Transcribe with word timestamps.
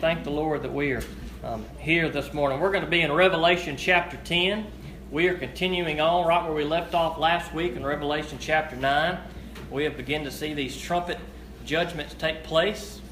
thank 0.00 0.24
the 0.24 0.30
Lord 0.30 0.62
that 0.62 0.72
we 0.72 0.92
are 0.92 1.02
um, 1.44 1.62
here 1.78 2.08
this 2.08 2.32
morning. 2.32 2.58
We're 2.58 2.70
going 2.70 2.84
to 2.84 2.90
be 2.90 3.02
in 3.02 3.12
Revelation 3.12 3.76
chapter 3.76 4.16
10. 4.24 4.66
We 5.10 5.28
are 5.28 5.36
continuing 5.36 6.00
on 6.00 6.26
right 6.26 6.42
where 6.42 6.54
we 6.54 6.64
left 6.64 6.94
off 6.94 7.18
last 7.18 7.52
week 7.52 7.76
in 7.76 7.84
Revelation 7.84 8.38
chapter 8.40 8.76
9. 8.76 9.18
We 9.70 9.84
have 9.84 9.98
begun 9.98 10.24
to 10.24 10.30
see 10.30 10.54
these 10.54 10.80
trumpet 10.80 11.18
judgments 11.66 12.14
take 12.14 12.44
place. 12.44 13.02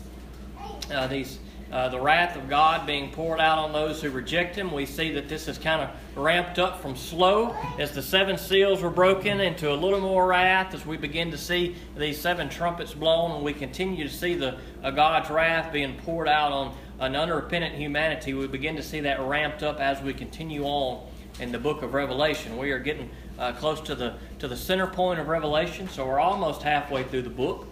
Uh, 0.90 1.06
these 1.08 1.40
uh, 1.70 1.88
the 1.90 2.00
wrath 2.00 2.36
of 2.36 2.48
God 2.48 2.86
being 2.86 3.10
poured 3.10 3.40
out 3.40 3.58
on 3.58 3.72
those 3.72 4.00
who 4.00 4.10
reject 4.10 4.56
Him. 4.56 4.72
We 4.72 4.86
see 4.86 5.12
that 5.12 5.28
this 5.28 5.48
is 5.48 5.58
kind 5.58 5.82
of 5.82 5.90
ramped 6.16 6.58
up 6.58 6.80
from 6.80 6.96
slow 6.96 7.54
as 7.78 7.92
the 7.92 8.02
seven 8.02 8.38
seals 8.38 8.82
were 8.82 8.90
broken 8.90 9.40
into 9.40 9.70
a 9.70 9.74
little 9.74 10.00
more 10.00 10.26
wrath 10.26 10.74
as 10.74 10.86
we 10.86 10.96
begin 10.96 11.30
to 11.30 11.38
see 11.38 11.76
these 11.96 12.18
seven 12.18 12.48
trumpets 12.48 12.94
blown, 12.94 13.32
and 13.32 13.44
we 13.44 13.52
continue 13.52 14.08
to 14.08 14.14
see 14.14 14.34
the 14.34 14.58
uh, 14.82 14.90
God's 14.90 15.28
wrath 15.28 15.72
being 15.72 15.94
poured 15.98 16.28
out 16.28 16.52
on 16.52 16.74
an 17.00 17.14
unrepentant 17.14 17.74
humanity. 17.74 18.32
We 18.34 18.46
begin 18.46 18.76
to 18.76 18.82
see 18.82 19.00
that 19.00 19.20
ramped 19.20 19.62
up 19.62 19.78
as 19.78 20.00
we 20.00 20.14
continue 20.14 20.64
on 20.64 21.06
in 21.38 21.52
the 21.52 21.58
book 21.58 21.82
of 21.82 21.94
Revelation. 21.94 22.56
We 22.56 22.70
are 22.70 22.78
getting 22.78 23.10
uh, 23.38 23.52
close 23.52 23.80
to 23.82 23.94
the 23.94 24.14
to 24.38 24.48
the 24.48 24.56
center 24.56 24.86
point 24.86 25.20
of 25.20 25.28
Revelation, 25.28 25.88
so 25.88 26.06
we're 26.06 26.18
almost 26.18 26.62
halfway 26.62 27.04
through 27.04 27.22
the 27.22 27.30
book. 27.30 27.68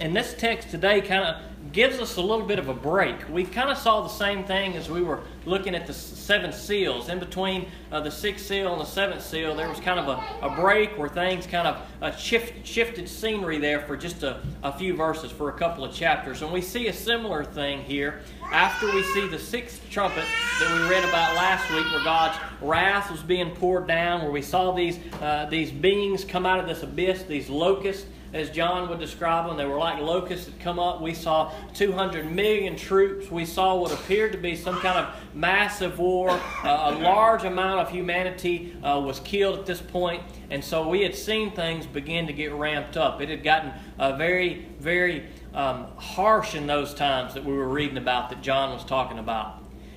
And 0.00 0.16
this 0.16 0.34
text 0.34 0.70
today 0.70 1.00
kind 1.02 1.24
of 1.24 1.42
gives 1.72 1.98
us 1.98 2.16
a 2.16 2.20
little 2.20 2.46
bit 2.46 2.58
of 2.58 2.68
a 2.68 2.74
break. 2.74 3.16
We 3.28 3.44
kind 3.44 3.70
of 3.70 3.78
saw 3.78 4.00
the 4.00 4.08
same 4.08 4.44
thing 4.44 4.76
as 4.76 4.90
we 4.90 5.02
were 5.02 5.20
looking 5.46 5.74
at 5.74 5.86
the 5.86 5.92
seven 5.92 6.52
seals. 6.52 7.08
In 7.08 7.18
between 7.18 7.68
uh, 7.90 8.00
the 8.00 8.10
sixth 8.10 8.46
seal 8.46 8.72
and 8.72 8.80
the 8.80 8.86
seventh 8.86 9.22
seal, 9.22 9.54
there 9.54 9.68
was 9.68 9.80
kind 9.80 9.98
of 9.98 10.08
a, 10.08 10.46
a 10.46 10.54
break 10.56 10.96
where 10.98 11.08
things 11.08 11.46
kind 11.46 11.66
of 11.66 11.82
uh, 12.02 12.10
shift, 12.16 12.66
shifted 12.66 13.08
scenery 13.08 13.58
there 13.58 13.80
for 13.80 13.96
just 13.96 14.22
a, 14.22 14.42
a 14.62 14.72
few 14.72 14.94
verses, 14.94 15.30
for 15.30 15.48
a 15.48 15.52
couple 15.52 15.84
of 15.84 15.94
chapters. 15.94 16.42
And 16.42 16.52
we 16.52 16.60
see 16.60 16.88
a 16.88 16.92
similar 16.92 17.44
thing 17.44 17.82
here 17.82 18.20
after 18.52 18.92
we 18.92 19.02
see 19.02 19.28
the 19.28 19.38
sixth 19.38 19.88
trumpet 19.90 20.24
that 20.60 20.74
we 20.74 20.88
read 20.88 21.04
about 21.04 21.36
last 21.36 21.70
week, 21.70 21.90
where 21.92 22.04
God's 22.04 22.38
wrath 22.60 23.10
was 23.10 23.22
being 23.22 23.50
poured 23.50 23.86
down, 23.86 24.22
where 24.22 24.30
we 24.30 24.42
saw 24.42 24.72
these, 24.72 24.98
uh, 25.20 25.46
these 25.50 25.70
beings 25.70 26.24
come 26.24 26.46
out 26.46 26.60
of 26.60 26.66
this 26.66 26.82
abyss, 26.82 27.22
these 27.24 27.48
locusts 27.48 28.06
as 28.32 28.50
John 28.50 28.88
would 28.88 29.00
describe 29.00 29.46
them. 29.46 29.56
They 29.56 29.66
were 29.66 29.78
like 29.78 30.00
locusts 30.00 30.46
that 30.46 30.58
come 30.60 30.78
up. 30.78 31.00
We 31.00 31.14
saw 31.14 31.52
200 31.74 32.30
million 32.30 32.76
troops. 32.76 33.30
We 33.30 33.44
saw 33.44 33.76
what 33.76 33.92
appeared 33.92 34.32
to 34.32 34.38
be 34.38 34.56
some 34.56 34.78
kind 34.80 34.98
of 34.98 35.29
massive 35.34 35.98
war. 35.98 36.30
Uh, 36.30 36.94
a 36.94 36.98
large 36.98 37.44
amount 37.44 37.80
of 37.80 37.90
humanity 37.90 38.76
uh, 38.82 39.00
was 39.00 39.20
killed 39.20 39.58
at 39.58 39.66
this 39.66 39.80
point, 39.80 40.22
and 40.50 40.62
so 40.62 40.88
we 40.88 41.02
had 41.02 41.14
seen 41.14 41.52
things 41.52 41.86
begin 41.86 42.26
to 42.26 42.32
get 42.32 42.52
ramped 42.52 42.96
up. 42.96 43.20
It 43.20 43.28
had 43.28 43.42
gotten 43.42 43.72
uh, 43.98 44.16
very, 44.16 44.66
very 44.78 45.26
um, 45.54 45.86
harsh 45.96 46.54
in 46.54 46.66
those 46.66 46.94
times 46.94 47.34
that 47.34 47.44
we 47.44 47.52
were 47.52 47.68
reading 47.68 47.98
about 47.98 48.30
that 48.30 48.42
John 48.42 48.72
was 48.72 48.84
talking 48.84 49.18
about. 49.18 49.56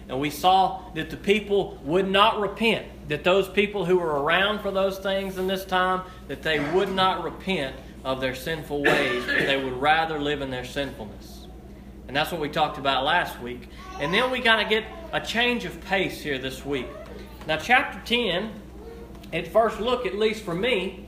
And 0.10 0.20
we 0.20 0.30
saw 0.30 0.82
that 0.96 1.10
the 1.10 1.18
people 1.18 1.80
would 1.84 2.10
not 2.10 2.40
repent, 2.40 2.88
that 3.08 3.24
those 3.24 3.48
people 3.48 3.86
who 3.86 3.98
were 3.98 4.22
around 4.22 4.60
for 4.60 4.72
those 4.72 5.00
things 5.00 5.38
in 5.38 5.48
this 5.48 5.66
time, 5.66 6.04
that 6.28 6.44
they 6.44 6.60
would 6.72 6.92
not 6.92 7.24
repent 7.24 7.76
of 8.04 8.20
their 8.20 8.36
sinful 8.36 8.84
ways, 8.84 9.26
but 9.26 9.46
they 9.46 9.64
would 9.64 9.80
rather 9.80 10.20
live 10.20 10.42
in 10.42 10.52
their 10.52 10.66
sinfulness. 10.66 11.33
And 12.14 12.18
that's 12.20 12.32
what 12.32 12.42
we 12.42 12.48
talked 12.50 12.78
about 12.78 13.06
last 13.06 13.40
week. 13.42 13.70
And 14.00 14.14
then 14.14 14.30
we 14.30 14.40
got 14.40 14.58
to 14.58 14.66
get 14.66 14.84
a 15.14 15.20
change 15.20 15.66
of 15.66 15.82
pace 15.86 16.22
here 16.22 16.38
this 16.38 16.64
week. 16.64 16.86
Now, 17.48 17.58
chapter 17.58 18.00
10, 18.06 18.52
at 19.34 19.48
first 19.48 19.80
look, 19.80 20.06
at 20.06 20.14
least 20.14 20.44
for 20.44 20.54
me, 20.54 21.08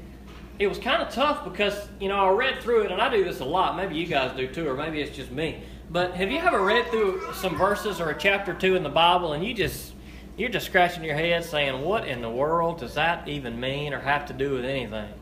it 0.58 0.66
was 0.66 0.80
kind 0.80 1.04
of 1.04 1.14
tough 1.14 1.44
because, 1.44 1.90
you 2.00 2.10
know, 2.10 2.16
I 2.16 2.32
read 2.32 2.60
through 2.64 2.86
it, 2.86 2.92
and 2.92 3.00
I 3.00 3.10
do 3.10 3.24
this 3.24 3.40
a 3.40 3.46
lot. 3.46 3.78
Maybe 3.78 3.96
you 3.98 4.08
guys 4.08 4.36
do 4.36 4.48
too, 4.48 4.68
or 4.68 4.74
maybe 4.74 5.00
it's 5.00 5.16
just 5.16 5.30
me. 5.30 5.62
But 5.92 6.16
have 6.16 6.32
you 6.32 6.40
ever 6.40 6.60
read 6.60 6.88
through 6.88 7.22
some 7.36 7.56
verses 7.56 8.02
or 8.02 8.10
a 8.10 8.18
chapter 8.18 8.56
two 8.56 8.76
in 8.76 8.82
the 8.82 8.90
Bible, 8.90 9.34
and 9.34 9.46
you 9.46 9.54
just 9.54 9.94
you're 10.38 10.50
just 10.50 10.66
scratching 10.66 11.04
your 11.04 11.14
head 11.14 11.46
saying, 11.46 11.84
"What 11.84 12.08
in 12.08 12.24
the 12.24 12.32
world 12.32 12.80
does 12.80 12.96
that 12.96 13.28
even 13.28 13.60
mean, 13.60 13.94
or 13.94 14.00
have 14.00 14.26
to 14.26 14.34
do 14.34 14.54
with 14.54 14.66
anything?" 14.66 15.14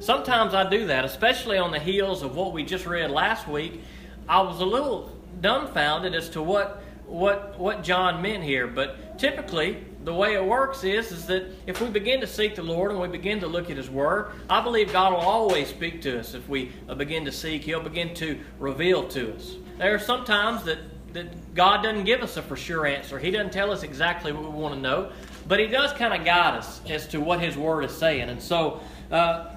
Sometimes 0.00 0.54
I 0.54 0.70
do 0.70 0.86
that, 0.86 1.04
especially 1.04 1.58
on 1.58 1.70
the 1.70 1.78
heels 1.78 2.22
of 2.22 2.34
what 2.34 2.54
we 2.54 2.64
just 2.64 2.86
read 2.86 3.10
last 3.10 3.46
week. 3.46 3.82
I 4.26 4.40
was 4.40 4.60
a 4.60 4.64
little 4.64 5.17
dumbfounded 5.40 6.14
as 6.14 6.28
to 6.30 6.42
what 6.42 6.82
what 7.06 7.58
what 7.58 7.82
John 7.82 8.20
meant 8.20 8.44
here, 8.44 8.66
but 8.66 9.18
typically 9.18 9.84
the 10.04 10.14
way 10.14 10.34
it 10.34 10.44
works 10.44 10.84
is 10.84 11.10
is 11.10 11.26
that 11.26 11.46
if 11.66 11.80
we 11.80 11.88
begin 11.88 12.20
to 12.20 12.26
seek 12.26 12.54
the 12.54 12.62
Lord 12.62 12.90
and 12.90 13.00
we 13.00 13.08
begin 13.08 13.40
to 13.40 13.46
look 13.46 13.70
at 13.70 13.76
His 13.76 13.90
Word, 13.90 14.32
I 14.48 14.60
believe 14.60 14.92
God 14.92 15.12
will 15.12 15.20
always 15.20 15.68
speak 15.68 16.02
to 16.02 16.20
us. 16.20 16.34
If 16.34 16.48
we 16.48 16.72
begin 16.96 17.24
to 17.24 17.32
seek, 17.32 17.62
He'll 17.62 17.82
begin 17.82 18.14
to 18.14 18.38
reveal 18.58 19.08
to 19.08 19.34
us. 19.34 19.56
There 19.78 19.94
are 19.94 19.98
some 19.98 20.24
times 20.24 20.64
that 20.64 20.78
that 21.14 21.54
God 21.54 21.82
doesn't 21.82 22.04
give 22.04 22.22
us 22.22 22.36
a 22.36 22.42
for 22.42 22.56
sure 22.56 22.86
answer. 22.86 23.18
He 23.18 23.30
doesn't 23.30 23.52
tell 23.52 23.70
us 23.70 23.82
exactly 23.82 24.32
what 24.32 24.42
we 24.42 24.50
want 24.50 24.74
to 24.74 24.80
know, 24.80 25.10
but 25.46 25.58
He 25.58 25.66
does 25.66 25.92
kind 25.94 26.12
of 26.12 26.24
guide 26.24 26.54
us 26.54 26.82
as 26.88 27.08
to 27.08 27.20
what 27.20 27.40
His 27.40 27.56
Word 27.56 27.84
is 27.84 27.96
saying. 27.96 28.28
And 28.28 28.42
so. 28.42 28.80
Uh, 29.10 29.54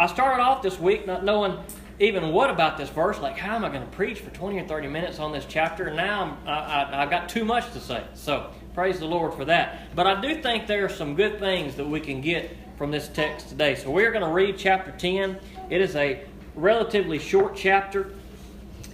I 0.00 0.06
started 0.06 0.40
off 0.40 0.62
this 0.62 0.78
week 0.78 1.08
not 1.08 1.24
knowing 1.24 1.58
even 2.00 2.32
what 2.32 2.50
about 2.50 2.78
this 2.78 2.88
verse. 2.88 3.18
Like, 3.18 3.36
how 3.36 3.56
am 3.56 3.64
I 3.64 3.68
going 3.68 3.82
to 3.82 3.96
preach 3.96 4.20
for 4.20 4.30
20 4.30 4.58
or 4.58 4.66
30 4.66 4.88
minutes 4.88 5.18
on 5.18 5.32
this 5.32 5.44
chapter? 5.48 5.86
And 5.86 5.96
now 5.96 6.36
i 6.46 6.50
I, 6.50 7.02
I've 7.02 7.10
got 7.10 7.28
too 7.28 7.44
much 7.44 7.72
to 7.72 7.80
say. 7.80 8.04
So, 8.14 8.50
praise 8.74 9.00
the 9.00 9.06
Lord 9.06 9.34
for 9.34 9.44
that. 9.46 9.94
But 9.96 10.06
I 10.06 10.20
do 10.20 10.40
think 10.40 10.68
there 10.68 10.84
are 10.84 10.90
some 10.90 11.16
good 11.16 11.40
things 11.40 11.74
that 11.74 11.86
we 11.86 12.00
can 12.00 12.20
get 12.20 12.56
from 12.76 12.92
this 12.92 13.08
text 13.08 13.48
today. 13.48 13.74
So, 13.74 13.90
we're 13.90 14.12
going 14.12 14.24
to 14.24 14.30
read 14.30 14.56
chapter 14.58 14.92
10. 14.92 15.38
It 15.70 15.80
is 15.80 15.96
a 15.96 16.24
relatively 16.54 17.18
short 17.18 17.56
chapter, 17.56 18.12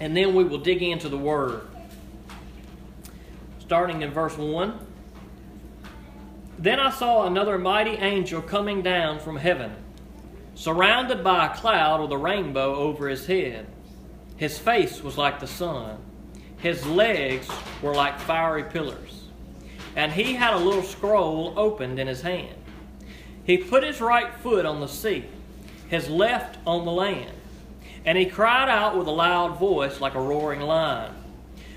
and 0.00 0.16
then 0.16 0.34
we 0.34 0.44
will 0.44 0.58
dig 0.58 0.82
into 0.82 1.10
the 1.10 1.18
Word. 1.18 1.66
Starting 3.58 4.00
in 4.00 4.12
verse 4.12 4.36
1. 4.38 4.78
Then 6.58 6.80
I 6.80 6.90
saw 6.90 7.26
another 7.26 7.58
mighty 7.58 7.90
angel 7.90 8.40
coming 8.40 8.80
down 8.80 9.18
from 9.18 9.36
heaven 9.36 9.74
surrounded 10.54 11.24
by 11.24 11.46
a 11.46 11.54
cloud 11.54 12.00
with 12.00 12.12
a 12.12 12.18
rainbow 12.18 12.74
over 12.76 13.08
his 13.08 13.26
head. 13.26 13.66
His 14.36 14.58
face 14.58 15.02
was 15.02 15.18
like 15.18 15.40
the 15.40 15.46
sun. 15.46 15.98
His 16.58 16.86
legs 16.86 17.48
were 17.82 17.94
like 17.94 18.20
fiery 18.20 18.64
pillars. 18.64 19.28
And 19.96 20.12
he 20.12 20.34
had 20.34 20.54
a 20.54 20.58
little 20.58 20.82
scroll 20.82 21.54
opened 21.56 21.98
in 21.98 22.06
his 22.06 22.22
hand. 22.22 22.56
He 23.44 23.58
put 23.58 23.84
his 23.84 24.00
right 24.00 24.34
foot 24.36 24.64
on 24.64 24.80
the 24.80 24.88
sea, 24.88 25.24
his 25.88 26.08
left 26.08 26.58
on 26.66 26.84
the 26.84 26.92
land. 26.92 27.32
And 28.04 28.18
he 28.18 28.26
cried 28.26 28.68
out 28.68 28.96
with 28.96 29.06
a 29.06 29.12
loud 29.12 29.58
voice 29.58 30.00
like 30.00 30.14
a 30.14 30.20
roaring 30.20 30.60
lion. 30.60 31.14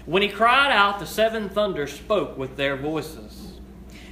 When 0.06 0.22
he 0.22 0.30
cried 0.30 0.72
out, 0.72 1.00
the 1.00 1.06
seven 1.06 1.50
thunders 1.50 1.94
spoke 1.94 2.38
with 2.38 2.56
their 2.56 2.78
voices. 2.78 3.60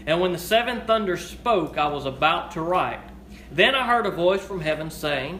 And 0.05 0.19
when 0.19 0.33
the 0.33 0.37
seven 0.37 0.81
thunders 0.81 1.25
spoke, 1.25 1.77
I 1.77 1.87
was 1.87 2.05
about 2.05 2.51
to 2.51 2.61
write 2.61 2.99
then 3.51 3.75
I 3.75 3.85
heard 3.85 4.05
a 4.05 4.11
voice 4.11 4.41
from 4.41 4.61
heaven 4.61 4.89
saying, 4.89 5.39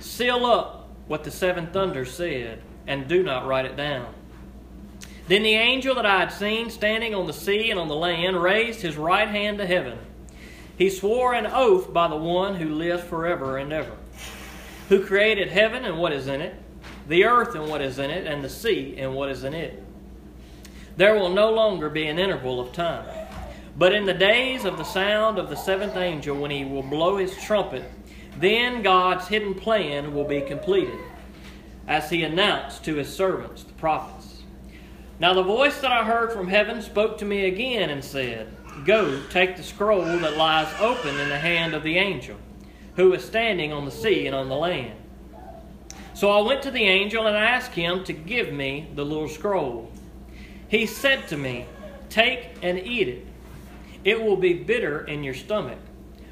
Seal 0.00 0.44
up 0.44 0.88
what 1.06 1.24
the 1.24 1.30
seven 1.30 1.68
thunders 1.68 2.12
said, 2.12 2.60
and 2.86 3.08
do 3.08 3.22
not 3.22 3.46
write 3.46 3.66
it 3.66 3.76
down. 3.76 4.12
Then 5.26 5.42
the 5.42 5.54
angel 5.54 5.94
that 5.94 6.06
I 6.06 6.20
had 6.20 6.32
seen 6.32 6.70
standing 6.70 7.14
on 7.14 7.26
the 7.26 7.32
sea 7.32 7.70
and 7.70 7.80
on 7.80 7.88
the 7.88 7.94
land 7.94 8.42
raised 8.42 8.82
his 8.82 8.96
right 8.96 9.28
hand 9.28 9.58
to 9.58 9.66
heaven. 9.66 9.98
He 10.76 10.90
swore 10.90 11.34
an 11.34 11.46
oath 11.46 11.92
by 11.92 12.08
the 12.08 12.16
one 12.16 12.56
who 12.56 12.74
lives 12.74 13.04
forever 13.04 13.56
and 13.56 13.72
ever, 13.72 13.92
who 14.88 15.06
created 15.06 15.48
heaven 15.48 15.84
and 15.84 15.98
what 15.98 16.12
is 16.12 16.26
in 16.26 16.40
it, 16.40 16.54
the 17.08 17.24
earth 17.24 17.54
and 17.54 17.68
what 17.68 17.80
is 17.80 17.98
in 17.98 18.10
it, 18.10 18.26
and 18.26 18.44
the 18.44 18.50
sea 18.50 18.96
and 18.98 19.14
what 19.14 19.30
is 19.30 19.44
in 19.44 19.54
it. 19.54 19.82
There 20.96 21.14
will 21.14 21.30
no 21.30 21.50
longer 21.50 21.88
be 21.88 22.06
an 22.06 22.18
interval 22.18 22.60
of 22.60 22.72
time. 22.72 23.06
But 23.76 23.92
in 23.92 24.04
the 24.04 24.14
days 24.14 24.64
of 24.64 24.78
the 24.78 24.84
sound 24.84 25.38
of 25.38 25.48
the 25.48 25.56
seventh 25.56 25.96
angel, 25.96 26.36
when 26.36 26.50
he 26.50 26.64
will 26.64 26.82
blow 26.82 27.16
his 27.16 27.36
trumpet, 27.36 27.84
then 28.38 28.82
God's 28.82 29.26
hidden 29.26 29.54
plan 29.54 30.14
will 30.14 30.24
be 30.24 30.40
completed, 30.40 30.98
as 31.88 32.10
he 32.10 32.22
announced 32.22 32.84
to 32.84 32.94
his 32.94 33.14
servants, 33.14 33.64
the 33.64 33.72
prophets. 33.74 34.42
Now 35.18 35.34
the 35.34 35.42
voice 35.42 35.80
that 35.80 35.92
I 35.92 36.04
heard 36.04 36.32
from 36.32 36.48
heaven 36.48 36.82
spoke 36.82 37.18
to 37.18 37.24
me 37.24 37.46
again 37.46 37.90
and 37.90 38.04
said, 38.04 38.48
Go, 38.84 39.22
take 39.30 39.56
the 39.56 39.62
scroll 39.62 40.04
that 40.04 40.36
lies 40.36 40.72
open 40.80 41.18
in 41.18 41.28
the 41.28 41.38
hand 41.38 41.74
of 41.74 41.82
the 41.82 41.98
angel, 41.98 42.36
who 42.96 43.12
is 43.12 43.24
standing 43.24 43.72
on 43.72 43.84
the 43.84 43.90
sea 43.90 44.26
and 44.26 44.34
on 44.34 44.48
the 44.48 44.56
land. 44.56 44.98
So 46.14 46.30
I 46.30 46.42
went 46.42 46.62
to 46.62 46.70
the 46.70 46.84
angel 46.84 47.26
and 47.26 47.36
asked 47.36 47.72
him 47.72 48.04
to 48.04 48.12
give 48.12 48.52
me 48.52 48.88
the 48.94 49.04
little 49.04 49.28
scroll. 49.28 49.90
He 50.68 50.86
said 50.86 51.26
to 51.28 51.36
me, 51.36 51.66
Take 52.08 52.56
and 52.62 52.78
eat 52.78 53.08
it. 53.08 53.26
It 54.04 54.22
will 54.22 54.36
be 54.36 54.52
bitter 54.52 55.04
in 55.04 55.24
your 55.24 55.34
stomach, 55.34 55.78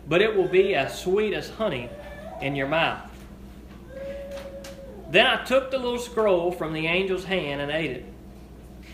but 0.06 0.20
it 0.20 0.36
will 0.36 0.48
be 0.48 0.74
as 0.74 1.00
sweet 1.00 1.32
as 1.32 1.48
honey 1.48 1.88
in 2.40 2.54
your 2.54 2.68
mouth. 2.68 3.08
Then 5.10 5.26
I 5.26 5.44
took 5.44 5.70
the 5.70 5.78
little 5.78 5.98
scroll 5.98 6.52
from 6.52 6.72
the 6.72 6.86
angel's 6.86 7.24
hand 7.24 7.60
and 7.60 7.70
ate 7.70 7.90
it. 7.90 8.04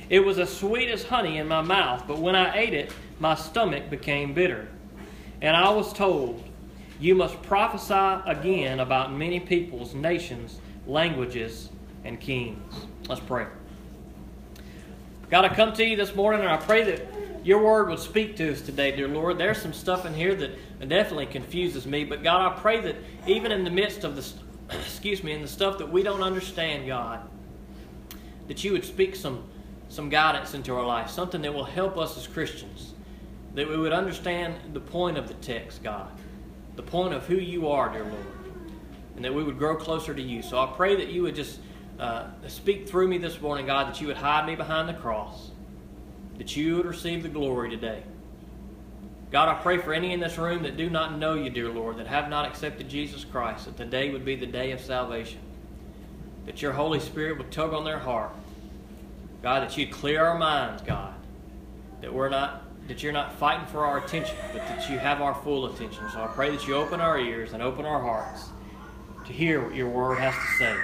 It 0.09 0.21
was 0.21 0.39
as 0.39 0.55
sweet 0.57 0.89
as 0.89 1.05
honey 1.05 1.39
in 1.39 1.49
my 1.49 1.61
mouth, 1.61 2.05
but 2.09 2.19
when 2.19 2.35
I 2.35 2.57
ate 2.57 2.75
it, 2.75 2.93
my 3.21 3.35
stomach 3.35 3.91
became 3.91 4.33
bitter. 4.33 4.69
And 5.43 5.57
I 5.57 5.71
was 5.71 5.93
told, 5.93 6.43
You 6.99 7.15
must 7.15 7.41
prophesy 7.43 8.23
again 8.27 8.81
about 8.81 9.13
many 9.13 9.39
peoples, 9.39 9.95
nations, 9.95 10.61
languages, 10.87 11.69
and 12.05 12.19
kings. 12.19 12.75
Let's 13.09 13.21
pray. 13.21 13.47
God, 15.31 15.45
I 15.45 15.55
come 15.55 15.73
to 15.75 15.85
you 15.85 15.97
this 15.97 16.15
morning 16.15 16.41
and 16.41 16.51
I 16.51 16.57
pray 16.57 16.85
that 16.85 17.07
your 17.49 17.63
word 17.63 17.89
would 17.89 17.99
speak 17.99 18.37
to 18.37 18.53
us 18.53 18.61
today, 18.61 18.95
dear 18.95 19.09
Lord. 19.09 19.39
There's 19.39 19.57
some 19.57 19.73
stuff 19.73 20.05
in 20.05 20.13
here 20.13 20.35
that 20.35 20.51
definitely 20.87 21.25
confuses 21.25 21.87
me, 21.87 22.05
but 22.05 22.23
God, 22.23 22.43
I 22.43 22.61
pray 22.61 22.79
that 22.83 22.97
even 23.27 23.53
in 23.53 23.65
the 23.65 23.71
midst 23.71 24.05
of 24.05 24.17
the, 24.17 24.77
excuse 24.77 25.25
me, 25.25 25.33
in 25.33 25.41
the 25.41 25.49
stuff 25.49 25.79
that 25.79 25.91
we 25.91 26.03
don't 26.03 26.23
understand, 26.23 26.87
God, 26.87 27.27
that 28.49 28.63
you 28.65 28.73
would 28.73 28.85
speak 28.85 29.17
some, 29.17 29.49
some 29.89 30.11
guidance 30.11 30.53
into 30.53 30.75
our 30.75 30.85
life, 30.85 31.09
something 31.09 31.41
that 31.41 31.55
will 31.55 31.65
help 31.65 31.97
us 31.97 32.19
as 32.19 32.27
Christians, 32.27 32.93
that 33.55 33.67
we 33.67 33.79
would 33.79 33.95
understand 33.95 34.55
the 34.75 34.81
point 34.81 35.17
of 35.17 35.27
the 35.27 35.35
text, 35.35 35.83
God, 35.83 36.11
the 36.77 36.83
point 36.83 37.15
of 37.15 37.27
who 37.27 37.37
you 37.37 37.69
are, 37.69 37.89
dear 37.91 38.05
Lord, 38.05 38.27
and 39.17 39.25
that 39.25 39.33
we 39.33 39.43
would 39.43 39.57
grow 39.57 39.75
closer 39.75 40.13
to 40.13 40.21
you. 40.21 40.43
So 40.43 40.59
I 40.59 40.67
pray 40.77 40.97
that 40.97 41.09
you 41.09 41.23
would 41.23 41.35
just 41.35 41.61
uh, 41.99 42.27
speak 42.47 42.87
through 42.87 43.09
me 43.09 43.17
this 43.17 43.41
morning, 43.41 43.65
God, 43.65 43.89
that 43.89 44.03
you 44.03 44.07
would 44.09 44.19
hide 44.19 44.47
me 44.47 44.55
behind 44.55 44.87
the 44.87 44.93
cross 44.93 45.53
that 46.39 46.57
you 46.57 46.77
would 46.77 46.87
receive 46.87 47.23
the 47.23 47.29
glory 47.29 47.69
today. 47.69 48.03
God, 49.31 49.49
I 49.49 49.61
pray 49.61 49.79
for 49.79 49.93
any 49.93 50.13
in 50.13 50.21
this 50.21 50.39
room 50.39 50.63
that 50.63 50.77
do 50.77 50.89
not 50.89 51.19
know 51.19 51.35
you, 51.35 51.51
dear 51.51 51.69
Lord, 51.69 51.99
that 51.99 52.07
have 52.07 52.31
not 52.31 52.47
accepted 52.47 52.89
Jesus 52.89 53.25
Christ, 53.25 53.67
that 53.67 53.77
today 53.77 54.11
would 54.11 54.25
be 54.25 54.37
the 54.37 54.47
day 54.47 54.71
of 54.71 54.81
salvation. 54.81 55.41
That 56.47 56.63
your 56.63 56.73
Holy 56.73 56.99
Spirit 56.99 57.37
would 57.37 57.51
tug 57.51 57.75
on 57.75 57.85
their 57.85 57.99
heart. 57.99 58.33
God, 59.43 59.63
that 59.63 59.77
you'd 59.77 59.91
clear 59.91 60.25
our 60.25 60.39
minds, 60.39 60.81
God. 60.83 61.15
That 62.01 62.13
we're 62.13 62.31
not 62.31 62.65
that 62.89 63.03
you're 63.03 63.13
not 63.13 63.35
fighting 63.35 63.67
for 63.67 63.85
our 63.85 63.99
attention, 63.99 64.35
but 64.51 64.67
that 64.67 64.89
you 64.89 64.99
have 64.99 65.21
our 65.21 65.35
full 65.35 65.67
attention. 65.67 66.03
So 66.11 66.23
I 66.23 66.27
pray 66.29 66.51
that 66.51 66.67
you 66.67 66.75
open 66.75 67.01
our 67.01 67.19
ears 67.19 67.53
and 67.53 67.63
open 67.63 67.85
our 67.85 68.01
hearts 68.01 68.49
to 69.27 69.33
hear 69.33 69.63
what 69.63 69.75
your 69.75 69.91
word 69.91 70.19
has 70.19 70.35
to 70.35 70.57
say. 70.57 70.77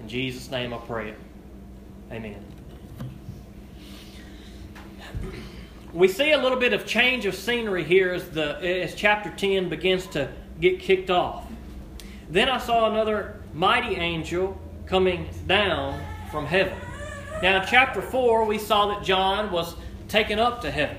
In 0.00 0.08
Jesus' 0.08 0.50
name 0.50 0.72
I 0.72 0.78
pray 0.78 1.10
it. 1.10 1.18
Amen. 2.10 2.51
We 5.92 6.08
see 6.08 6.32
a 6.32 6.38
little 6.38 6.58
bit 6.58 6.72
of 6.72 6.86
change 6.86 7.26
of 7.26 7.34
scenery 7.34 7.84
here 7.84 8.12
as 8.12 8.28
the 8.30 8.56
as 8.62 8.94
chapter 8.94 9.30
10 9.30 9.68
begins 9.68 10.06
to 10.08 10.28
get 10.60 10.80
kicked 10.80 11.10
off. 11.10 11.44
Then 12.30 12.48
I 12.48 12.58
saw 12.58 12.90
another 12.90 13.40
mighty 13.52 13.96
angel 13.96 14.58
coming 14.86 15.28
down 15.46 16.02
from 16.30 16.46
heaven. 16.46 16.76
Now 17.42 17.60
in 17.60 17.68
chapter 17.68 18.00
4 18.00 18.44
we 18.44 18.58
saw 18.58 18.94
that 18.94 19.04
John 19.04 19.50
was 19.50 19.74
taken 20.08 20.38
up 20.38 20.62
to 20.62 20.70
heaven. 20.70 20.96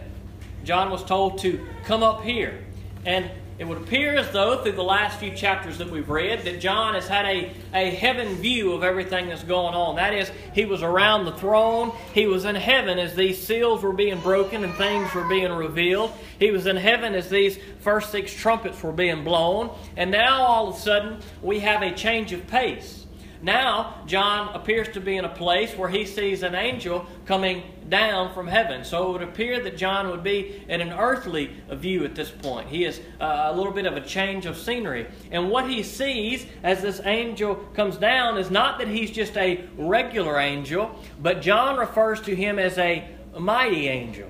John 0.64 0.92
was 0.92 1.04
told 1.04 1.40
to 1.40 1.66
come 1.86 2.04
up 2.04 2.22
here. 2.22 2.64
And 3.06 3.30
it 3.60 3.66
would 3.66 3.78
appear 3.78 4.16
as 4.16 4.32
though, 4.32 4.64
through 4.64 4.72
the 4.72 4.84
last 4.84 5.20
few 5.20 5.32
chapters 5.32 5.78
that 5.78 5.90
we've 5.90 6.10
read, 6.10 6.44
that 6.46 6.60
John 6.60 6.96
has 6.96 7.08
had 7.08 7.26
a, 7.26 7.52
a 7.74 7.92
heaven 7.92 8.36
view 8.36 8.74
of 8.74 8.84
everything 8.84 9.30
that's 9.30 9.44
going 9.44 9.76
on. 9.76 9.98
That 9.98 10.14
is, 10.14 10.32
he 10.54 10.66
was 10.66 10.82
around 10.82 11.26
the 11.26 11.34
throne. 11.34 11.92
He 12.14 12.26
was 12.26 12.46
in 12.46 12.56
heaven 12.56 12.98
as 12.98 13.16
these 13.16 13.46
seals 13.46 13.84
were 13.84 13.94
being 13.94 14.20
broken 14.22 14.64
and 14.64 14.74
things 14.74 15.14
were 15.14 15.28
being 15.28 15.52
revealed. 15.52 16.12
He 16.40 16.50
was 16.50 16.66
in 16.66 16.78
heaven 16.78 17.14
as 17.14 17.30
these 17.30 17.60
first 17.80 18.12
six 18.12 18.34
trumpets 18.34 18.82
were 18.82 18.92
being 18.92 19.24
blown. 19.24 19.70
And 19.96 20.10
now, 20.10 20.42
all 20.42 20.70
of 20.70 20.76
a 20.76 20.80
sudden, 20.80 21.20
we 21.44 21.60
have 21.60 21.84
a 21.84 21.92
change 21.94 22.34
of 22.34 22.48
pace. 22.48 23.03
Now, 23.44 23.96
John 24.06 24.56
appears 24.56 24.88
to 24.94 25.02
be 25.02 25.18
in 25.18 25.26
a 25.26 25.30
place 25.30 25.76
where 25.76 25.90
he 25.90 26.06
sees 26.06 26.44
an 26.44 26.56
angel 26.56 27.06
coming 27.26 27.62
down 27.90 28.34
from 28.34 28.48
heaven. 28.48 28.86
So 28.86 29.10
it 29.10 29.12
would 29.12 29.22
appear 29.22 29.62
that 29.64 29.76
John 29.76 30.10
would 30.10 30.24
be 30.24 30.64
in 30.70 30.80
an 30.80 30.94
earthly 30.94 31.52
view 31.70 32.06
at 32.06 32.16
this 32.16 32.32
point. 32.32 32.70
He 32.70 32.86
is 32.86 33.02
uh, 33.20 33.50
a 33.52 33.54
little 33.54 33.74
bit 33.74 33.86
of 33.86 33.98
a 33.98 34.02
change 34.02 34.46
of 34.46 34.58
scenery. 34.58 35.08
And 35.30 35.52
what 35.52 35.70
he 35.70 35.84
sees 35.84 36.46
as 36.64 36.82
this 36.82 37.02
angel 37.04 37.56
comes 37.76 37.98
down 37.98 38.38
is 38.38 38.50
not 38.50 38.80
that 38.80 38.88
he's 38.88 39.12
just 39.12 39.36
a 39.36 39.66
regular 39.78 40.40
angel, 40.40 40.98
but 41.22 41.42
John 41.42 41.78
refers 41.78 42.22
to 42.22 42.34
him 42.34 42.58
as 42.58 42.78
a 42.78 43.06
mighty 43.38 43.90
angel. 43.90 44.30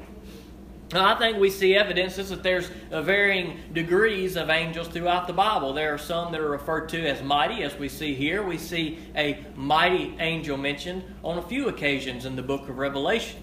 I 0.91 1.15
think 1.15 1.37
we 1.37 1.49
see 1.49 1.75
evidences 1.75 2.29
that 2.29 2.43
there's 2.43 2.69
uh, 2.91 3.01
varying 3.01 3.59
degrees 3.73 4.35
of 4.35 4.49
angels 4.49 4.89
throughout 4.89 5.27
the 5.27 5.33
Bible. 5.33 5.73
There 5.73 5.93
are 5.93 5.97
some 5.97 6.31
that 6.31 6.41
are 6.41 6.49
referred 6.49 6.89
to 6.89 7.07
as 7.07 7.23
mighty, 7.23 7.63
as 7.63 7.75
we 7.75 7.89
see 7.89 8.13
here. 8.13 8.43
We 8.43 8.57
see 8.57 8.99
a 9.15 9.43
mighty 9.55 10.15
angel 10.19 10.57
mentioned 10.57 11.03
on 11.23 11.37
a 11.37 11.41
few 11.41 11.67
occasions 11.67 12.25
in 12.25 12.35
the 12.35 12.43
book 12.43 12.69
of 12.69 12.77
Revelation. 12.77 13.41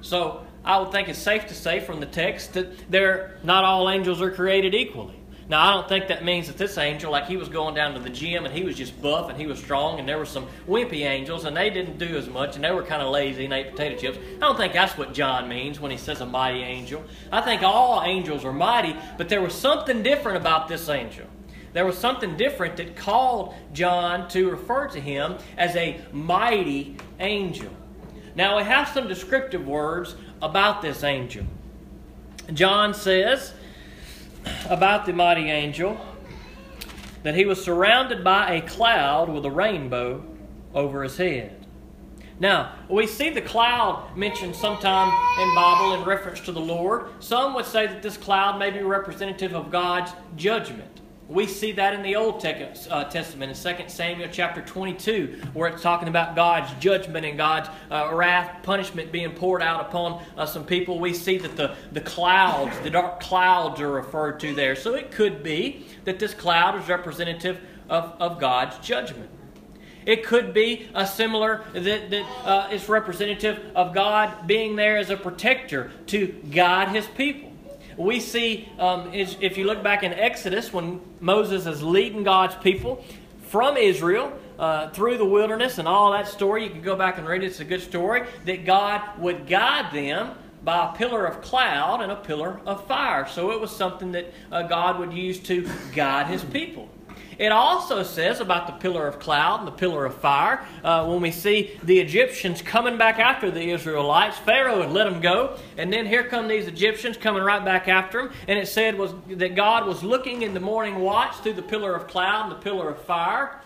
So 0.00 0.44
I 0.64 0.78
would 0.78 0.90
think 0.90 1.08
it's 1.08 1.18
safe 1.18 1.46
to 1.48 1.54
say 1.54 1.80
from 1.80 2.00
the 2.00 2.06
text 2.06 2.54
that 2.54 2.90
they're, 2.90 3.38
not 3.44 3.64
all 3.64 3.88
angels 3.88 4.20
are 4.20 4.30
created 4.30 4.74
equally. 4.74 5.19
Now, 5.50 5.68
I 5.68 5.72
don't 5.72 5.88
think 5.88 6.06
that 6.06 6.24
means 6.24 6.46
that 6.46 6.56
this 6.56 6.78
angel, 6.78 7.10
like 7.10 7.26
he 7.26 7.36
was 7.36 7.48
going 7.48 7.74
down 7.74 7.92
to 7.94 7.98
the 7.98 8.08
gym 8.08 8.46
and 8.46 8.54
he 8.54 8.62
was 8.62 8.76
just 8.76 9.02
buff 9.02 9.28
and 9.28 9.36
he 9.36 9.48
was 9.48 9.58
strong, 9.58 9.98
and 9.98 10.08
there 10.08 10.16
were 10.16 10.24
some 10.24 10.46
wimpy 10.68 11.00
angels 11.00 11.44
and 11.44 11.56
they 11.56 11.70
didn't 11.70 11.98
do 11.98 12.16
as 12.16 12.28
much 12.28 12.54
and 12.54 12.62
they 12.62 12.70
were 12.70 12.84
kind 12.84 13.02
of 13.02 13.10
lazy 13.10 13.46
and 13.46 13.52
ate 13.52 13.72
potato 13.72 13.96
chips. 13.96 14.18
I 14.36 14.38
don't 14.38 14.56
think 14.56 14.72
that's 14.72 14.96
what 14.96 15.12
John 15.12 15.48
means 15.48 15.80
when 15.80 15.90
he 15.90 15.96
says 15.96 16.20
a 16.20 16.26
mighty 16.26 16.62
angel. 16.62 17.02
I 17.32 17.40
think 17.40 17.64
all 17.64 18.00
angels 18.04 18.44
are 18.44 18.52
mighty, 18.52 18.94
but 19.18 19.28
there 19.28 19.42
was 19.42 19.52
something 19.52 20.04
different 20.04 20.36
about 20.36 20.68
this 20.68 20.88
angel. 20.88 21.26
There 21.72 21.84
was 21.84 21.98
something 21.98 22.36
different 22.36 22.76
that 22.76 22.94
called 22.94 23.56
John 23.72 24.28
to 24.28 24.48
refer 24.52 24.86
to 24.86 25.00
him 25.00 25.36
as 25.58 25.74
a 25.74 26.00
mighty 26.12 26.96
angel. 27.18 27.72
Now, 28.36 28.56
we 28.56 28.62
have 28.62 28.88
some 28.88 29.08
descriptive 29.08 29.66
words 29.66 30.14
about 30.40 30.80
this 30.80 31.02
angel. 31.02 31.44
John 32.54 32.94
says, 32.94 33.52
about 34.68 35.06
the 35.06 35.12
mighty 35.12 35.50
angel 35.50 36.00
that 37.22 37.34
he 37.34 37.44
was 37.44 37.62
surrounded 37.62 38.24
by 38.24 38.52
a 38.52 38.60
cloud 38.62 39.28
with 39.28 39.44
a 39.44 39.50
rainbow 39.50 40.24
over 40.74 41.02
his 41.02 41.16
head. 41.16 41.66
Now, 42.38 42.74
we 42.88 43.06
see 43.06 43.28
the 43.28 43.42
cloud 43.42 44.16
mentioned 44.16 44.56
sometime 44.56 45.08
in 45.40 45.54
Bible 45.54 45.94
in 45.94 46.04
reference 46.08 46.40
to 46.40 46.52
the 46.52 46.60
Lord. 46.60 47.10
Some 47.22 47.52
would 47.54 47.66
say 47.66 47.86
that 47.86 48.02
this 48.02 48.16
cloud 48.16 48.58
may 48.58 48.70
be 48.70 48.80
representative 48.82 49.54
of 49.54 49.70
God's 49.70 50.12
judgment. 50.36 51.02
We 51.30 51.46
see 51.46 51.70
that 51.72 51.94
in 51.94 52.02
the 52.02 52.16
Old 52.16 52.44
uh, 52.44 53.04
Testament 53.04 53.56
in 53.56 53.76
2 53.76 53.84
Samuel 53.86 54.28
chapter 54.32 54.62
22, 54.62 55.42
where 55.52 55.68
it's 55.68 55.80
talking 55.80 56.08
about 56.08 56.34
God's 56.34 56.72
judgment 56.82 57.24
and 57.24 57.38
God's 57.38 57.68
uh, 57.88 58.10
wrath, 58.12 58.64
punishment 58.64 59.12
being 59.12 59.30
poured 59.30 59.62
out 59.62 59.80
upon 59.80 60.24
uh, 60.36 60.44
some 60.44 60.66
people. 60.66 60.98
We 60.98 61.14
see 61.14 61.38
that 61.38 61.54
the, 61.54 61.76
the 61.92 62.00
clouds, 62.00 62.76
the 62.80 62.90
dark 62.90 63.20
clouds, 63.20 63.80
are 63.80 63.92
referred 63.92 64.40
to 64.40 64.56
there. 64.56 64.74
So 64.74 64.96
it 64.96 65.12
could 65.12 65.44
be 65.44 65.86
that 66.04 66.18
this 66.18 66.34
cloud 66.34 66.74
is 66.82 66.88
representative 66.88 67.60
of, 67.88 68.16
of 68.18 68.40
God's 68.40 68.84
judgment. 68.84 69.30
It 70.06 70.26
could 70.26 70.52
be 70.52 70.88
a 70.94 71.06
similar 71.06 71.64
that, 71.74 72.10
that 72.10 72.26
uh, 72.44 72.70
is 72.72 72.88
representative 72.88 73.70
of 73.76 73.94
God 73.94 74.48
being 74.48 74.74
there 74.74 74.96
as 74.96 75.10
a 75.10 75.16
protector 75.16 75.92
to 76.06 76.26
guide 76.50 76.88
his 76.88 77.06
people 77.06 77.49
we 78.00 78.18
see, 78.18 78.66
um, 78.78 79.12
if 79.12 79.58
you 79.58 79.64
look 79.64 79.82
back 79.82 80.02
in 80.02 80.14
Exodus, 80.14 80.72
when 80.72 81.00
Moses 81.20 81.66
is 81.66 81.82
leading 81.82 82.22
God's 82.22 82.54
people 82.56 83.04
from 83.48 83.76
Israel 83.76 84.32
uh, 84.58 84.88
through 84.90 85.18
the 85.18 85.24
wilderness 85.24 85.76
and 85.76 85.86
all 85.86 86.12
that 86.12 86.26
story, 86.26 86.64
you 86.64 86.70
can 86.70 86.80
go 86.80 86.96
back 86.96 87.18
and 87.18 87.28
read 87.28 87.42
it, 87.42 87.46
it's 87.46 87.60
a 87.60 87.64
good 87.64 87.82
story, 87.82 88.26
that 88.46 88.64
God 88.64 89.02
would 89.18 89.46
guide 89.46 89.92
them 89.92 90.34
by 90.64 90.90
a 90.90 90.96
pillar 90.96 91.26
of 91.26 91.42
cloud 91.42 92.00
and 92.00 92.10
a 92.10 92.16
pillar 92.16 92.60
of 92.64 92.86
fire. 92.86 93.26
So 93.28 93.50
it 93.50 93.60
was 93.60 93.70
something 93.70 94.12
that 94.12 94.32
uh, 94.50 94.62
God 94.62 94.98
would 94.98 95.12
use 95.12 95.38
to 95.40 95.68
guide 95.94 96.26
his 96.26 96.42
people. 96.42 96.88
It 97.40 97.52
also 97.52 98.02
says 98.02 98.40
about 98.40 98.66
the 98.66 98.74
pillar 98.74 99.08
of 99.08 99.18
cloud 99.18 99.60
and 99.60 99.66
the 99.66 99.72
pillar 99.72 100.04
of 100.04 100.14
fire. 100.16 100.62
Uh, 100.84 101.06
when 101.06 101.22
we 101.22 101.30
see 101.30 101.80
the 101.82 101.98
Egyptians 101.98 102.60
coming 102.60 102.98
back 102.98 103.18
after 103.18 103.50
the 103.50 103.70
Israelites, 103.70 104.36
Pharaoh 104.36 104.82
had 104.82 104.92
let 104.92 105.04
them 105.04 105.22
go, 105.22 105.56
and 105.78 105.90
then 105.90 106.04
here 106.04 106.22
come 106.22 106.48
these 106.48 106.66
Egyptians 106.66 107.16
coming 107.16 107.42
right 107.42 107.64
back 107.64 107.88
after 107.88 108.24
them. 108.24 108.32
And 108.46 108.58
it 108.58 108.68
said 108.68 108.98
was 108.98 109.14
that 109.28 109.54
God 109.56 109.86
was 109.86 110.02
looking 110.02 110.42
in 110.42 110.52
the 110.52 110.60
morning 110.60 110.96
watch 110.96 111.34
through 111.36 111.54
the 111.54 111.62
pillar 111.62 111.94
of 111.94 112.08
cloud 112.08 112.42
and 112.42 112.52
the 112.52 112.62
pillar 112.62 112.90
of 112.90 113.02
fire, 113.04 113.58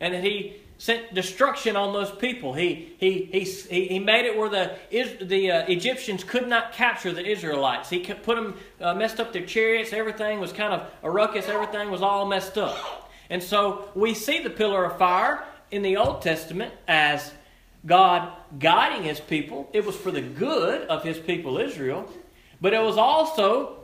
and 0.00 0.14
that 0.14 0.24
He 0.24 0.56
sent 0.78 1.12
destruction 1.12 1.76
on 1.76 1.92
those 1.92 2.10
people. 2.10 2.54
He, 2.54 2.94
he, 2.98 3.28
he, 3.30 3.44
he 3.88 3.98
made 3.98 4.24
it 4.24 4.38
where 4.38 4.48
the, 4.48 4.78
the 5.20 5.50
uh, 5.50 5.66
Egyptians 5.66 6.24
could 6.24 6.48
not 6.48 6.72
capture 6.72 7.12
the 7.12 7.26
Israelites. 7.26 7.90
He 7.90 7.98
put 7.98 8.36
them, 8.36 8.54
uh, 8.80 8.94
messed 8.94 9.20
up 9.20 9.34
their 9.34 9.44
chariots. 9.44 9.92
Everything 9.92 10.40
was 10.40 10.50
kind 10.50 10.72
of 10.72 10.88
a 11.02 11.10
ruckus. 11.10 11.46
Everything 11.46 11.90
was 11.90 12.00
all 12.00 12.24
messed 12.24 12.56
up. 12.56 13.04
And 13.30 13.42
so 13.42 13.90
we 13.94 14.14
see 14.14 14.42
the 14.42 14.50
pillar 14.50 14.84
of 14.84 14.98
fire 14.98 15.44
in 15.70 15.82
the 15.82 15.96
Old 15.96 16.22
Testament 16.22 16.72
as 16.86 17.32
God 17.84 18.32
guiding 18.58 19.04
his 19.04 19.20
people. 19.20 19.68
It 19.72 19.84
was 19.84 19.96
for 19.96 20.10
the 20.10 20.22
good 20.22 20.86
of 20.88 21.04
his 21.04 21.18
people 21.18 21.58
Israel, 21.58 22.10
but 22.60 22.74
it 22.74 22.82
was 22.82 22.96
also 22.96 23.76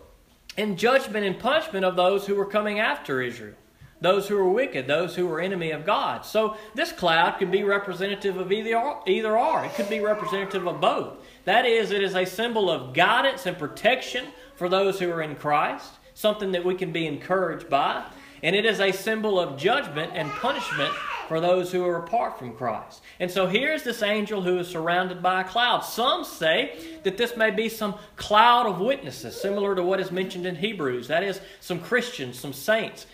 in 0.56 0.76
judgment 0.76 1.26
and 1.26 1.38
punishment 1.38 1.84
of 1.84 1.96
those 1.96 2.26
who 2.26 2.34
were 2.34 2.46
coming 2.46 2.80
after 2.80 3.20
Israel. 3.20 3.54
Those 4.00 4.28
who 4.28 4.36
were 4.36 4.48
wicked, 4.48 4.86
those 4.86 5.16
who 5.16 5.26
were 5.26 5.40
enemy 5.40 5.70
of 5.70 5.86
God. 5.86 6.26
So 6.26 6.56
this 6.74 6.92
cloud 6.92 7.38
could 7.38 7.50
be 7.50 7.62
representative 7.62 8.36
of 8.36 8.52
either 8.52 8.76
or, 8.76 9.02
either 9.06 9.38
or. 9.38 9.64
It 9.64 9.74
could 9.74 9.88
be 9.88 10.00
representative 10.00 10.66
of 10.66 10.80
both. 10.80 11.14
That 11.44 11.64
is, 11.64 11.90
it 11.90 12.02
is 12.02 12.14
a 12.14 12.26
symbol 12.26 12.70
of 12.70 12.92
guidance 12.92 13.46
and 13.46 13.56
protection 13.56 14.26
for 14.56 14.68
those 14.68 14.98
who 14.98 15.10
are 15.10 15.22
in 15.22 15.36
Christ, 15.36 15.90
something 16.12 16.52
that 16.52 16.64
we 16.64 16.74
can 16.74 16.92
be 16.92 17.06
encouraged 17.06 17.70
by 17.70 18.04
and 18.44 18.54
it 18.54 18.66
is 18.66 18.78
a 18.78 18.92
symbol 18.92 19.40
of 19.40 19.56
judgment 19.56 20.12
and 20.14 20.30
punishment 20.32 20.92
for 21.28 21.40
those 21.40 21.72
who 21.72 21.82
are 21.82 21.96
apart 21.96 22.38
from 22.38 22.54
Christ. 22.54 23.02
And 23.18 23.30
so 23.30 23.46
here's 23.46 23.82
this 23.82 24.02
angel 24.02 24.42
who 24.42 24.58
is 24.58 24.68
surrounded 24.68 25.22
by 25.22 25.40
a 25.40 25.44
cloud. 25.44 25.80
Some 25.80 26.24
say 26.24 26.98
that 27.04 27.16
this 27.16 27.38
may 27.38 27.50
be 27.50 27.70
some 27.70 27.94
cloud 28.16 28.66
of 28.66 28.80
witnesses, 28.80 29.40
similar 29.40 29.74
to 29.74 29.82
what 29.82 29.98
is 29.98 30.12
mentioned 30.12 30.44
in 30.44 30.56
Hebrews. 30.56 31.08
That 31.08 31.24
is, 31.24 31.40
some 31.60 31.80
Christians, 31.80 32.38
some 32.38 32.52
saints. 32.52 33.06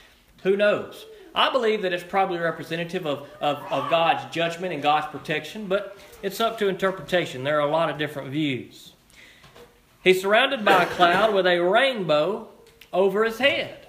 Who 0.43 0.57
knows? 0.57 1.07
I 1.33 1.53
believe 1.53 1.83
that 1.83 1.93
it's 1.93 2.03
probably 2.03 2.39
representative 2.39 3.07
of, 3.07 3.29
of, 3.41 3.59
of 3.71 3.89
God's 3.89 4.35
judgment 4.35 4.75
and 4.75 4.83
God's 4.83 5.07
protection, 5.07 5.69
but 5.69 5.97
it's 6.23 6.41
up 6.41 6.59
to 6.59 6.67
interpretation. 6.67 7.45
There 7.45 7.59
are 7.59 7.69
a 7.69 7.71
lot 7.71 7.89
of 7.89 7.99
different 7.99 8.31
views. 8.31 8.95
He's 10.03 10.21
surrounded 10.21 10.65
by 10.65 10.83
a 10.83 10.87
cloud 10.87 11.35
with 11.35 11.47
a 11.47 11.61
rainbow 11.61 12.49
over 12.93 13.23
his 13.23 13.39
head. 13.39 13.80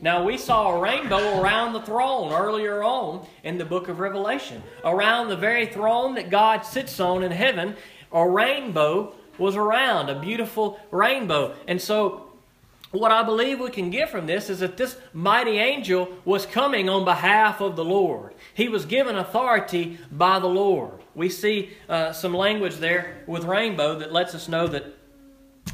Now, 0.00 0.22
we 0.22 0.38
saw 0.38 0.76
a 0.76 0.80
rainbow 0.80 1.40
around 1.40 1.72
the 1.72 1.82
throne 1.82 2.32
earlier 2.32 2.84
on 2.84 3.26
in 3.42 3.58
the 3.58 3.64
book 3.64 3.88
of 3.88 3.98
Revelation. 3.98 4.62
Around 4.84 5.28
the 5.28 5.36
very 5.36 5.66
throne 5.66 6.14
that 6.14 6.30
God 6.30 6.64
sits 6.64 7.00
on 7.00 7.24
in 7.24 7.32
heaven, 7.32 7.74
a 8.12 8.28
rainbow 8.28 9.14
was 9.38 9.56
around, 9.56 10.08
a 10.08 10.20
beautiful 10.20 10.78
rainbow. 10.92 11.54
And 11.66 11.80
so, 11.80 12.28
what 12.90 13.10
I 13.10 13.22
believe 13.22 13.60
we 13.60 13.70
can 13.70 13.90
get 13.90 14.08
from 14.08 14.26
this 14.26 14.48
is 14.48 14.60
that 14.60 14.76
this 14.76 14.96
mighty 15.12 15.58
angel 15.58 16.08
was 16.24 16.46
coming 16.46 16.88
on 16.88 17.04
behalf 17.04 17.60
of 17.60 17.76
the 17.76 17.84
Lord. 17.84 18.34
He 18.54 18.68
was 18.68 18.86
given 18.86 19.16
authority 19.16 19.98
by 20.10 20.38
the 20.38 20.46
Lord. 20.46 20.92
We 21.14 21.28
see 21.28 21.70
uh, 21.88 22.12
some 22.12 22.32
language 22.32 22.76
there 22.76 23.24
with 23.26 23.44
rainbow 23.44 23.98
that 23.98 24.12
lets 24.12 24.34
us 24.34 24.48
know 24.48 24.68
that 24.68 24.86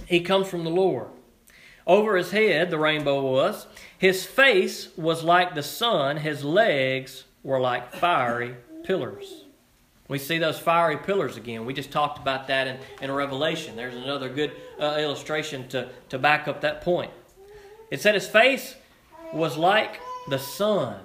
he 0.06 0.20
comes 0.20 0.48
from 0.48 0.64
the 0.64 0.70
Lord. 0.70 1.08
Over 1.86 2.16
his 2.16 2.30
head, 2.30 2.70
the 2.70 2.78
rainbow 2.78 3.22
was. 3.22 3.66
His 4.04 4.26
face 4.26 4.90
was 4.98 5.24
like 5.24 5.54
the 5.54 5.62
sun. 5.62 6.18
His 6.18 6.44
legs 6.44 7.24
were 7.42 7.58
like 7.58 7.94
fiery 7.94 8.54
pillars. 8.82 9.44
We 10.08 10.18
see 10.18 10.36
those 10.36 10.58
fiery 10.58 10.98
pillars 10.98 11.38
again. 11.38 11.64
We 11.64 11.72
just 11.72 11.90
talked 11.90 12.18
about 12.18 12.48
that 12.48 12.66
in, 12.66 12.76
in 13.00 13.10
Revelation. 13.10 13.76
There's 13.76 13.94
another 13.94 14.28
good 14.28 14.52
uh, 14.78 14.98
illustration 14.98 15.68
to, 15.68 15.88
to 16.10 16.18
back 16.18 16.48
up 16.48 16.60
that 16.60 16.82
point. 16.82 17.12
It 17.90 18.02
said 18.02 18.12
his 18.12 18.28
face 18.28 18.74
was 19.32 19.56
like 19.56 19.98
the 20.28 20.38
sun. 20.38 21.00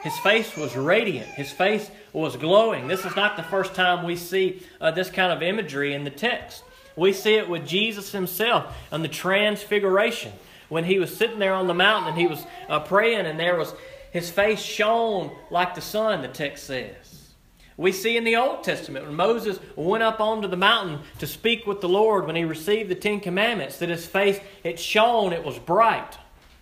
His 0.00 0.16
face 0.20 0.56
was 0.56 0.74
radiant. 0.74 1.28
His 1.28 1.50
face 1.50 1.90
was 2.14 2.34
glowing. 2.38 2.88
This 2.88 3.04
is 3.04 3.14
not 3.14 3.36
the 3.36 3.42
first 3.42 3.74
time 3.74 4.06
we 4.06 4.16
see 4.16 4.62
uh, 4.80 4.90
this 4.90 5.10
kind 5.10 5.34
of 5.34 5.42
imagery 5.42 5.92
in 5.92 6.04
the 6.04 6.10
text. 6.10 6.64
We 6.96 7.12
see 7.12 7.34
it 7.34 7.46
with 7.46 7.66
Jesus 7.66 8.12
himself 8.12 8.74
on 8.90 9.02
the 9.02 9.08
transfiguration 9.08 10.32
when 10.68 10.84
he 10.84 10.98
was 10.98 11.16
sitting 11.16 11.38
there 11.38 11.54
on 11.54 11.66
the 11.66 11.74
mountain 11.74 12.10
and 12.10 12.18
he 12.18 12.26
was 12.26 12.44
uh, 12.68 12.80
praying 12.80 13.26
and 13.26 13.38
there 13.38 13.56
was 13.56 13.74
his 14.10 14.30
face 14.30 14.60
shone 14.60 15.30
like 15.50 15.74
the 15.74 15.80
sun 15.80 16.22
the 16.22 16.28
text 16.28 16.64
says. 16.66 17.32
We 17.76 17.92
see 17.92 18.16
in 18.16 18.24
the 18.24 18.36
old 18.36 18.64
testament 18.64 19.06
when 19.06 19.14
moses 19.14 19.60
went 19.76 20.02
up 20.02 20.20
onto 20.20 20.48
the 20.48 20.56
mountain 20.56 21.00
to 21.18 21.26
speak 21.26 21.66
with 21.66 21.80
the 21.80 21.88
lord 21.88 22.26
when 22.26 22.36
he 22.36 22.44
received 22.44 22.90
the 22.90 22.94
ten 22.94 23.20
commandments 23.20 23.78
that 23.78 23.88
his 23.88 24.06
face 24.06 24.40
it 24.64 24.80
shone 24.80 25.32
it 25.32 25.44
was 25.44 25.58
bright 25.58 26.18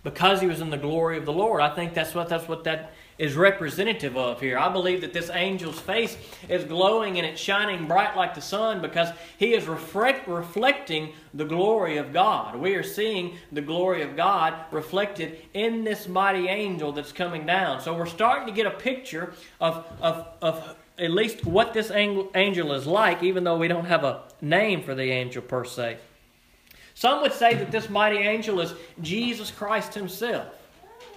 because 0.07 0.41
he 0.41 0.47
was 0.47 0.61
in 0.61 0.71
the 0.71 0.77
glory 0.77 1.19
of 1.19 1.25
the 1.25 1.33
lord. 1.33 1.61
I 1.61 1.75
think 1.75 1.93
that's 1.93 2.15
what 2.15 2.29
that's 2.29 2.47
what 2.47 2.63
that 2.65 2.93
is 3.19 3.35
representative 3.35 4.17
of 4.17 4.41
here. 4.41 4.59
I 4.59 4.69
believe 4.69 5.01
that 5.01 5.13
this 5.13 5.31
angel's 5.31 5.79
face 5.79 6.17
is 6.49 6.65
glowing 6.65 7.17
and 7.19 7.27
it's 7.27 7.41
shining 7.41 7.87
bright 7.87 8.17
like 8.17 8.35
the 8.35 8.41
sun 8.41 8.83
because 8.83 9.09
he 9.39 9.55
is 9.55 9.67
reflect, 9.67 10.29
reflecting 10.29 11.13
the 11.33 11.45
glory 11.45 11.97
of 11.97 12.13
God. 12.13 12.57
We 12.57 12.75
are 12.75 12.83
seeing 12.83 13.37
the 13.53 13.63
glory 13.63 14.03
of 14.03 14.17
God 14.17 14.55
reflected 14.71 15.39
in 15.55 15.85
this 15.85 16.09
mighty 16.09 16.49
angel 16.49 16.93
that's 16.93 17.13
coming 17.13 17.47
down. 17.47 17.81
So 17.81 17.97
we're 17.97 18.07
starting 18.07 18.47
to 18.47 18.53
get 18.53 18.67
a 18.67 18.71
picture 18.71 19.33
of, 19.61 19.87
of, 20.01 20.27
of 20.43 20.77
at 20.99 21.11
least 21.11 21.45
what 21.45 21.73
this 21.73 21.91
angel 21.91 22.73
is 22.73 22.87
like, 22.87 23.23
even 23.23 23.45
though 23.45 23.59
we 23.59 23.69
don't 23.69 23.87
have 23.87 24.05
a 24.05 24.23
name 24.41 24.83
for 24.83 24.95
the 24.95 25.11
angel 25.11 25.43
per 25.43 25.65
se. 25.65 25.99
Some 26.95 27.21
would 27.21 27.33
say 27.33 27.55
that 27.55 27.71
this 27.71 27.91
mighty 27.91 28.19
angel 28.19 28.61
is 28.61 28.73
Jesus 29.03 29.51
Christ 29.51 29.93
himself. 29.95 30.47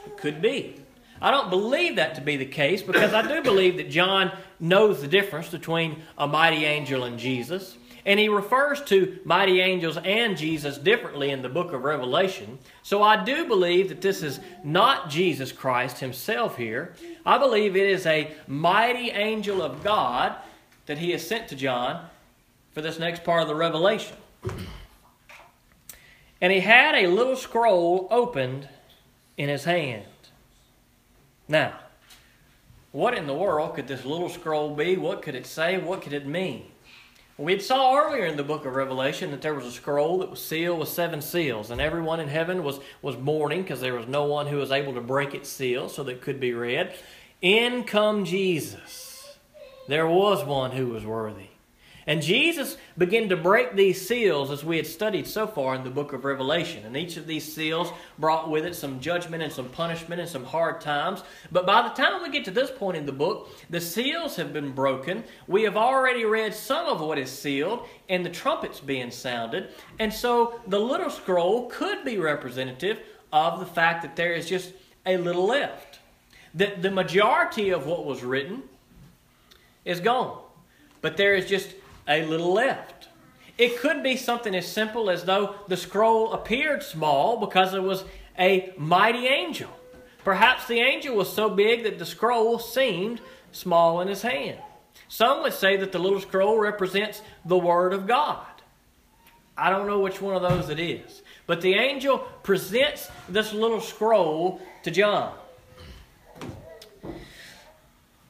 It 0.05 0.17
could 0.17 0.41
be. 0.41 0.75
I 1.21 1.31
don't 1.31 1.49
believe 1.49 1.97
that 1.97 2.15
to 2.15 2.21
be 2.21 2.37
the 2.37 2.45
case 2.45 2.81
because 2.81 3.13
I 3.13 3.27
do 3.27 3.41
believe 3.41 3.77
that 3.77 3.89
John 3.89 4.31
knows 4.59 5.01
the 5.01 5.07
difference 5.07 5.49
between 5.49 6.01
a 6.17 6.27
mighty 6.27 6.65
angel 6.65 7.03
and 7.03 7.19
Jesus. 7.19 7.77
And 8.05 8.19
he 8.19 8.29
refers 8.29 8.81
to 8.85 9.19
mighty 9.25 9.59
angels 9.59 9.97
and 9.97 10.37
Jesus 10.37 10.77
differently 10.77 11.29
in 11.31 11.41
the 11.41 11.49
book 11.49 11.73
of 11.73 11.83
Revelation. 11.83 12.57
So 12.81 13.03
I 13.03 13.23
do 13.23 13.45
believe 13.45 13.89
that 13.89 14.01
this 14.01 14.23
is 14.23 14.39
not 14.63 15.09
Jesus 15.09 15.51
Christ 15.51 15.99
himself 15.99 16.57
here. 16.57 16.95
I 17.25 17.37
believe 17.37 17.75
it 17.75 17.87
is 17.87 18.05
a 18.05 18.31
mighty 18.47 19.11
angel 19.11 19.61
of 19.61 19.83
God 19.83 20.35
that 20.85 20.97
he 20.97 21.11
has 21.11 21.27
sent 21.27 21.49
to 21.49 21.55
John 21.55 22.05
for 22.71 22.81
this 22.81 22.97
next 22.97 23.23
part 23.23 23.41
of 23.41 23.47
the 23.47 23.55
Revelation. 23.55 24.15
And 26.41 26.53
he 26.53 26.61
had 26.61 26.95
a 26.95 27.07
little 27.07 27.35
scroll 27.35 28.07
opened 28.09 28.69
in 29.37 29.49
his 29.49 29.65
hand. 29.65 30.05
Now, 31.49 31.73
what 32.91 33.17
in 33.17 33.25
the 33.25 33.33
world 33.33 33.75
could 33.75 33.87
this 33.87 34.05
little 34.05 34.29
scroll 34.29 34.75
be? 34.75 34.95
What 34.95 35.23
could 35.23 35.35
it 35.35 35.47
say? 35.47 35.77
What 35.77 36.03
could 36.03 36.13
it 36.13 36.27
mean? 36.27 36.65
We 37.37 37.53
had 37.53 37.61
saw 37.61 37.97
earlier 37.97 38.25
in 38.25 38.37
the 38.37 38.43
book 38.43 38.65
of 38.65 38.75
Revelation 38.75 39.31
that 39.31 39.41
there 39.41 39.53
was 39.53 39.65
a 39.65 39.71
scroll 39.71 40.19
that 40.19 40.29
was 40.29 40.43
sealed 40.43 40.79
with 40.79 40.89
seven 40.89 41.21
seals, 41.21 41.71
and 41.71 41.81
everyone 41.81 42.19
in 42.19 42.27
heaven 42.27 42.63
was, 42.63 42.79
was 43.01 43.17
mourning 43.17 43.63
because 43.63 43.81
there 43.81 43.95
was 43.95 44.07
no 44.07 44.25
one 44.25 44.47
who 44.47 44.57
was 44.57 44.71
able 44.71 44.93
to 44.93 45.01
break 45.01 45.33
its 45.33 45.49
seal 45.49 45.89
so 45.89 46.03
that 46.03 46.11
it 46.11 46.21
could 46.21 46.39
be 46.39 46.53
read. 46.53 46.93
In 47.41 47.83
come 47.83 48.25
Jesus. 48.25 49.37
There 49.87 50.07
was 50.07 50.43
one 50.43 50.71
who 50.71 50.87
was 50.87 51.05
worthy. 51.05 51.48
And 52.09 52.23
Jesus 52.23 52.75
began 52.97 53.29
to 53.29 53.37
break 53.37 53.75
these 53.75 54.07
seals 54.07 54.49
as 54.49 54.65
we 54.65 54.77
had 54.77 54.87
studied 54.87 55.27
so 55.27 55.45
far 55.45 55.75
in 55.75 55.83
the 55.83 55.91
book 55.91 56.11
of 56.11 56.25
Revelation. 56.25 56.83
And 56.83 56.97
each 56.97 57.17
of 57.17 57.27
these 57.27 57.53
seals 57.53 57.93
brought 58.17 58.49
with 58.49 58.65
it 58.65 58.75
some 58.75 58.99
judgment 58.99 59.43
and 59.43 59.53
some 59.53 59.69
punishment 59.69 60.19
and 60.19 60.27
some 60.27 60.43
hard 60.43 60.81
times. 60.81 61.21
But 61.51 61.67
by 61.67 61.83
the 61.83 61.89
time 61.89 62.23
we 62.23 62.31
get 62.31 62.45
to 62.45 62.51
this 62.51 62.71
point 62.71 62.97
in 62.97 63.05
the 63.05 63.11
book, 63.11 63.55
the 63.69 63.79
seals 63.79 64.35
have 64.37 64.51
been 64.51 64.71
broken. 64.71 65.23
We 65.47 65.61
have 65.65 65.77
already 65.77 66.25
read 66.25 66.55
some 66.55 66.87
of 66.87 66.99
what 66.99 67.19
is 67.19 67.29
sealed 67.29 67.85
and 68.09 68.25
the 68.25 68.31
trumpets 68.31 68.79
being 68.79 69.11
sounded. 69.11 69.69
And 69.99 70.11
so 70.11 70.61
the 70.65 70.79
little 70.79 71.11
scroll 71.11 71.69
could 71.69 72.03
be 72.03 72.17
representative 72.17 73.01
of 73.31 73.59
the 73.59 73.67
fact 73.67 74.01
that 74.01 74.15
there 74.15 74.33
is 74.33 74.49
just 74.49 74.73
a 75.05 75.17
little 75.17 75.45
left. 75.45 75.99
That 76.55 76.81
the 76.81 76.89
majority 76.89 77.69
of 77.69 77.85
what 77.85 78.03
was 78.03 78.23
written 78.23 78.63
is 79.85 79.99
gone. 79.99 80.41
But 81.01 81.15
there 81.15 81.35
is 81.35 81.47
just 81.47 81.75
a 82.09 82.25
little 82.25 82.51
left. 82.51 83.07
It 83.57 83.77
could 83.77 84.03
be 84.03 84.17
something 84.17 84.55
as 84.55 84.67
simple 84.67 85.09
as 85.09 85.25
though 85.25 85.55
the 85.67 85.77
scroll 85.77 86.33
appeared 86.33 86.81
small 86.81 87.37
because 87.37 87.73
it 87.73 87.83
was 87.83 88.03
a 88.37 88.73
mighty 88.77 89.27
angel. 89.27 89.69
Perhaps 90.23 90.67
the 90.67 90.79
angel 90.79 91.15
was 91.15 91.31
so 91.31 91.49
big 91.49 91.83
that 91.83 91.99
the 91.99 92.05
scroll 92.05 92.57
seemed 92.57 93.21
small 93.51 94.01
in 94.01 94.07
his 94.07 94.21
hand. 94.21 94.59
Some 95.07 95.43
would 95.43 95.53
say 95.53 95.77
that 95.77 95.91
the 95.91 95.99
little 95.99 96.19
scroll 96.19 96.57
represents 96.57 97.21
the 97.45 97.57
Word 97.57 97.93
of 97.93 98.07
God. 98.07 98.45
I 99.57 99.69
don't 99.69 99.87
know 99.87 99.99
which 99.99 100.21
one 100.21 100.35
of 100.35 100.41
those 100.41 100.69
it 100.69 100.79
is. 100.79 101.21
But 101.45 101.61
the 101.61 101.73
angel 101.73 102.19
presents 102.43 103.09
this 103.27 103.53
little 103.53 103.81
scroll 103.81 104.61
to 104.83 104.91
John. 104.91 105.33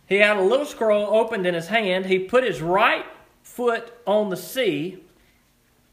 He 0.07 0.15
had 0.15 0.37
a 0.37 0.41
little 0.41 0.65
scroll 0.65 1.13
opened 1.13 1.45
in 1.45 1.53
his 1.53 1.67
hand. 1.67 2.07
He 2.07 2.17
put 2.17 2.43
his 2.43 2.61
right 2.61 3.05
foot 3.49 3.91
on 4.05 4.29
the 4.29 4.37
sea, 4.37 5.03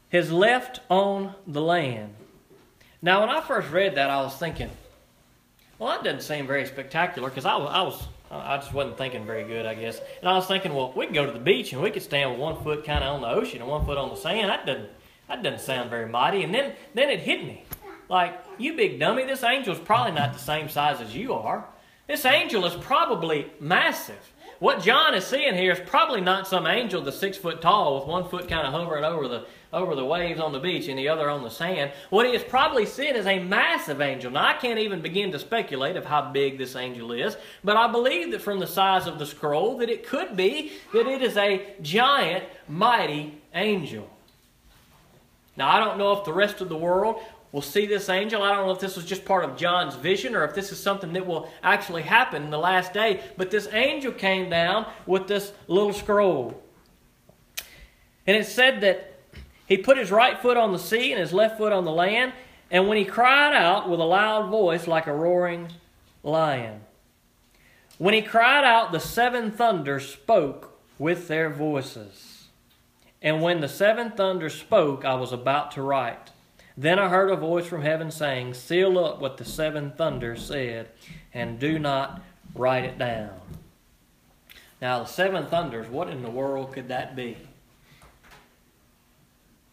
his 0.09 0.31
left 0.31 0.79
on 0.89 1.33
the 1.45 1.61
land. 1.61 2.13
Now, 3.01 3.21
when 3.21 3.29
I 3.29 3.41
first 3.41 3.71
read 3.71 3.95
that, 3.95 4.09
I 4.09 4.21
was 4.21 4.35
thinking, 4.35 4.69
well, 5.77 5.89
that 5.89 6.03
doesn't 6.03 6.21
seem 6.21 6.47
very 6.47 6.65
spectacular 6.65 7.29
because 7.29 7.45
I 7.45 7.55
was, 7.55 7.69
I 7.71 7.81
was, 7.81 8.07
I 8.31 8.57
just 8.57 8.73
wasn't 8.73 8.97
thinking 8.97 9.25
very 9.25 9.43
good, 9.43 9.65
I 9.65 9.73
guess. 9.73 9.99
And 10.19 10.29
I 10.29 10.33
was 10.33 10.45
thinking, 10.45 10.73
well, 10.73 10.93
we 10.95 11.05
can 11.05 11.13
go 11.13 11.25
to 11.25 11.31
the 11.31 11.39
beach 11.39 11.73
and 11.73 11.81
we 11.81 11.91
could 11.91 12.03
stand 12.03 12.31
with 12.31 12.39
one 12.39 12.63
foot 12.63 12.85
kind 12.85 13.03
of 13.03 13.15
on 13.15 13.21
the 13.21 13.27
ocean 13.27 13.61
and 13.61 13.69
one 13.69 13.85
foot 13.85 13.97
on 13.97 14.09
the 14.09 14.15
sand. 14.15 14.49
That 14.49 14.65
doesn't, 14.65 14.89
that 15.27 15.43
doesn't 15.43 15.61
sound 15.61 15.89
very 15.89 16.07
mighty. 16.07 16.43
And 16.43 16.53
then, 16.53 16.73
then 16.93 17.09
it 17.09 17.19
hit 17.19 17.43
me, 17.43 17.63
like, 18.07 18.39
you 18.57 18.75
big 18.75 18.99
dummy, 18.99 19.25
this 19.25 19.43
angel's 19.43 19.79
probably 19.79 20.13
not 20.13 20.33
the 20.33 20.39
same 20.39 20.69
size 20.69 21.01
as 21.01 21.15
you 21.15 21.33
are. 21.33 21.65
This 22.07 22.23
angel 22.23 22.65
is 22.65 22.75
probably 22.75 23.51
massive 23.59 24.31
what 24.59 24.81
John 24.81 25.13
is 25.13 25.25
seeing 25.25 25.55
here 25.55 25.71
is 25.71 25.79
probably 25.79 26.21
not 26.21 26.47
some 26.47 26.65
angel 26.65 27.01
that's 27.01 27.17
six 27.17 27.37
foot 27.37 27.61
tall 27.61 27.99
with 27.99 28.07
one 28.07 28.27
foot 28.27 28.49
kind 28.49 28.65
of 28.65 28.73
hovering 28.73 29.03
over 29.03 29.27
the 29.27 29.45
over 29.73 29.95
the 29.95 30.05
waves 30.05 30.39
on 30.39 30.53
the 30.53 30.59
beach 30.59 30.87
and 30.87 30.97
the 30.97 31.09
other 31.09 31.29
on 31.29 31.43
the 31.43 31.49
sand. 31.49 31.91
What 32.09 32.25
he 32.25 32.33
is 32.33 32.43
probably 32.43 32.85
seeing 32.85 33.15
is 33.15 33.25
a 33.25 33.39
massive 33.39 33.99
angel. 33.99 34.31
Now 34.31 34.47
I 34.47 34.53
can't 34.53 34.79
even 34.79 35.01
begin 35.01 35.31
to 35.33 35.39
speculate 35.39 35.97
of 35.97 36.05
how 36.05 36.31
big 36.31 36.57
this 36.57 36.75
angel 36.75 37.11
is, 37.11 37.35
but 37.63 37.75
I 37.75 37.91
believe 37.91 38.31
that 38.31 38.41
from 38.41 38.59
the 38.59 38.67
size 38.67 39.07
of 39.07 39.19
the 39.19 39.25
scroll 39.25 39.77
that 39.77 39.89
it 39.89 40.07
could 40.07 40.37
be 40.37 40.71
that 40.93 41.05
it 41.05 41.21
is 41.21 41.35
a 41.37 41.75
giant, 41.81 42.45
mighty 42.67 43.41
angel. 43.53 44.09
Now 45.57 45.69
I 45.69 45.79
don't 45.79 45.97
know 45.97 46.13
if 46.13 46.23
the 46.23 46.33
rest 46.33 46.61
of 46.61 46.69
the 46.69 46.77
world 46.77 47.21
will 47.51 47.61
see 47.61 47.85
this 47.85 48.09
angel. 48.09 48.43
I 48.43 48.53
don't 48.53 48.65
know 48.65 48.73
if 48.73 48.79
this 48.79 48.95
was 48.95 49.05
just 49.05 49.25
part 49.25 49.43
of 49.43 49.57
John's 49.57 49.95
vision 49.95 50.35
or 50.35 50.43
if 50.43 50.53
this 50.53 50.71
is 50.71 50.79
something 50.79 51.13
that 51.13 51.25
will 51.25 51.49
actually 51.63 52.03
happen 52.03 52.43
in 52.43 52.49
the 52.49 52.57
last 52.57 52.93
day. 52.93 53.21
But 53.37 53.51
this 53.51 53.67
angel 53.71 54.11
came 54.11 54.49
down 54.49 54.85
with 55.05 55.27
this 55.27 55.53
little 55.67 55.93
scroll. 55.93 56.61
And 58.25 58.35
it 58.35 58.45
said 58.45 58.81
that 58.81 59.13
he 59.65 59.77
put 59.77 59.97
his 59.97 60.11
right 60.11 60.37
foot 60.39 60.57
on 60.57 60.71
the 60.71 60.79
sea 60.79 61.11
and 61.11 61.19
his 61.19 61.33
left 61.33 61.57
foot 61.57 61.71
on 61.71 61.85
the 61.85 61.91
land. 61.91 62.33
And 62.69 62.87
when 62.87 62.97
he 62.97 63.05
cried 63.05 63.53
out 63.53 63.89
with 63.89 63.99
a 63.99 64.05
loud 64.05 64.49
voice 64.49 64.87
like 64.87 65.07
a 65.07 65.13
roaring 65.13 65.69
lion, 66.23 66.81
when 67.97 68.13
he 68.13 68.21
cried 68.21 68.63
out, 68.63 68.91
the 68.91 68.99
seven 68.99 69.51
thunders 69.51 70.07
spoke 70.07 70.77
with 70.99 71.27
their 71.27 71.49
voices. 71.49 72.47
And 73.21 73.41
when 73.41 73.61
the 73.61 73.67
seven 73.67 74.11
thunders 74.11 74.53
spoke, 74.53 75.03
I 75.03 75.15
was 75.15 75.31
about 75.31 75.71
to 75.71 75.81
write. 75.81 76.31
Then 76.77 76.99
I 76.99 77.09
heard 77.09 77.31
a 77.31 77.35
voice 77.35 77.65
from 77.65 77.81
heaven 77.81 78.11
saying, 78.11 78.53
Seal 78.53 78.99
up 78.99 79.19
what 79.19 79.37
the 79.37 79.45
seven 79.45 79.91
thunders 79.91 80.45
said, 80.45 80.89
and 81.33 81.57
do 81.57 81.79
not 81.79 82.21
write 82.53 82.85
it 82.85 82.99
down. 82.99 83.31
Now, 84.79 84.99
the 84.99 85.05
seven 85.05 85.47
thunders, 85.47 85.87
what 85.87 86.07
in 86.07 86.21
the 86.21 86.29
world 86.29 86.73
could 86.73 86.89
that 86.89 87.15
be? 87.15 87.35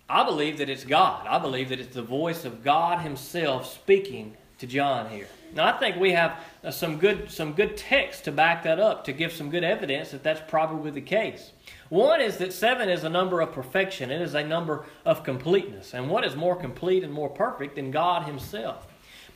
I 0.08 0.24
believe 0.24 0.58
that 0.58 0.70
it's 0.70 0.84
God. 0.84 1.26
I 1.26 1.38
believe 1.38 1.68
that 1.68 1.80
it's 1.80 1.94
the 1.94 2.02
voice 2.02 2.46
of 2.46 2.64
God 2.64 3.00
Himself 3.00 3.70
speaking 3.70 4.36
to 4.58 4.66
John 4.66 5.10
here. 5.10 5.28
Now, 5.54 5.66
I 5.66 5.78
think 5.78 5.96
we 5.96 6.12
have 6.12 6.38
uh, 6.62 6.70
some 6.70 6.98
good 6.98 7.30
some 7.30 7.52
good 7.52 7.76
text 7.76 8.24
to 8.24 8.32
back 8.32 8.64
that 8.64 8.80
up 8.80 9.04
to 9.04 9.12
give 9.12 9.32
some 9.32 9.50
good 9.50 9.64
evidence 9.64 10.10
that 10.10 10.22
that's 10.22 10.42
probably 10.48 10.90
the 10.90 11.00
case. 11.00 11.52
One 11.94 12.20
is 12.20 12.38
that 12.38 12.52
seven 12.52 12.88
is 12.88 13.04
a 13.04 13.08
number 13.08 13.40
of 13.40 13.52
perfection. 13.52 14.10
It 14.10 14.20
is 14.20 14.34
a 14.34 14.42
number 14.42 14.84
of 15.04 15.22
completeness. 15.22 15.94
And 15.94 16.10
what 16.10 16.24
is 16.24 16.34
more 16.34 16.56
complete 16.56 17.04
and 17.04 17.12
more 17.12 17.28
perfect 17.28 17.76
than 17.76 17.92
God 17.92 18.24
Himself? 18.24 18.88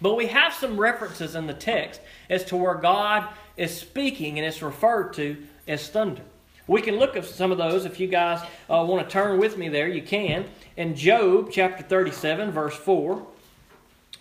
But 0.02 0.16
we 0.16 0.26
have 0.26 0.52
some 0.52 0.76
references 0.76 1.36
in 1.36 1.46
the 1.46 1.54
text 1.54 2.00
as 2.28 2.44
to 2.46 2.56
where 2.56 2.74
God 2.74 3.28
is 3.56 3.78
speaking 3.78 4.40
and 4.40 4.44
it's 4.44 4.60
referred 4.60 5.12
to 5.12 5.36
as 5.68 5.86
thunder. 5.88 6.22
We 6.66 6.82
can 6.82 6.96
look 6.96 7.16
at 7.16 7.26
some 7.26 7.52
of 7.52 7.58
those 7.58 7.84
if 7.84 8.00
you 8.00 8.08
guys 8.08 8.40
uh, 8.68 8.84
want 8.84 9.08
to 9.08 9.12
turn 9.12 9.38
with 9.38 9.56
me 9.56 9.68
there, 9.68 9.86
you 9.86 10.02
can. 10.02 10.44
In 10.76 10.96
Job 10.96 11.50
chapter 11.52 11.84
37, 11.84 12.50
verse 12.50 12.74
4. 12.74 13.24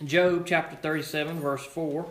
Job 0.06 0.46
chapter 0.46 0.76
37, 0.76 1.40
verse 1.40 1.66
4. 1.66 2.06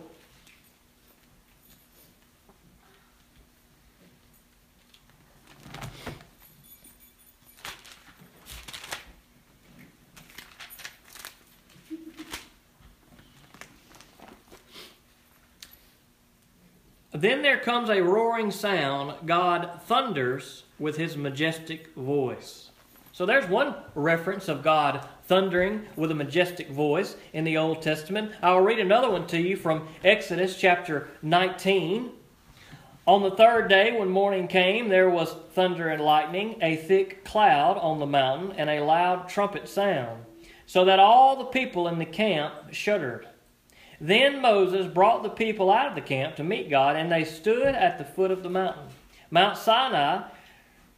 Then 17.21 17.41
there 17.41 17.57
comes 17.57 17.89
a 17.89 18.03
roaring 18.03 18.51
sound. 18.51 19.25
God 19.25 19.81
thunders 19.85 20.65
with 20.77 20.97
his 20.97 21.17
majestic 21.17 21.95
voice. 21.95 22.69
So 23.11 23.25
there's 23.25 23.49
one 23.49 23.73
reference 23.95 24.47
of 24.47 24.61
God 24.61 25.03
thundering 25.25 25.87
with 25.95 26.11
a 26.11 26.15
majestic 26.15 26.69
voice 26.69 27.15
in 27.33 27.43
the 27.43 27.57
Old 27.57 27.81
Testament. 27.81 28.33
I'll 28.43 28.61
read 28.61 28.77
another 28.77 29.09
one 29.09 29.25
to 29.27 29.39
you 29.39 29.55
from 29.55 29.87
Exodus 30.03 30.59
chapter 30.59 31.07
19. 31.23 32.11
On 33.07 33.23
the 33.23 33.31
third 33.31 33.67
day, 33.67 33.97
when 33.97 34.09
morning 34.09 34.47
came, 34.47 34.87
there 34.87 35.09
was 35.09 35.35
thunder 35.53 35.89
and 35.89 36.03
lightning, 36.03 36.59
a 36.61 36.75
thick 36.75 37.25
cloud 37.25 37.79
on 37.79 37.97
the 37.97 38.05
mountain, 38.05 38.51
and 38.57 38.69
a 38.69 38.83
loud 38.83 39.27
trumpet 39.27 39.67
sound, 39.67 40.23
so 40.67 40.85
that 40.85 40.99
all 40.99 41.35
the 41.35 41.45
people 41.45 41.87
in 41.87 41.97
the 41.97 42.05
camp 42.05 42.53
shuddered. 42.73 43.27
Then 43.99 44.41
Moses 44.41 44.85
brought 44.85 45.23
the 45.23 45.29
people 45.29 45.71
out 45.71 45.87
of 45.87 45.95
the 45.95 46.01
camp 46.01 46.35
to 46.35 46.43
meet 46.43 46.69
God, 46.69 46.95
and 46.95 47.11
they 47.11 47.23
stood 47.23 47.73
at 47.73 47.97
the 47.97 48.05
foot 48.05 48.31
of 48.31 48.43
the 48.43 48.49
mountain. 48.49 48.87
Mount 49.31 49.57
Sinai 49.57 50.23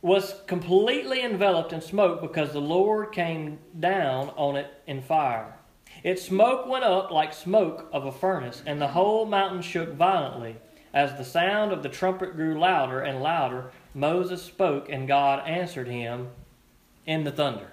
was 0.01 0.35
completely 0.47 1.21
enveloped 1.21 1.73
in 1.73 1.81
smoke 1.81 2.21
because 2.21 2.51
the 2.51 2.61
Lord 2.61 3.11
came 3.11 3.59
down 3.79 4.29
on 4.35 4.55
it 4.55 4.71
in 4.87 5.01
fire. 5.01 5.55
Its 6.03 6.23
smoke 6.23 6.67
went 6.67 6.83
up 6.83 7.11
like 7.11 7.33
smoke 7.33 7.89
of 7.91 8.05
a 8.05 8.11
furnace, 8.11 8.61
and 8.65 8.81
the 8.81 8.89
whole 8.89 9.25
mountain 9.25 9.61
shook 9.61 9.93
violently. 9.95 10.55
As 10.93 11.15
the 11.15 11.25
sound 11.25 11.71
of 11.71 11.83
the 11.83 11.89
trumpet 11.89 12.35
grew 12.35 12.59
louder 12.59 13.01
and 13.01 13.21
louder, 13.21 13.71
Moses 13.93 14.41
spoke, 14.41 14.89
and 14.89 15.07
God 15.07 15.47
answered 15.47 15.87
him 15.87 16.29
in 17.05 17.23
the 17.23 17.31
thunder. 17.31 17.71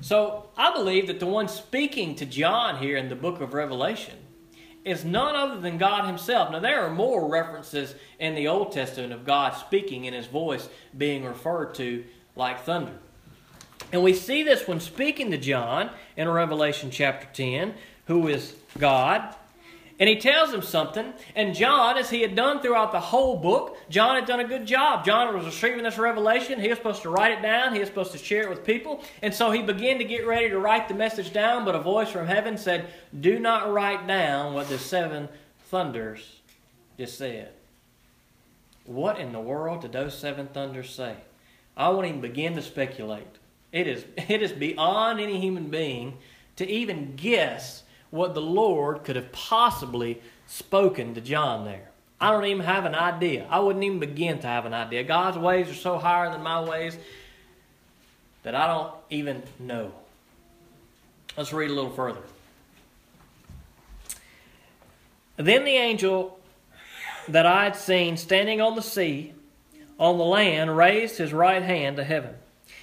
So 0.00 0.48
I 0.56 0.72
believe 0.72 1.06
that 1.08 1.20
the 1.20 1.26
one 1.26 1.48
speaking 1.48 2.14
to 2.16 2.26
John 2.26 2.78
here 2.78 2.96
in 2.96 3.08
the 3.08 3.16
book 3.16 3.40
of 3.40 3.54
Revelation 3.54 4.16
is 4.84 5.04
none 5.04 5.36
other 5.36 5.60
than 5.60 5.78
God 5.78 6.06
Himself. 6.06 6.50
Now, 6.50 6.60
there 6.60 6.84
are 6.84 6.90
more 6.90 7.28
references 7.28 7.94
in 8.18 8.34
the 8.34 8.48
Old 8.48 8.72
Testament 8.72 9.12
of 9.12 9.26
God 9.26 9.54
speaking 9.54 10.06
and 10.06 10.16
His 10.16 10.26
voice 10.26 10.68
being 10.96 11.24
referred 11.24 11.74
to 11.74 12.04
like 12.34 12.64
thunder. 12.64 12.94
And 13.92 14.02
we 14.02 14.14
see 14.14 14.42
this 14.42 14.66
when 14.66 14.80
speaking 14.80 15.30
to 15.32 15.38
John 15.38 15.90
in 16.16 16.28
Revelation 16.28 16.90
chapter 16.90 17.28
10, 17.32 17.74
who 18.06 18.28
is 18.28 18.54
God. 18.78 19.34
And 20.00 20.08
he 20.08 20.16
tells 20.16 20.52
him 20.52 20.62
something. 20.62 21.12
And 21.36 21.54
John, 21.54 21.98
as 21.98 22.08
he 22.08 22.22
had 22.22 22.34
done 22.34 22.62
throughout 22.62 22.90
the 22.90 23.00
whole 23.00 23.36
book, 23.36 23.76
John 23.90 24.16
had 24.16 24.24
done 24.24 24.40
a 24.40 24.48
good 24.48 24.64
job. 24.64 25.04
John 25.04 25.34
was 25.34 25.44
receiving 25.44 25.82
this 25.82 25.98
revelation. 25.98 26.58
He 26.58 26.68
was 26.68 26.78
supposed 26.78 27.02
to 27.02 27.10
write 27.10 27.38
it 27.38 27.42
down, 27.42 27.74
he 27.74 27.80
was 27.80 27.88
supposed 27.90 28.12
to 28.12 28.18
share 28.18 28.44
it 28.44 28.48
with 28.48 28.64
people. 28.64 29.04
And 29.20 29.34
so 29.34 29.50
he 29.50 29.60
began 29.60 29.98
to 29.98 30.04
get 30.04 30.26
ready 30.26 30.48
to 30.48 30.58
write 30.58 30.88
the 30.88 30.94
message 30.94 31.34
down. 31.34 31.66
But 31.66 31.74
a 31.74 31.80
voice 31.80 32.08
from 32.08 32.26
heaven 32.26 32.56
said, 32.56 32.88
Do 33.20 33.38
not 33.38 33.70
write 33.70 34.06
down 34.06 34.54
what 34.54 34.68
the 34.70 34.78
seven 34.78 35.28
thunders 35.68 36.40
just 36.96 37.18
said. 37.18 37.52
What 38.86 39.18
in 39.18 39.32
the 39.32 39.40
world 39.40 39.82
did 39.82 39.92
those 39.92 40.18
seven 40.18 40.48
thunders 40.48 40.88
say? 40.88 41.16
I 41.76 41.90
won't 41.90 42.06
even 42.06 42.22
begin 42.22 42.56
to 42.56 42.62
speculate. 42.62 43.26
It 43.70 43.86
is, 43.86 44.06
it 44.16 44.40
is 44.40 44.52
beyond 44.52 45.20
any 45.20 45.38
human 45.38 45.68
being 45.68 46.16
to 46.56 46.66
even 46.66 47.16
guess 47.16 47.82
what 48.10 48.34
the 48.34 48.40
Lord 48.40 49.04
could 49.04 49.16
have 49.16 49.32
possibly 49.32 50.20
spoken 50.46 51.14
to 51.14 51.20
John 51.20 51.64
there. 51.64 51.90
I 52.20 52.32
don't 52.32 52.44
even 52.44 52.66
have 52.66 52.84
an 52.84 52.94
idea. 52.94 53.46
I 53.48 53.60
wouldn't 53.60 53.84
even 53.84 53.98
begin 53.98 54.40
to 54.40 54.46
have 54.46 54.66
an 54.66 54.74
idea. 54.74 55.04
God's 55.04 55.38
ways 55.38 55.70
are 55.70 55.74
so 55.74 55.96
higher 55.96 56.30
than 56.30 56.42
my 56.42 56.60
ways 56.60 56.98
that 58.42 58.54
I 58.54 58.66
don't 58.66 58.92
even 59.08 59.42
know. 59.58 59.92
Let's 61.36 61.52
read 61.52 61.70
a 61.70 61.74
little 61.74 61.90
further. 61.90 62.20
Then 65.36 65.64
the 65.64 65.76
angel 65.76 66.38
that 67.28 67.46
I 67.46 67.64
had 67.64 67.76
seen 67.76 68.16
standing 68.16 68.60
on 68.60 68.74
the 68.74 68.82
sea, 68.82 69.32
on 69.98 70.18
the 70.18 70.24
land, 70.24 70.76
raised 70.76 71.16
his 71.16 71.32
right 71.32 71.62
hand 71.62 71.96
to 71.96 72.04
heaven. 72.04 72.34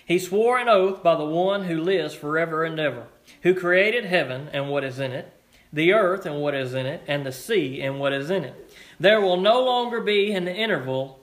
He 0.05 0.17
swore 0.17 0.57
an 0.57 0.69
oath 0.69 1.03
by 1.03 1.15
the 1.15 1.25
one 1.25 1.65
who 1.65 1.81
lives 1.81 2.15
forever 2.15 2.63
and 2.63 2.79
ever 2.79 3.07
who 3.43 3.53
created 3.53 4.05
heaven 4.05 4.49
and 4.53 4.69
what 4.69 4.83
is 4.83 4.99
in 4.99 5.11
it, 5.11 5.31
the 5.71 5.93
earth 5.93 6.25
and 6.25 6.41
what 6.41 6.55
is 6.55 6.73
in 6.73 6.85
it, 6.85 7.01
and 7.07 7.25
the 7.25 7.31
sea 7.31 7.81
and 7.81 7.99
what 7.99 8.13
is 8.13 8.29
in 8.29 8.43
it. 8.43 8.75
There 8.99 9.21
will 9.21 9.37
no 9.37 9.63
longer 9.63 10.01
be 10.01 10.31
an 10.31 10.47
interval 10.47 11.19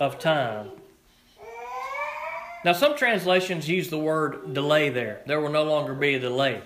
of 0.00 0.18
time. 0.18 0.70
Now, 2.64 2.72
some 2.72 2.96
translations 2.96 3.68
use 3.68 3.90
the 3.90 3.98
word 3.98 4.54
delay 4.54 4.88
there. 4.88 5.22
There 5.26 5.40
will 5.40 5.50
no 5.50 5.64
longer 5.64 5.94
be 5.94 6.14
a 6.14 6.20
delay. 6.20 6.62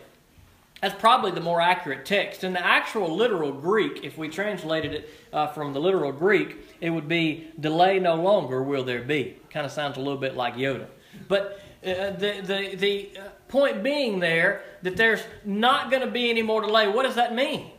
That's 0.83 0.95
probably 1.01 1.31
the 1.31 1.41
more 1.41 1.61
accurate 1.61 2.05
text. 2.05 2.45
In 2.45 2.53
the 2.53 2.65
actual 2.65 3.17
literal 3.17 3.51
Greek, 3.51 4.05
if 4.05 4.19
we 4.19 4.29
translated 4.29 4.93
it 4.93 5.11
uh, 5.33 5.47
from 5.49 5.73
the 5.73 5.81
literal 5.81 6.13
Greek, 6.13 6.57
it 6.83 6.91
would 6.91 7.09
be 7.09 7.49
delay 7.59 7.99
no 7.99 8.15
longer 8.15 8.63
will 8.63 8.85
there 8.85 9.03
be. 9.03 9.37
Kind 9.51 9.65
of 9.65 9.73
sounds 9.73 9.97
a 9.97 10.01
little 10.01 10.19
bit 10.19 10.37
like 10.37 10.55
Yoda. 10.57 10.87
But 11.29 11.63
uh, 11.83 12.11
the, 12.11 12.43
the, 12.45 12.77
the 12.77 13.11
uh, 13.19 13.23
point 13.49 13.83
being 13.83 14.21
there 14.21 14.63
that 14.83 14.97
there's 14.97 15.23
not 15.45 15.91
going 15.91 16.03
to 16.03 16.11
be 16.11 16.31
any 16.31 16.43
more 16.43 16.61
delay. 16.61 16.89
What 16.89 17.05
does 17.05 17.15
that 17.17 17.35
mean? 17.35 17.71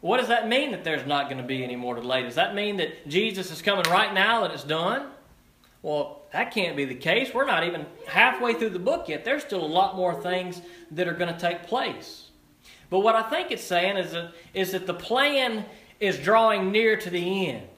What 0.00 0.18
does 0.18 0.28
that 0.28 0.48
mean 0.48 0.72
that 0.72 0.82
there's 0.82 1.06
not 1.06 1.28
going 1.28 1.40
to 1.40 1.46
be 1.46 1.62
any 1.62 1.76
more 1.76 1.94
delay? 1.94 2.22
Does 2.22 2.34
that 2.34 2.54
mean 2.54 2.78
that 2.78 3.08
Jesus 3.08 3.50
is 3.50 3.62
coming 3.62 3.84
right 3.90 4.12
now 4.12 4.44
and 4.44 4.52
it's 4.52 4.64
done? 4.64 5.06
Well, 5.82 6.22
that 6.32 6.52
can't 6.52 6.76
be 6.76 6.84
the 6.84 6.94
case. 6.94 7.32
We're 7.32 7.46
not 7.46 7.64
even 7.64 7.86
halfway 8.06 8.54
through 8.54 8.70
the 8.70 8.78
book 8.78 9.08
yet. 9.08 9.24
There's 9.24 9.42
still 9.42 9.64
a 9.64 9.66
lot 9.66 9.96
more 9.96 10.20
things 10.20 10.60
that 10.92 11.06
are 11.06 11.14
going 11.14 11.32
to 11.32 11.40
take 11.40 11.64
place. 11.64 12.30
But 12.90 13.00
what 13.00 13.14
I 13.14 13.22
think 13.22 13.50
it's 13.50 13.64
saying 13.64 13.96
is 13.96 14.12
that, 14.12 14.32
is 14.54 14.72
that 14.72 14.86
the 14.86 14.94
plan 14.94 15.64
is 16.00 16.18
drawing 16.18 16.72
near 16.72 16.96
to 16.96 17.10
the 17.10 17.48
end 17.48 17.68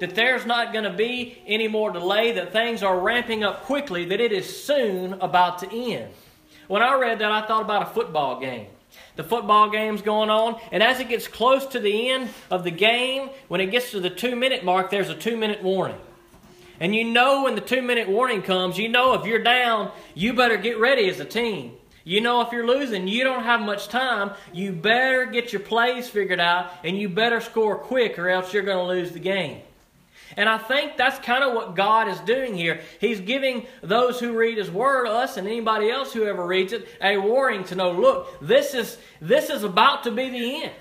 that 0.00 0.14
there's 0.14 0.44
not 0.44 0.72
going 0.72 0.84
to 0.84 0.92
be 0.92 1.38
any 1.46 1.68
more 1.68 1.90
delay, 1.90 2.32
that 2.32 2.52
things 2.52 2.82
are 2.82 2.98
ramping 2.98 3.44
up 3.44 3.62
quickly, 3.64 4.04
that 4.06 4.20
it 4.20 4.32
is 4.32 4.64
soon 4.64 5.14
about 5.14 5.58
to 5.58 5.72
end. 5.72 6.12
When 6.68 6.82
I 6.82 6.94
read 6.94 7.18
that, 7.18 7.30
I 7.30 7.46
thought 7.46 7.62
about 7.62 7.82
a 7.82 7.94
football 7.94 8.40
game. 8.40 8.66
The 9.16 9.24
football 9.24 9.70
game's 9.70 10.02
going 10.02 10.30
on, 10.30 10.60
and 10.72 10.82
as 10.82 11.00
it 11.00 11.08
gets 11.08 11.28
close 11.28 11.66
to 11.66 11.80
the 11.80 12.10
end 12.10 12.30
of 12.50 12.64
the 12.64 12.70
game, 12.70 13.30
when 13.48 13.60
it 13.60 13.70
gets 13.70 13.90
to 13.92 14.00
the 14.00 14.10
two 14.10 14.36
minute 14.36 14.64
mark, 14.64 14.90
there's 14.90 15.08
a 15.08 15.14
two 15.14 15.36
minute 15.36 15.62
warning. 15.62 15.98
And 16.80 16.94
you 16.94 17.04
know 17.04 17.44
when 17.44 17.54
the 17.54 17.60
two 17.60 17.82
minute 17.82 18.08
warning 18.08 18.42
comes, 18.42 18.78
you 18.78 18.88
know 18.88 19.14
if 19.14 19.26
you're 19.26 19.42
down, 19.42 19.92
you 20.14 20.32
better 20.32 20.56
get 20.56 20.78
ready 20.78 21.08
as 21.08 21.20
a 21.20 21.24
team. 21.24 21.72
You 22.06 22.20
know, 22.20 22.42
if 22.42 22.52
you're 22.52 22.66
losing, 22.66 23.08
you 23.08 23.24
don't 23.24 23.44
have 23.44 23.62
much 23.62 23.88
time. 23.88 24.32
You 24.52 24.72
better 24.72 25.24
get 25.24 25.54
your 25.54 25.60
plays 25.62 26.06
figured 26.06 26.40
out 26.40 26.70
and 26.84 26.98
you 26.98 27.08
better 27.08 27.40
score 27.40 27.78
quick 27.78 28.18
or 28.18 28.28
else 28.28 28.52
you're 28.52 28.62
going 28.62 28.76
to 28.76 28.84
lose 28.84 29.12
the 29.12 29.20
game. 29.20 29.62
And 30.36 30.48
I 30.48 30.58
think 30.58 30.96
that's 30.96 31.18
kind 31.24 31.44
of 31.44 31.54
what 31.54 31.76
God 31.76 32.08
is 32.08 32.18
doing 32.20 32.54
here. 32.54 32.80
He's 33.00 33.20
giving 33.20 33.66
those 33.82 34.20
who 34.20 34.36
read 34.36 34.58
His 34.58 34.70
Word, 34.70 35.06
us 35.06 35.36
and 35.36 35.46
anybody 35.46 35.90
else 35.90 36.12
who 36.12 36.24
ever 36.24 36.46
reads 36.46 36.72
it, 36.72 36.86
a 37.00 37.16
warning 37.18 37.64
to 37.64 37.74
know, 37.74 37.92
look, 37.92 38.40
this 38.40 38.74
is, 38.74 38.98
this 39.20 39.50
is 39.50 39.62
about 39.64 40.04
to 40.04 40.10
be 40.10 40.30
the 40.30 40.64
end. 40.64 40.72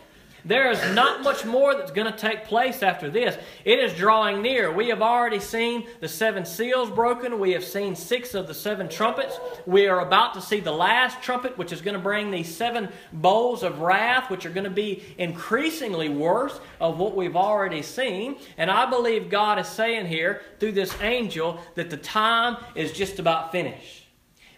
There 0.46 0.70
is 0.72 0.94
not 0.94 1.24
much 1.24 1.46
more 1.46 1.74
that's 1.74 1.92
going 1.92 2.12
to 2.12 2.18
take 2.18 2.46
place 2.46 2.84
after 2.84 3.10
this. 3.10 3.38
It 3.64 3.80
is 3.80 3.94
drawing 3.94 4.42
near. 4.42 4.74
We 4.74 4.90
have 4.90 5.02
already 5.02 5.40
seen 5.40 5.88
the 6.02 6.10
seven 6.10 6.46
seals 6.46 6.90
broken. 6.90 7.40
We 7.40 7.52
have 7.52 7.64
seen 7.64 7.96
six 7.96 8.34
of 8.34 8.48
the 8.48 8.54
seven 8.54 8.90
trumpets. 8.90 9.40
We 9.66 9.88
are 9.88 10.02
about 10.02 10.34
to 10.34 10.42
see 10.42 10.60
the 10.60 10.74
last 10.74 11.22
trumpet, 11.22 11.58
which 11.58 11.72
is 11.72 11.82
going 11.82 11.96
to 11.96 12.02
bring 12.02 12.30
these 12.30 12.54
seven 12.54 12.90
bowls 13.14 13.64
of 13.64 13.80
wrath, 13.80 14.30
which 14.30 14.46
are 14.46 14.50
going 14.50 14.66
to 14.66 14.70
be 14.70 15.04
increasingly 15.18 16.10
worse 16.10 16.60
of 16.82 16.98
what 16.98 17.16
we've 17.16 17.38
already 17.38 17.82
seen. 17.82 18.36
And 18.58 18.70
I 18.70 18.90
believe 18.90 19.30
God 19.30 19.60
is 19.60 19.68
saying 19.68 20.08
here 20.08 20.42
through 20.60 20.74
this 20.74 20.94
angel 21.02 21.62
that 21.76 21.90
the 21.90 21.98
time 21.98 22.58
is 22.76 22.92
just 22.92 23.18
about 23.18 23.54
finished, 23.54 24.08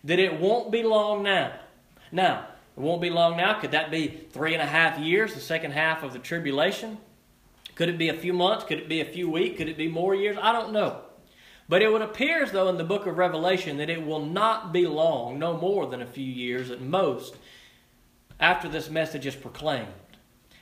that 0.03 0.17
it 0.17 0.39
won't 0.39 0.71
be 0.71 0.81
long 0.81 1.21
now. 1.21 1.53
Now, 2.11 2.47
it 2.75 2.79
won't 2.79 3.01
be 3.01 3.09
long 3.09 3.37
now. 3.37 3.59
Could 3.59 3.71
that 3.71 3.89
be 3.89 4.07
three 4.07 4.53
and 4.53 4.61
a 4.61 4.65
half 4.65 4.99
years, 4.99 5.33
the 5.33 5.39
second 5.39 5.71
half 5.71 6.03
of 6.03 6.13
the 6.13 6.19
tribulation? 6.19 6.97
Could 7.75 7.89
it 7.89 7.97
be 7.97 8.09
a 8.09 8.13
few 8.13 8.33
months? 8.33 8.65
Could 8.65 8.79
it 8.79 8.89
be 8.89 9.01
a 9.01 9.05
few 9.05 9.29
weeks? 9.29 9.57
Could 9.57 9.69
it 9.69 9.77
be 9.77 9.87
more 9.87 10.15
years? 10.15 10.37
I 10.41 10.51
don't 10.51 10.73
know. 10.73 11.01
But 11.67 11.81
it 11.81 11.91
would 11.91 12.01
appear 12.01 12.43
as 12.43 12.51
though 12.51 12.69
in 12.69 12.77
the 12.77 12.83
book 12.83 13.05
of 13.05 13.17
Revelation 13.17 13.77
that 13.77 13.89
it 13.89 14.05
will 14.05 14.23
not 14.25 14.71
be 14.71 14.85
long, 14.85 15.39
no 15.39 15.57
more 15.57 15.87
than 15.87 16.01
a 16.01 16.05
few 16.05 16.25
years 16.25 16.69
at 16.69 16.81
most, 16.81 17.35
after 18.39 18.69
this 18.69 18.89
message 18.89 19.25
is 19.25 19.35
proclaimed. 19.35 19.87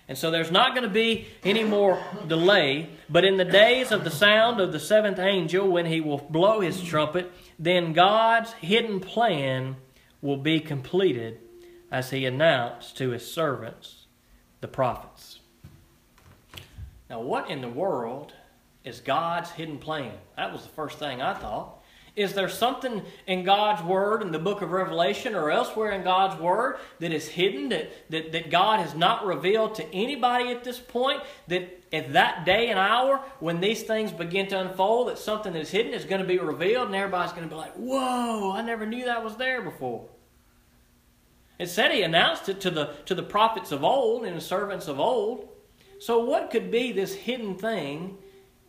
And 0.08 0.17
so 0.17 0.32
there's 0.32 0.52
not 0.52 0.76
going 0.76 0.88
to 0.88 0.93
be 0.93 1.28
any 1.43 1.63
more 1.63 2.02
delay. 2.28 2.89
But 3.10 3.26
in 3.26 3.38
the 3.38 3.45
days 3.45 3.91
of 3.91 4.04
the 4.04 4.12
sound 4.12 4.60
of 4.60 4.71
the 4.71 4.80
seventh 4.80 5.19
angel, 5.19 5.67
when 5.67 5.86
he 5.86 6.02
will 6.02 6.17
blow 6.17 6.60
his 6.60 6.82
trumpet, 6.82 7.32
then 7.58 7.93
God's 7.93 8.52
hidden 8.54 8.99
plan 8.99 9.78
will 10.21 10.38
be 10.38 10.60
completed 10.60 11.39
as 11.93 12.10
he 12.10 12.25
announced 12.25 12.97
to 12.97 13.12
his 13.12 13.32
servants, 13.32 14.08
the 14.62 14.67
prophets. 14.67 15.39
Now, 17.08 17.21
what 17.21 17.51
in 17.51 17.62
the 17.62 17.69
world 17.69 18.34
is 18.84 18.99
God's 18.99 19.51
hidden 19.51 19.77
plan? 19.77 20.13
That 20.36 20.51
was 20.51 20.63
the 20.63 20.69
first 20.69 20.97
thing 20.97 21.21
I 21.21 21.36
thought. 21.36 21.79
Is 22.15 22.34
there 22.34 22.49
something 22.49 23.03
in 23.27 23.43
God's 23.43 23.84
Word 23.84 24.23
in 24.23 24.32
the 24.32 24.39
book 24.39 24.63
of 24.63 24.71
Revelation 24.71 25.36
or 25.36 25.51
elsewhere 25.51 25.91
in 25.91 26.03
God's 26.03 26.39
Word 26.41 26.77
that 26.99 27.12
is 27.12 27.27
hidden, 27.27 27.69
that, 27.69 27.91
that, 28.10 28.32
that 28.32 28.49
God 28.49 28.79
has 28.79 28.95
not 28.95 29.25
revealed 29.25 29.75
to 29.75 29.93
anybody 29.93 30.49
at 30.49 30.63
this 30.63 30.79
point? 30.79 31.21
That 31.47 31.84
at 31.91 32.13
that 32.13 32.43
day 32.43 32.69
and 32.69 32.79
hour, 32.79 33.19
when 33.39 33.62
these 33.62 33.84
things 33.84 34.12
begin 34.12 34.47
to 34.47 34.60
unfold, 34.60 35.10
that 35.10 35.19
something 35.19 35.53
that 35.53 35.60
is 35.60 35.69
hidden 35.69 35.93
is 35.93 36.06
going 36.06 36.21
to 36.21 36.27
be 36.27 36.39
revealed 36.39 36.88
and 36.88 36.95
everybody's 36.95 37.34
going 37.34 37.47
to 37.47 37.53
be 37.53 37.60
like, 37.60 37.73
whoa, 37.73 38.51
I 38.51 38.63
never 38.63 38.88
knew 38.88 39.06
that 39.06 39.23
was 39.23 39.36
there 39.38 39.62
before. 39.62 40.08
It 41.59 41.69
said 41.69 41.91
he 41.91 42.01
announced 42.01 42.49
it 42.49 42.59
to 42.61 42.71
the, 42.71 42.93
to 43.05 43.15
the 43.15 43.23
prophets 43.23 43.71
of 43.71 43.83
old 43.83 44.25
and 44.25 44.35
the 44.35 44.41
servants 44.41 44.87
of 44.87 44.99
old. 44.99 45.49
So, 45.99 46.23
what 46.23 46.51
could 46.51 46.71
be 46.71 46.91
this 46.91 47.13
hidden 47.13 47.55
thing 47.55 48.17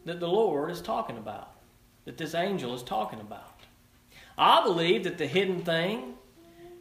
that 0.04 0.20
the 0.20 0.28
Lord 0.28 0.70
is 0.70 0.80
talking 0.80 1.16
about, 1.16 1.52
that 2.04 2.18
this 2.18 2.34
angel 2.34 2.74
is 2.74 2.82
talking 2.82 3.20
about? 3.20 3.60
I 4.36 4.62
believe 4.62 5.04
that 5.04 5.18
the 5.18 5.26
hidden 5.26 5.62
thing 5.64 6.14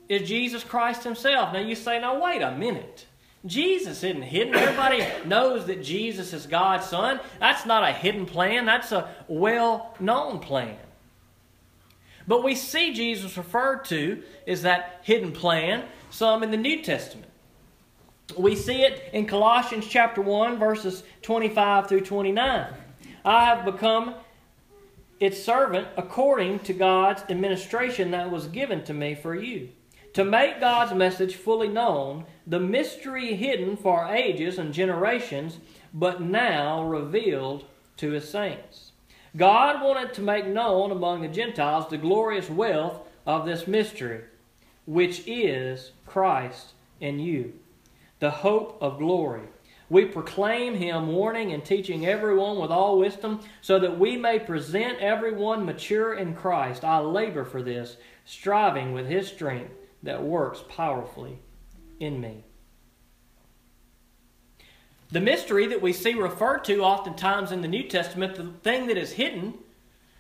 is 0.10 0.28
Jesus 0.28 0.64
Christ 0.64 1.04
Himself. 1.04 1.54
Now, 1.54 1.60
you 1.60 1.76
say, 1.76 2.00
now, 2.00 2.22
wait 2.22 2.42
a 2.42 2.52
minute. 2.52 3.06
Jesus 3.46 4.04
isn't 4.04 4.22
hidden. 4.22 4.56
Everybody 4.56 5.06
knows 5.26 5.66
that 5.66 5.84
Jesus 5.84 6.34
is 6.34 6.46
God's 6.46 6.86
Son. 6.86 7.20
That's 7.40 7.66
not 7.66 7.84
a 7.84 7.92
hidden 7.92 8.26
plan, 8.26 8.66
that's 8.66 8.92
a 8.92 9.10
well 9.28 9.96
known 10.00 10.40
plan. 10.40 10.78
But 12.28 12.44
we 12.44 12.56
see 12.56 12.94
Jesus 12.94 13.38
referred 13.38 13.86
to 13.86 14.24
as 14.48 14.62
that 14.62 15.02
hidden 15.04 15.32
plan 15.32 15.86
some 16.10 16.44
in 16.44 16.52
the 16.52 16.58
New 16.58 16.82
Testament. 16.82 17.30
We 18.38 18.56
see 18.56 18.84
it 18.84 19.10
in 19.14 19.26
Colossians 19.26 19.88
chapter 19.88 20.22
1 20.22 20.58
verses 20.58 21.04
25 21.22 21.88
through 21.88 22.02
29. 22.02 22.68
I 23.26 23.46
have 23.46 23.66
become 23.66 24.16
its 25.20 25.42
servant 25.42 25.88
according 25.98 26.60
to 26.60 26.74
God's 26.74 27.24
administration 27.30 28.12
that 28.12 28.32
was 28.32 28.48
given 28.48 28.84
to 28.86 28.94
me 28.94 29.16
for 29.16 29.36
you, 29.36 29.70
to 30.14 30.24
make 30.24 30.60
God's 30.60 30.94
message 30.94 31.36
fully 31.36 31.68
known, 31.68 32.26
the 32.48 32.60
mystery 32.60 33.36
hidden 33.36 33.78
for 33.78 34.06
ages 34.08 34.58
and 34.58 34.74
generations, 34.74 35.60
but 35.94 36.22
now 36.22 36.84
revealed 36.84 37.66
to 37.98 38.12
his 38.12 38.30
saints. 38.30 38.93
God 39.36 39.82
wanted 39.82 40.14
to 40.14 40.22
make 40.22 40.46
known 40.46 40.92
among 40.92 41.22
the 41.22 41.28
Gentiles 41.28 41.90
the 41.90 41.98
glorious 41.98 42.50
wealth 42.50 43.02
of 43.26 43.46
this 43.46 43.68
mystery, 43.68 44.22
which 44.86 45.24
is 45.26 45.92
Christ 46.06 46.74
in 47.00 47.20
you, 47.20 47.54
the 48.20 48.30
hope 48.30 48.78
of 48.80 49.00
glory. 49.00 49.48
We 49.90 50.06
proclaim 50.06 50.76
him, 50.76 51.08
warning 51.08 51.52
and 51.52 51.66
teaching 51.66 52.06
everyone 52.06 52.60
with 52.60 52.72
all 52.72 53.00
wisdom, 53.00 53.42
so 53.62 53.80
that 53.80 54.00
we 54.00 54.18
may 54.18 54.40
present 54.40 55.00
everyone 55.00 55.66
mature 55.66 56.14
in 56.14 56.36
Christ. 56.36 56.84
I 56.84 57.00
labor 57.00 57.44
for 57.44 57.62
this, 57.62 57.98
striving 58.26 58.94
with 58.94 59.08
his 59.08 59.28
strength 59.28 59.74
that 60.04 60.24
works 60.24 60.64
powerfully 60.70 61.40
in 62.00 62.22
me. 62.22 62.44
The 65.14 65.22
mystery 65.22 65.68
that 65.68 65.80
we 65.80 65.94
see 65.94 66.16
referred 66.16 66.64
to 66.64 66.82
oftentimes 66.82 67.52
in 67.52 67.62
the 67.62 67.68
New 67.68 67.84
Testament, 67.84 68.34
the 68.34 68.52
thing 68.64 68.88
that 68.88 68.98
is 68.98 69.12
hidden, 69.12 69.54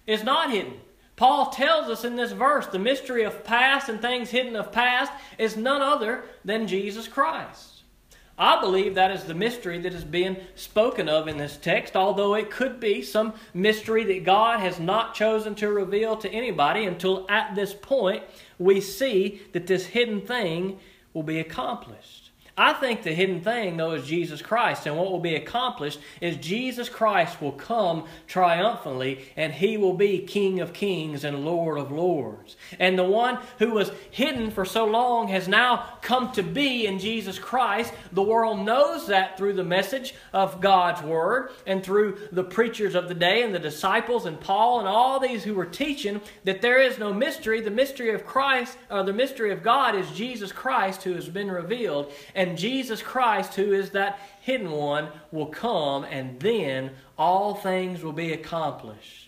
is 0.05 0.23
not 0.23 0.51
hidden. 0.51 0.73
Paul 1.15 1.49
tells 1.49 1.89
us 1.89 2.05
in 2.05 2.15
this 2.15 2.31
verse 2.31 2.67
the 2.67 2.77
mystery 2.77 3.23
of 3.23 3.43
past 3.43 3.89
and 3.89 3.99
things 3.99 4.29
hidden 4.29 4.55
of 4.55 4.71
past 4.71 5.11
is 5.39 5.57
none 5.57 5.81
other 5.81 6.25
than 6.45 6.67
Jesus 6.67 7.07
Christ. 7.07 7.81
I 8.37 8.61
believe 8.61 8.93
that 8.93 9.09
is 9.09 9.23
the 9.23 9.33
mystery 9.33 9.79
that 9.79 9.95
is 9.95 10.03
being 10.03 10.37
spoken 10.53 11.09
of 11.09 11.27
in 11.27 11.37
this 11.37 11.57
text, 11.57 11.95
although 11.95 12.35
it 12.35 12.51
could 12.51 12.79
be 12.79 13.01
some 13.01 13.33
mystery 13.55 14.03
that 14.03 14.23
God 14.23 14.59
has 14.59 14.79
not 14.79 15.15
chosen 15.15 15.55
to 15.55 15.71
reveal 15.71 16.15
to 16.17 16.29
anybody 16.29 16.85
until 16.85 17.25
at 17.29 17.55
this 17.55 17.73
point 17.73 18.21
we 18.59 18.79
see 18.79 19.41
that 19.53 19.65
this 19.65 19.87
hidden 19.87 20.21
thing 20.21 20.77
will 21.15 21.23
be 21.23 21.39
accomplished. 21.39 22.22
I 22.55 22.73
think 22.73 23.01
the 23.01 23.13
hidden 23.13 23.41
thing, 23.41 23.77
though, 23.77 23.93
is 23.93 24.05
Jesus 24.05 24.41
Christ. 24.41 24.85
And 24.85 24.95
what 24.95 25.11
will 25.11 25.19
be 25.19 25.33
accomplished 25.33 25.99
is 26.21 26.37
Jesus 26.37 26.87
Christ 26.87 27.41
will 27.41 27.51
come 27.51 28.05
triumphantly 28.27 29.25
and 29.35 29.51
he 29.51 29.75
will 29.75 29.95
be 29.95 30.19
King 30.19 30.59
of 30.59 30.71
kings 30.71 31.23
and 31.23 31.45
Lord 31.45 31.79
of 31.79 31.91
lords. 31.91 32.55
And 32.79 32.97
the 32.97 33.03
one 33.03 33.39
who 33.57 33.71
was 33.71 33.91
hidden 34.11 34.51
for 34.51 34.65
so 34.65 34.85
long 34.85 35.29
has 35.29 35.47
now 35.47 35.97
come 36.03 36.31
to 36.33 36.43
be 36.43 36.85
in 36.85 36.99
Jesus 36.99 37.39
Christ. 37.39 37.91
The 38.11 38.21
world 38.21 38.59
knows 38.59 39.07
that 39.07 39.35
through 39.35 39.53
the 39.53 39.63
message 39.63 40.13
of 40.31 40.61
God's 40.61 41.01
Word 41.01 41.49
and 41.65 41.83
through 41.83 42.19
the 42.31 42.43
preachers 42.43 42.93
of 42.93 43.07
the 43.07 43.15
day 43.15 43.41
and 43.41 43.55
the 43.55 43.59
disciples 43.59 44.27
and 44.27 44.39
Paul 44.39 44.79
and 44.79 44.87
all 44.87 45.19
these 45.19 45.43
who 45.43 45.55
were 45.55 45.65
teaching 45.65 46.21
that 46.43 46.61
there 46.61 46.79
is 46.79 46.99
no 46.99 47.11
mystery. 47.13 47.61
The 47.61 47.71
mystery 47.71 48.13
of 48.13 48.27
Christ, 48.27 48.77
or 48.91 49.01
the 49.01 49.11
mystery 49.11 49.51
of 49.51 49.63
God, 49.63 49.95
is 49.95 50.11
Jesus 50.11 50.51
Christ 50.51 51.01
who 51.01 51.13
has 51.13 51.29
been 51.29 51.49
revealed. 51.49 52.11
And 52.35 52.42
and 52.43 52.57
Jesus 52.57 53.01
Christ, 53.01 53.55
who 53.55 53.73
is 53.73 53.91
that 53.91 54.19
hidden 54.41 54.71
one, 54.71 55.09
will 55.31 55.47
come, 55.47 56.03
and 56.03 56.39
then 56.39 56.91
all 57.17 57.55
things 57.55 58.03
will 58.03 58.13
be 58.13 58.33
accomplished. 58.33 59.23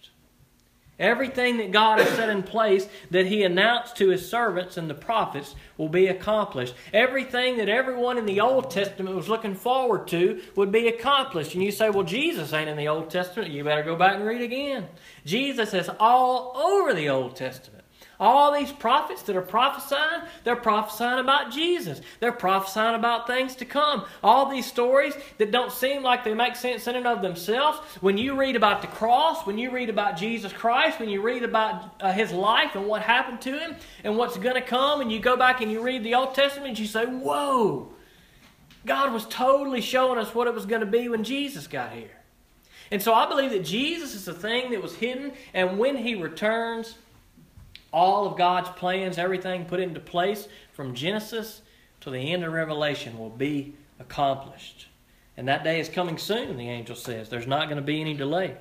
Everything 0.98 1.58
that 1.58 1.72
God 1.72 2.00
has 2.00 2.08
set 2.16 2.30
in 2.30 2.42
place 2.42 2.88
that 3.12 3.26
He 3.26 3.44
announced 3.44 3.98
to 3.98 4.10
His 4.10 4.30
servants 4.30 4.78
and 4.78 4.90
the 4.90 4.94
prophets 4.94 5.54
will 5.78 5.90
be 5.90 6.08
accomplished. 6.08 6.74
Everything 6.94 7.58
that 7.58 7.68
everyone 7.68 8.18
in 8.18 8.26
the 8.26 8.40
Old 8.40 8.72
Testament 8.72 9.14
was 9.14 9.28
looking 9.28 9.56
forward 9.56 10.08
to 10.10 10.42
would 10.56 10.72
be 10.72 10.88
accomplished. 10.88 11.54
And 11.54 11.62
you 11.62 11.72
say, 11.72 11.90
well, 11.90 12.06
Jesus 12.06 12.54
ain't 12.54 12.70
in 12.70 12.78
the 12.78 12.88
Old 12.88 13.10
Testament. 13.10 13.52
You 13.52 13.66
better 13.66 13.84
go 13.84 13.98
back 13.98 14.16
and 14.16 14.26
read 14.26 14.42
again. 14.42 14.88
Jesus 15.26 15.74
is 15.74 15.90
all 16.00 16.56
over 16.56 16.94
the 16.94 17.10
Old 17.10 17.36
Testament. 17.36 17.75
All 18.20 18.54
these 18.54 18.72
prophets 18.72 19.24
that 19.24 19.36
are 19.36 19.42
prophesying, 19.42 20.22
they're 20.44 20.56
prophesying 20.56 21.20
about 21.20 21.52
Jesus. 21.52 22.02
They're 22.20 22.32
prophesying 22.32 22.96
about 22.96 23.28
things 23.28 23.56
to 23.58 23.66
come. 23.66 24.06
All 24.24 24.50
these 24.50 24.66
stories 24.66 25.14
that 25.38 25.52
don't 25.52 25.72
seem 25.72 26.04
like 26.04 26.24
they 26.24 26.34
make 26.34 26.56
sense 26.56 26.88
in 26.88 26.96
and 26.96 27.08
of 27.08 27.22
themselves, 27.22 27.80
when 28.02 28.18
you 28.18 28.36
read 28.40 28.56
about 28.56 28.82
the 28.82 28.88
cross, 28.88 29.46
when 29.46 29.58
you 29.58 29.72
read 29.72 29.90
about 29.90 30.18
Jesus 30.18 30.54
Christ, 30.54 31.00
when 31.00 31.10
you 31.10 31.22
read 31.22 31.44
about 31.44 31.96
uh, 32.02 32.12
his 32.12 32.32
life 32.32 32.76
and 32.76 32.88
what 32.88 33.02
happened 33.02 33.42
to 33.42 33.58
him 33.58 33.76
and 34.04 34.18
what's 34.18 34.38
going 34.38 34.56
to 34.56 34.62
come, 34.62 35.02
and 35.02 35.12
you 35.12 35.20
go 35.20 35.36
back 35.36 35.62
and 35.62 35.72
you 35.72 35.82
read 35.82 36.04
the 36.04 36.16
Old 36.16 36.36
Testament, 36.36 36.80
you 36.80 36.86
say, 36.86 37.06
Whoa, 37.06 37.92
God 38.86 39.12
was 39.14 39.26
totally 39.26 39.82
showing 39.82 40.20
us 40.20 40.34
what 40.34 40.48
it 40.48 40.54
was 40.54 40.66
going 40.66 40.82
to 40.82 40.88
be 40.88 41.10
when 41.10 41.24
Jesus 41.24 41.68
got 41.68 41.92
here. 41.92 42.22
And 42.92 43.02
so 43.02 43.14
I 43.14 43.28
believe 43.28 43.52
that 43.52 43.66
Jesus 43.66 44.14
is 44.14 44.26
the 44.26 44.34
thing 44.34 44.72
that 44.72 44.82
was 44.82 44.96
hidden, 44.96 45.34
and 45.54 45.80
when 45.80 45.98
he 45.98 46.16
returns, 46.16 46.96
all 47.96 48.28
of 48.28 48.38
God's 48.38 48.70
plans, 48.72 49.18
everything 49.18 49.66
put 49.66 49.80
into 49.80 50.02
place 50.02 50.50
from 50.74 50.94
Genesis 50.94 51.62
to 52.02 52.10
the 52.10 52.34
end 52.34 52.44
of 52.44 52.52
Revelation 52.52 53.18
will 53.18 53.30
be 53.30 53.74
accomplished. 54.00 54.88
And 55.38 55.48
that 55.48 55.64
day 55.64 55.80
is 55.80 55.88
coming 55.88 56.18
soon, 56.18 56.58
the 56.58 56.70
angel 56.70 56.96
says. 56.96 57.30
There's 57.30 57.48
not 57.48 57.68
going 57.68 57.78
to 57.78 57.82
be 57.82 58.02
any 58.02 58.14
delay. 58.14 58.58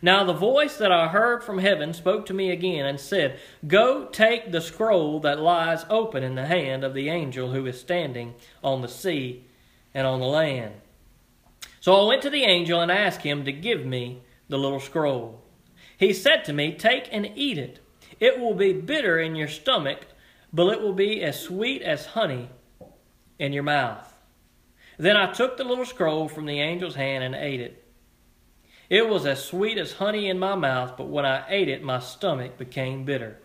Now 0.00 0.22
the 0.24 0.32
voice 0.32 0.76
that 0.78 0.92
I 0.92 1.08
heard 1.08 1.42
from 1.42 1.58
heaven 1.58 1.94
spoke 1.94 2.26
to 2.26 2.34
me 2.34 2.50
again 2.50 2.86
and 2.86 3.00
said, 3.00 3.40
Go 3.66 4.06
take 4.06 4.52
the 4.52 4.60
scroll 4.60 5.18
that 5.20 5.40
lies 5.40 5.84
open 5.90 6.22
in 6.22 6.36
the 6.36 6.46
hand 6.46 6.84
of 6.84 6.94
the 6.94 7.08
angel 7.08 7.50
who 7.50 7.66
is 7.66 7.78
standing 7.80 8.34
on 8.62 8.82
the 8.82 8.88
sea 8.88 9.44
and 9.92 10.06
on 10.06 10.20
the 10.20 10.26
land. 10.26 10.74
So 11.80 11.94
I 11.94 12.06
went 12.06 12.22
to 12.22 12.30
the 12.30 12.44
angel 12.44 12.80
and 12.80 12.92
asked 12.92 13.22
him 13.22 13.44
to 13.44 13.52
give 13.52 13.84
me 13.84 14.22
the 14.48 14.58
little 14.58 14.80
scroll. 14.80 15.42
He 15.98 16.12
said 16.12 16.44
to 16.44 16.52
me, 16.52 16.72
Take 16.72 17.08
and 17.10 17.30
eat 17.34 17.58
it. 17.58 17.80
It 18.20 18.38
will 18.40 18.54
be 18.54 18.72
bitter 18.72 19.18
in 19.18 19.34
your 19.34 19.48
stomach, 19.48 20.06
but 20.52 20.72
it 20.72 20.80
will 20.80 20.94
be 20.94 21.22
as 21.22 21.40
sweet 21.40 21.82
as 21.82 22.06
honey 22.06 22.48
in 23.38 23.52
your 23.52 23.62
mouth. 23.62 24.12
Then 24.98 25.16
I 25.16 25.32
took 25.32 25.56
the 25.56 25.64
little 25.64 25.84
scroll 25.84 26.28
from 26.28 26.46
the 26.46 26.60
angel's 26.60 26.94
hand 26.94 27.22
and 27.22 27.34
ate 27.34 27.60
it. 27.60 27.84
It 28.88 29.08
was 29.08 29.26
as 29.26 29.44
sweet 29.44 29.78
as 29.78 29.94
honey 29.94 30.28
in 30.28 30.38
my 30.38 30.54
mouth, 30.54 30.96
but 30.96 31.08
when 31.08 31.26
I 31.26 31.44
ate 31.48 31.68
it, 31.68 31.82
my 31.82 31.98
stomach 31.98 32.56
became 32.56 33.04
bitter. 33.04 33.38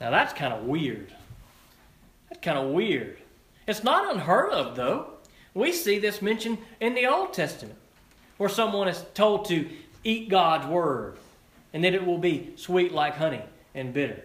Now 0.00 0.10
that's 0.10 0.32
kind 0.32 0.52
of 0.52 0.64
weird. 0.64 1.12
That's 2.28 2.40
kind 2.40 2.58
of 2.58 2.70
weird. 2.70 3.18
It's 3.66 3.82
not 3.82 4.14
unheard 4.14 4.52
of, 4.52 4.76
though. 4.76 5.14
We 5.54 5.72
see 5.72 5.98
this 5.98 6.22
mentioned 6.22 6.58
in 6.80 6.94
the 6.94 7.06
Old 7.06 7.32
Testament, 7.32 7.78
where 8.36 8.48
someone 8.48 8.88
is 8.88 9.04
told 9.14 9.46
to 9.46 9.68
eat 10.04 10.28
God's 10.28 10.66
word, 10.66 11.16
and 11.72 11.84
that 11.84 11.94
it 11.94 12.04
will 12.04 12.18
be 12.18 12.52
sweet 12.56 12.92
like 12.92 13.16
honey 13.16 13.42
and 13.74 13.92
bitter. 13.92 14.22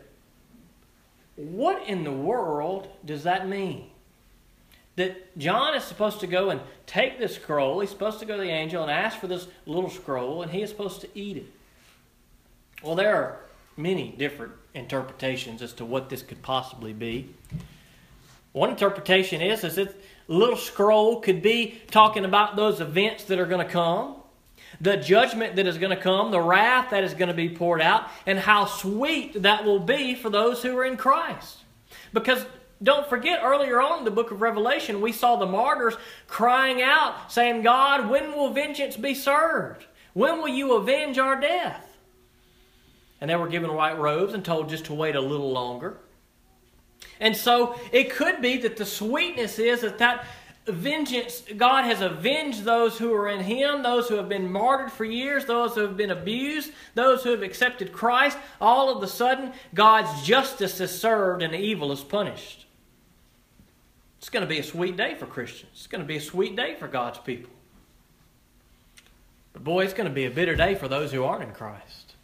What 1.36 1.88
in 1.88 2.04
the 2.04 2.12
world 2.12 2.88
does 3.06 3.24
that 3.24 3.48
mean? 3.48 3.90
that 4.96 5.38
John 5.38 5.76
is 5.76 5.84
supposed 5.84 6.22
to 6.22 6.28
go 6.28 6.50
and 6.50 6.62
take 6.86 7.20
this 7.20 7.36
scroll. 7.36 7.80
He's 7.82 7.90
supposed 7.90 8.20
to 8.20 8.26
go 8.26 8.38
to 8.38 8.42
the 8.42 8.50
angel 8.50 8.82
and 8.82 8.92
ask 8.92 9.20
for 9.20 9.28
this 9.28 9.48
little 9.66 9.90
scroll, 9.90 10.42
and 10.42 10.52
he 10.52 10.62
is 10.62 10.70
supposed 10.70 11.02
to 11.02 11.10
eat 11.14 11.38
it. 11.38 11.46
Well, 12.82 12.96
there 12.96 13.16
are 13.16 13.40
many 13.76 14.16
different 14.18 14.54
interpretations 14.74 15.62
as 15.62 15.74
to 15.74 15.86
what 15.86 16.10
this 16.10 16.22
could 16.22 16.42
possibly 16.42 16.94
be. 16.94 17.30
One 18.54 18.70
interpretation 18.70 19.42
is, 19.42 19.66
is 19.66 19.76
that 19.76 19.94
little 20.30 20.56
scroll 20.56 21.20
could 21.20 21.42
be 21.42 21.82
talking 21.92 22.24
about 22.24 22.56
those 22.56 22.80
events 22.80 23.26
that 23.26 23.38
are 23.38 23.46
going 23.46 23.66
to 23.66 23.72
come, 23.72 24.15
the 24.82 24.98
judgment 24.98 25.56
that 25.56 25.68
is 25.68 25.78
going 25.78 25.96
to 25.96 26.02
come, 26.02 26.32
the 26.32 26.40
wrath 26.40 26.92
that 26.92 27.04
is 27.04 27.14
going 27.14 27.28
to 27.28 27.34
be 27.34 27.50
poured 27.50 27.82
out, 27.82 28.10
and 28.26 28.40
how 28.40 28.66
sweet 28.66 29.42
that 29.42 29.66
will 29.66 29.80
be 29.80 30.16
for 30.16 30.30
those 30.30 30.64
who 30.64 30.78
are 30.78 30.86
in 30.86 30.98
Christ. 30.98 31.60
Because 32.14 32.46
don't 32.84 33.08
forget, 33.08 33.42
earlier 33.44 33.82
on 33.82 34.00
in 34.00 34.06
the 34.06 34.12
book 34.12 34.32
of 34.32 34.42
Revelation, 34.42 35.02
we 35.02 35.12
saw 35.12 35.38
the 35.38 35.46
martyrs 35.46 35.96
crying 36.28 36.82
out, 36.82 37.32
saying, 37.32 37.62
God, 37.62 38.10
when 38.10 38.34
will 38.34 38.52
vengeance 38.52 38.98
be 38.98 39.16
served? 39.16 39.86
When 40.14 40.40
will 40.40 40.50
you 40.50 40.74
avenge 40.74 41.18
our 41.18 41.40
death? 41.40 41.98
And 43.22 43.30
they 43.30 43.36
were 43.36 43.48
given 43.48 43.74
white 43.74 43.98
robes 43.98 44.34
and 44.34 44.44
told 44.44 44.70
just 44.70 44.86
to 44.86 44.94
wait 44.94 45.16
a 45.16 45.22
little 45.22 45.52
longer. 45.52 45.98
And 47.20 47.36
so 47.36 47.80
it 47.92 48.12
could 48.12 48.42
be 48.42 48.58
that 48.58 48.78
the 48.78 48.86
sweetness 48.86 49.58
is 49.58 49.82
that 49.82 50.00
that 50.00 50.26
vengeance, 50.66 51.44
God 51.56 51.86
has 51.86 52.02
avenged 52.02 52.64
those 52.64 52.98
who 52.98 53.14
are 53.14 53.28
in 53.28 53.42
Him, 53.42 53.84
those 53.84 54.08
who 54.08 54.16
have 54.16 54.30
been 54.30 54.52
martyred 54.52 54.92
for 54.92 55.06
years, 55.06 55.46
those 55.46 55.76
who 55.76 55.82
have 55.82 55.98
been 55.98 56.12
abused, 56.12 56.72
those 56.96 57.24
who 57.24 57.32
have 57.32 57.44
accepted 57.44 57.94
Christ. 57.94 58.38
All 58.60 58.96
of 58.96 59.04
a 59.04 59.08
sudden, 59.08 59.54
God's 59.74 60.26
justice 60.26 60.80
is 60.80 61.00
served 61.00 61.44
and 61.44 61.54
evil 61.54 61.92
is 61.92 62.04
punished. 62.04 62.66
It's 64.18 64.30
going 64.30 64.42
to 64.42 64.50
be 64.50 64.60
a 64.60 64.64
sweet 64.64 64.98
day 64.98 65.14
for 65.16 65.28
Christians. 65.28 65.72
It's 65.74 65.88
going 65.88 66.02
to 66.02 66.08
be 66.08 66.18
a 66.18 66.22
sweet 66.22 66.56
day 66.56 66.76
for 66.76 66.88
God's 66.88 67.20
people. 67.20 67.52
But 69.54 69.64
boy, 69.64 69.86
it's 69.86 69.94
going 69.94 70.10
to 70.10 70.14
be 70.14 70.26
a 70.26 70.32
bitter 70.32 70.56
day 70.56 70.74
for 70.76 70.88
those 70.88 71.12
who 71.12 71.24
aren't 71.24 71.44
in 71.44 71.52
Christ. 71.52 72.16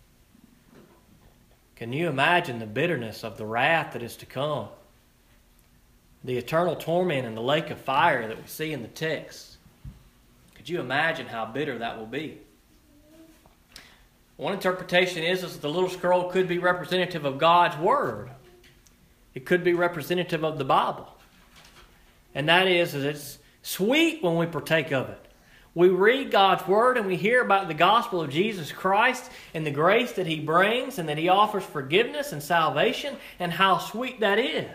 Can 1.76 1.94
you 1.94 2.10
imagine 2.10 2.60
the 2.60 2.66
bitterness 2.66 3.24
of 3.24 3.38
the 3.38 3.46
wrath 3.46 3.94
that 3.94 4.04
is 4.04 4.16
to 4.18 4.26
come? 4.26 4.68
The 6.24 6.38
eternal 6.38 6.76
torment 6.76 7.26
in 7.26 7.36
the 7.36 7.42
lake 7.42 7.70
of 7.70 7.80
fire 7.80 8.28
that 8.28 8.38
we 8.38 8.48
see 8.48 8.74
in 8.74 8.82
the 8.82 8.88
text. 8.88 9.58
Could 10.56 10.70
you 10.70 10.80
imagine 10.80 11.26
how 11.26 11.46
bitter 11.46 11.80
that 11.80 11.98
will 11.98 12.06
be? 12.06 12.40
One 14.38 14.54
interpretation 14.54 15.24
is, 15.24 15.44
is 15.44 15.54
that 15.54 15.62
the 15.62 15.70
little 15.70 15.90
scroll 15.90 16.30
could 16.30 16.48
be 16.48 16.60
representative 16.60 17.26
of 17.26 17.38
God's 17.38 17.78
Word. 17.78 18.30
It 19.34 19.46
could 19.46 19.64
be 19.64 19.74
representative 19.74 20.44
of 20.44 20.58
the 20.58 20.66
Bible 20.66 21.08
and 22.34 22.50
that 22.50 22.68
is 22.68 22.94
that 22.94 23.06
it's 23.06 23.40
sweet 23.62 24.24
when 24.24 24.38
we 24.38 24.46
partake 24.46 24.92
of 24.92 25.10
it. 25.10 25.26
We 25.74 25.88
read 25.88 26.32
God's 26.32 26.68
Word 26.68 26.98
and 26.98 27.08
we 27.08 27.16
hear 27.16 27.42
about 27.42 27.68
the 27.68 27.74
gospel 27.74 28.22
of 28.22 28.30
Jesus 28.30 28.72
Christ 28.72 29.30
and 29.54 29.66
the 29.66 29.72
grace 29.72 30.14
that 30.14 30.28
He 30.28 30.40
brings 30.40 31.00
and 31.00 31.08
that 31.08 31.18
He 31.18 31.30
offers 31.30 31.64
forgiveness 31.64 32.34
and 32.34 32.44
salvation 32.44 33.16
and 33.40 33.54
how 33.54 33.78
sweet 33.78 34.20
that 34.20 34.38
is. 34.38 34.66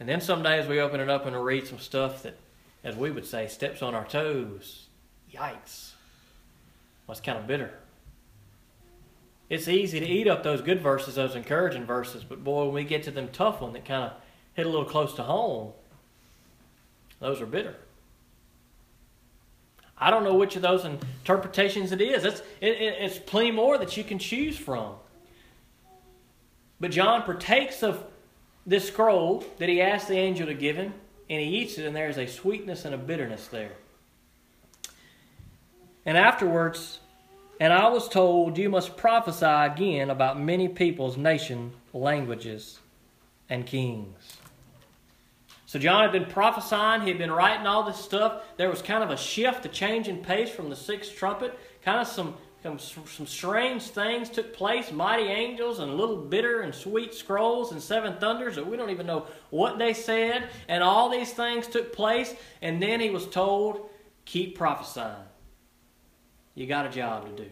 And 0.00 0.08
then 0.08 0.20
some 0.20 0.42
days 0.42 0.66
we 0.66 0.80
open 0.80 1.00
it 1.00 1.08
up 1.08 1.26
and 1.26 1.44
read 1.44 1.66
some 1.66 1.78
stuff 1.78 2.22
that, 2.24 2.36
as 2.82 2.96
we 2.96 3.10
would 3.10 3.26
say, 3.26 3.46
steps 3.46 3.82
on 3.82 3.94
our 3.94 4.04
toes. 4.04 4.86
Yikes. 5.32 5.92
Well, 7.06 7.12
it's 7.12 7.20
kind 7.20 7.38
of 7.38 7.46
bitter. 7.46 7.74
It's 9.48 9.68
easy 9.68 10.00
to 10.00 10.06
eat 10.06 10.26
up 10.26 10.42
those 10.42 10.62
good 10.62 10.80
verses, 10.80 11.16
those 11.16 11.36
encouraging 11.36 11.84
verses, 11.84 12.24
but 12.24 12.42
boy, 12.42 12.64
when 12.64 12.74
we 12.74 12.84
get 12.84 13.02
to 13.04 13.10
them 13.10 13.28
tough 13.28 13.60
ones 13.60 13.74
that 13.74 13.84
kind 13.84 14.04
of 14.04 14.12
hit 14.54 14.66
a 14.66 14.68
little 14.68 14.86
close 14.86 15.14
to 15.14 15.22
home, 15.22 15.72
those 17.20 17.40
are 17.40 17.46
bitter. 17.46 17.76
I 19.96 20.10
don't 20.10 20.24
know 20.24 20.34
which 20.34 20.56
of 20.56 20.62
those 20.62 20.84
interpretations 20.84 21.92
it 21.92 22.00
is. 22.00 22.24
It's, 22.24 22.40
it, 22.60 22.76
it's 22.80 23.18
plenty 23.18 23.52
more 23.52 23.78
that 23.78 23.96
you 23.96 24.02
can 24.02 24.18
choose 24.18 24.56
from. 24.56 24.94
But 26.80 26.90
John 26.90 27.22
partakes 27.22 27.82
of 27.82 28.04
this 28.66 28.88
scroll 28.88 29.44
that 29.58 29.68
he 29.68 29.80
asked 29.80 30.08
the 30.08 30.16
angel 30.16 30.46
to 30.46 30.54
give 30.54 30.76
him, 30.76 30.94
and 31.28 31.40
he 31.40 31.58
eats 31.58 31.78
it, 31.78 31.86
and 31.86 31.94
there 31.94 32.08
is 32.08 32.18
a 32.18 32.26
sweetness 32.26 32.84
and 32.84 32.94
a 32.94 32.98
bitterness 32.98 33.46
there. 33.48 33.72
And 36.06 36.18
afterwards, 36.18 37.00
and 37.60 37.72
I 37.72 37.88
was 37.88 38.08
told, 38.08 38.58
You 38.58 38.68
must 38.68 38.96
prophesy 38.96 39.46
again 39.46 40.10
about 40.10 40.40
many 40.40 40.68
peoples, 40.68 41.16
nations, 41.16 41.74
languages, 41.92 42.78
and 43.48 43.66
kings. 43.66 44.38
So 45.66 45.78
John 45.78 46.02
had 46.02 46.12
been 46.12 46.26
prophesying, 46.26 47.02
he 47.02 47.08
had 47.08 47.18
been 47.18 47.32
writing 47.32 47.66
all 47.66 47.82
this 47.82 47.98
stuff. 47.98 48.42
There 48.56 48.70
was 48.70 48.80
kind 48.80 49.02
of 49.02 49.10
a 49.10 49.16
shift, 49.16 49.66
a 49.66 49.68
change 49.68 50.08
in 50.08 50.18
pace 50.18 50.50
from 50.50 50.70
the 50.70 50.76
sixth 50.76 51.16
trumpet. 51.16 51.58
Kind 51.84 52.00
of 52.00 52.06
some, 52.06 52.34
some, 52.64 52.78
some 52.78 53.26
strange 53.26 53.82
things 53.82 54.30
took 54.30 54.54
place, 54.54 54.90
mighty 54.90 55.24
angels 55.24 55.80
and 55.80 55.98
little 55.98 56.16
bitter 56.16 56.62
and 56.62 56.74
sweet 56.74 57.12
scrolls 57.12 57.72
and 57.72 57.82
seven 57.82 58.16
thunders 58.16 58.54
that 58.54 58.66
we 58.66 58.78
don't 58.78 58.88
even 58.88 59.06
know 59.06 59.26
what 59.50 59.78
they 59.78 59.92
said. 59.92 60.48
And 60.66 60.82
all 60.82 61.10
these 61.10 61.30
things 61.34 61.66
took 61.66 61.92
place. 61.92 62.34
And 62.62 62.82
then 62.82 63.00
he 63.00 63.10
was 63.10 63.26
told, 63.26 63.90
keep 64.24 64.56
prophesying. 64.56 65.14
You 66.54 66.66
got 66.66 66.86
a 66.86 66.88
job 66.88 67.26
to 67.26 67.44
do. 67.44 67.50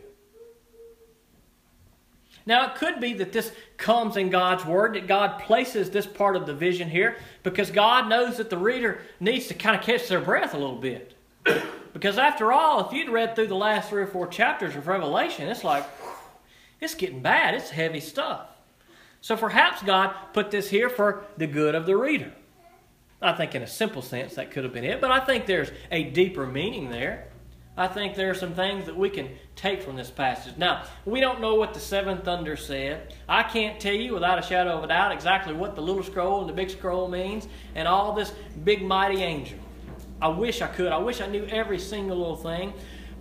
Now, 2.46 2.70
it 2.70 2.76
could 2.76 2.98
be 2.98 3.12
that 3.14 3.32
this 3.32 3.52
comes 3.76 4.16
in 4.16 4.30
God's 4.30 4.64
Word, 4.64 4.94
that 4.94 5.06
God 5.06 5.40
places 5.40 5.90
this 5.90 6.06
part 6.06 6.36
of 6.36 6.46
the 6.46 6.54
vision 6.54 6.88
here 6.88 7.18
because 7.42 7.70
God 7.70 8.08
knows 8.08 8.38
that 8.38 8.48
the 8.48 8.56
reader 8.56 9.02
needs 9.20 9.46
to 9.48 9.54
kind 9.54 9.76
of 9.76 9.82
catch 9.82 10.08
their 10.08 10.22
breath 10.22 10.54
a 10.54 10.58
little 10.58 10.80
bit. 10.80 11.12
Because 11.92 12.18
after 12.18 12.52
all, 12.52 12.86
if 12.86 12.92
you'd 12.92 13.10
read 13.10 13.34
through 13.34 13.48
the 13.48 13.54
last 13.54 13.90
three 13.90 14.02
or 14.02 14.06
four 14.06 14.26
chapters 14.26 14.76
of 14.76 14.86
Revelation, 14.86 15.48
it's 15.48 15.64
like, 15.64 15.84
it's 16.80 16.94
getting 16.94 17.20
bad. 17.20 17.54
It's 17.54 17.70
heavy 17.70 18.00
stuff. 18.00 18.48
So 19.20 19.36
perhaps 19.36 19.82
God 19.82 20.14
put 20.32 20.50
this 20.50 20.68
here 20.68 20.88
for 20.88 21.24
the 21.36 21.46
good 21.46 21.74
of 21.74 21.86
the 21.86 21.96
reader. 21.96 22.32
I 23.20 23.32
think 23.34 23.54
in 23.54 23.62
a 23.62 23.68
simple 23.68 24.02
sense 24.02 24.34
that 24.34 24.50
could 24.50 24.64
have 24.64 24.72
been 24.72 24.84
it, 24.84 25.00
but 25.00 25.12
I 25.12 25.20
think 25.20 25.46
there's 25.46 25.70
a 25.92 26.02
deeper 26.02 26.44
meaning 26.44 26.90
there. 26.90 27.28
I 27.76 27.86
think 27.86 28.16
there 28.16 28.28
are 28.30 28.34
some 28.34 28.52
things 28.52 28.84
that 28.86 28.96
we 28.96 29.08
can 29.08 29.30
take 29.54 29.80
from 29.80 29.96
this 29.96 30.10
passage. 30.10 30.58
Now, 30.58 30.84
we 31.06 31.20
don't 31.20 31.40
know 31.40 31.54
what 31.54 31.72
the 31.72 31.80
seven 31.80 32.18
thunder 32.18 32.56
said. 32.56 33.14
I 33.28 33.44
can't 33.44 33.80
tell 33.80 33.94
you 33.94 34.12
without 34.12 34.38
a 34.38 34.42
shadow 34.42 34.76
of 34.76 34.84
a 34.84 34.88
doubt 34.88 35.12
exactly 35.12 35.54
what 35.54 35.74
the 35.74 35.80
little 35.80 36.02
scroll 36.02 36.40
and 36.40 36.48
the 36.48 36.52
big 36.52 36.68
scroll 36.68 37.08
means 37.08 37.48
and 37.74 37.88
all 37.88 38.12
this 38.12 38.34
big 38.64 38.82
mighty 38.82 39.22
angel. 39.22 39.58
I 40.22 40.28
wish 40.28 40.62
I 40.62 40.68
could. 40.68 40.92
I 40.92 40.98
wish 40.98 41.20
I 41.20 41.26
knew 41.26 41.44
every 41.46 41.78
single 41.78 42.16
little 42.16 42.36
thing. 42.36 42.72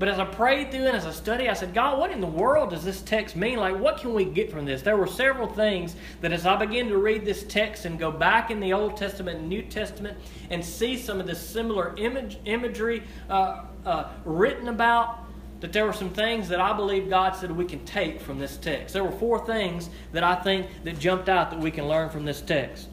But 0.02 0.10
as 0.10 0.18
I 0.18 0.26
prayed 0.26 0.72
through 0.72 0.88
and 0.88 0.98
as 0.98 1.06
I 1.06 1.12
studied, 1.12 1.48
I 1.48 1.54
said, 1.54 1.76
God, 1.76 2.00
what 2.00 2.10
in 2.10 2.22
the 2.22 2.28
world 2.28 2.72
does 2.72 2.84
this 2.84 3.04
text 3.04 3.36
mean? 3.36 3.60
Like, 3.60 3.78
what 3.78 4.00
can 4.00 4.16
we 4.16 4.26
get 4.26 4.52
from 4.52 4.66
this? 4.66 4.82
There 4.82 4.98
were 4.98 5.06
several 5.06 5.48
things 5.48 5.96
that 6.22 6.32
as 6.32 6.48
I 6.48 6.56
began 6.56 6.88
to 6.88 6.98
read 6.98 7.24
this 7.24 7.44
text 7.44 7.86
and 7.86 8.00
go 8.00 8.12
back 8.12 8.50
in 8.50 8.60
the 8.60 8.74
Old 8.74 8.98
Testament 8.98 9.40
and 9.40 9.48
New 9.50 9.62
Testament 9.62 10.18
and 10.50 10.66
see 10.66 10.98
some 10.98 11.20
of 11.20 11.28
this 11.28 11.40
similar 11.40 11.94
image, 11.98 12.40
imagery 12.46 13.04
uh, 13.30 13.66
uh, 13.86 14.10
written 14.26 14.70
about, 14.70 15.20
that 15.60 15.72
there 15.72 15.86
were 15.86 15.94
some 15.94 16.10
things 16.10 16.50
that 16.50 16.60
I 16.60 16.74
believe 16.74 17.08
God 17.08 17.36
said 17.36 17.52
we 17.52 17.66
can 17.66 17.86
take 17.86 18.20
from 18.20 18.40
this 18.40 18.58
text. 18.58 18.94
There 18.94 19.04
were 19.04 19.12
four 19.12 19.46
things 19.46 19.92
that 20.14 20.24
I 20.24 20.34
think 20.34 20.68
that 20.84 20.98
jumped 20.98 21.30
out 21.30 21.52
that 21.52 21.60
we 21.60 21.70
can 21.70 21.88
learn 21.88 22.10
from 22.10 22.26
this 22.26 22.42
text. 22.42 22.90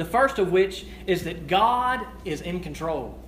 The 0.00 0.06
first 0.06 0.38
of 0.38 0.50
which 0.50 0.86
is 1.06 1.24
that 1.24 1.46
God 1.46 2.06
is 2.24 2.40
in 2.40 2.60
control. 2.60 3.18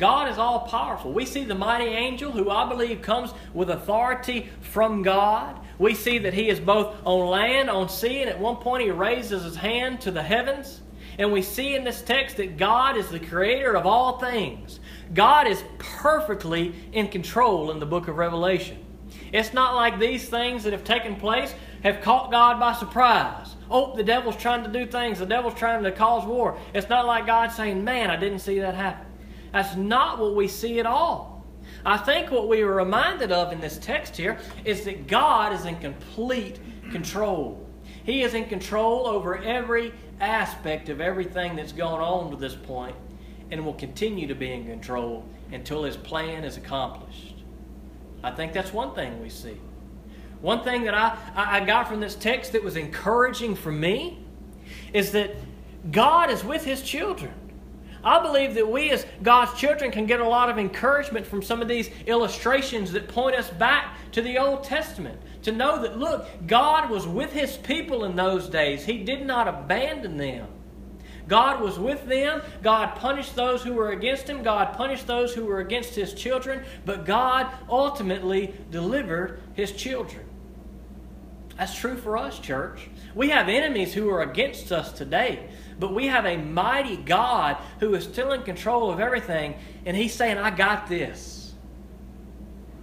God 0.00 0.28
is 0.28 0.36
all 0.36 0.66
powerful. 0.66 1.12
We 1.12 1.24
see 1.24 1.44
the 1.44 1.54
mighty 1.54 1.84
angel 1.84 2.32
who 2.32 2.50
I 2.50 2.68
believe 2.68 3.02
comes 3.02 3.32
with 3.54 3.70
authority 3.70 4.48
from 4.62 5.04
God. 5.04 5.60
We 5.78 5.94
see 5.94 6.18
that 6.18 6.34
he 6.34 6.48
is 6.48 6.58
both 6.58 6.96
on 7.04 7.28
land, 7.28 7.70
on 7.70 7.88
sea, 7.88 8.20
and 8.20 8.28
at 8.28 8.40
one 8.40 8.56
point 8.56 8.82
he 8.82 8.90
raises 8.90 9.44
his 9.44 9.54
hand 9.54 10.00
to 10.00 10.10
the 10.10 10.24
heavens. 10.24 10.80
And 11.20 11.30
we 11.30 11.40
see 11.40 11.76
in 11.76 11.84
this 11.84 12.02
text 12.02 12.36
that 12.38 12.56
God 12.56 12.96
is 12.96 13.08
the 13.08 13.20
creator 13.20 13.76
of 13.76 13.86
all 13.86 14.18
things. 14.18 14.80
God 15.14 15.46
is 15.46 15.62
perfectly 15.78 16.74
in 16.92 17.10
control 17.10 17.70
in 17.70 17.78
the 17.78 17.86
book 17.86 18.08
of 18.08 18.16
Revelation. 18.16 18.84
It's 19.32 19.52
not 19.54 19.76
like 19.76 20.00
these 20.00 20.28
things 20.28 20.64
that 20.64 20.72
have 20.72 20.82
taken 20.82 21.14
place 21.14 21.54
have 21.84 22.00
caught 22.00 22.32
God 22.32 22.58
by 22.58 22.72
surprise. 22.72 23.54
Oh, 23.74 23.96
the 23.96 24.04
devil's 24.04 24.36
trying 24.36 24.62
to 24.64 24.70
do 24.70 24.84
things, 24.84 25.18
the 25.18 25.24
devil's 25.24 25.54
trying 25.54 25.82
to 25.82 25.90
cause 25.90 26.26
war. 26.26 26.58
It's 26.74 26.90
not 26.90 27.06
like 27.06 27.26
God 27.26 27.50
saying, 27.50 27.82
Man, 27.82 28.10
I 28.10 28.16
didn't 28.16 28.40
see 28.40 28.58
that 28.58 28.74
happen. 28.74 29.06
That's 29.50 29.76
not 29.76 30.18
what 30.18 30.36
we 30.36 30.46
see 30.46 30.78
at 30.78 30.84
all. 30.84 31.42
I 31.84 31.96
think 31.96 32.30
what 32.30 32.48
we 32.48 32.60
are 32.60 32.74
reminded 32.74 33.32
of 33.32 33.50
in 33.50 33.60
this 33.60 33.78
text 33.78 34.16
here 34.16 34.38
is 34.66 34.84
that 34.84 35.06
God 35.06 35.54
is 35.54 35.64
in 35.64 35.76
complete 35.78 36.60
control. 36.90 37.66
He 38.04 38.22
is 38.22 38.34
in 38.34 38.44
control 38.44 39.06
over 39.06 39.38
every 39.38 39.92
aspect 40.20 40.90
of 40.90 41.00
everything 41.00 41.56
that's 41.56 41.72
going 41.72 42.02
on 42.02 42.30
to 42.30 42.36
this 42.36 42.54
point 42.54 42.94
and 43.50 43.64
will 43.64 43.74
continue 43.74 44.26
to 44.26 44.34
be 44.34 44.52
in 44.52 44.66
control 44.66 45.24
until 45.50 45.82
his 45.82 45.96
plan 45.96 46.44
is 46.44 46.58
accomplished. 46.58 47.36
I 48.22 48.32
think 48.32 48.52
that's 48.52 48.72
one 48.72 48.94
thing 48.94 49.20
we 49.20 49.30
see. 49.30 49.58
One 50.42 50.62
thing 50.64 50.84
that 50.84 50.94
I, 50.94 51.16
I 51.34 51.60
got 51.64 51.88
from 51.88 52.00
this 52.00 52.14
text 52.16 52.52
that 52.52 52.62
was 52.62 52.76
encouraging 52.76 53.54
for 53.54 53.72
me 53.72 54.18
is 54.92 55.12
that 55.12 55.34
God 55.90 56.30
is 56.30 56.44
with 56.44 56.64
his 56.64 56.82
children. 56.82 57.32
I 58.04 58.20
believe 58.20 58.54
that 58.54 58.68
we 58.68 58.90
as 58.90 59.06
God's 59.22 59.58
children 59.58 59.92
can 59.92 60.06
get 60.06 60.18
a 60.20 60.26
lot 60.26 60.50
of 60.50 60.58
encouragement 60.58 61.24
from 61.24 61.42
some 61.42 61.62
of 61.62 61.68
these 61.68 61.88
illustrations 62.06 62.90
that 62.92 63.06
point 63.06 63.36
us 63.36 63.48
back 63.50 63.96
to 64.10 64.20
the 64.20 64.38
Old 64.38 64.64
Testament. 64.64 65.20
To 65.42 65.52
know 65.52 65.80
that, 65.80 65.98
look, 65.98 66.26
God 66.48 66.90
was 66.90 67.06
with 67.06 67.32
His 67.32 67.56
people 67.56 68.04
in 68.04 68.16
those 68.16 68.48
days, 68.48 68.84
He 68.84 68.98
did 68.98 69.24
not 69.24 69.46
abandon 69.46 70.16
them. 70.16 70.48
God 71.28 71.60
was 71.60 71.78
with 71.78 72.06
them. 72.06 72.42
God 72.62 72.96
punished 72.96 73.36
those 73.36 73.62
who 73.62 73.74
were 73.74 73.90
against 73.90 74.28
him. 74.28 74.42
God 74.42 74.74
punished 74.74 75.06
those 75.06 75.34
who 75.34 75.44
were 75.44 75.60
against 75.60 75.94
his 75.94 76.14
children. 76.14 76.64
But 76.84 77.04
God 77.04 77.50
ultimately 77.68 78.54
delivered 78.70 79.40
his 79.54 79.72
children. 79.72 80.24
That's 81.56 81.74
true 81.74 81.96
for 81.96 82.16
us, 82.16 82.38
church. 82.38 82.88
We 83.14 83.28
have 83.30 83.48
enemies 83.48 83.92
who 83.92 84.10
are 84.10 84.22
against 84.22 84.72
us 84.72 84.92
today. 84.92 85.48
But 85.78 85.94
we 85.94 86.06
have 86.06 86.26
a 86.26 86.36
mighty 86.36 86.96
God 86.96 87.56
who 87.80 87.94
is 87.94 88.04
still 88.04 88.32
in 88.32 88.42
control 88.42 88.90
of 88.90 89.00
everything, 89.00 89.54
and 89.84 89.96
He's 89.96 90.14
saying, 90.14 90.38
I 90.38 90.50
got 90.50 90.88
this. 90.88 91.54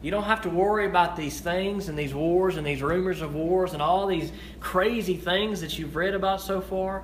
You 0.02 0.12
don't 0.12 0.23
have 0.23 0.41
to 0.41 0.49
worry 0.49 0.86
about 0.86 1.15
these 1.15 1.41
things 1.41 1.89
and 1.89 1.97
these 1.97 2.13
wars 2.13 2.56
and 2.56 2.65
these 2.65 2.82
rumors 2.82 3.21
of 3.21 3.36
wars 3.36 3.73
and 3.73 3.82
all 3.82 4.08
these 4.08 4.32
crazy 4.60 5.17
things 5.17 5.60
that 5.62 5.78
you've 5.78 5.95
read 5.95 6.13
about 6.13 6.41
so 6.41 6.62
far. 6.62 7.04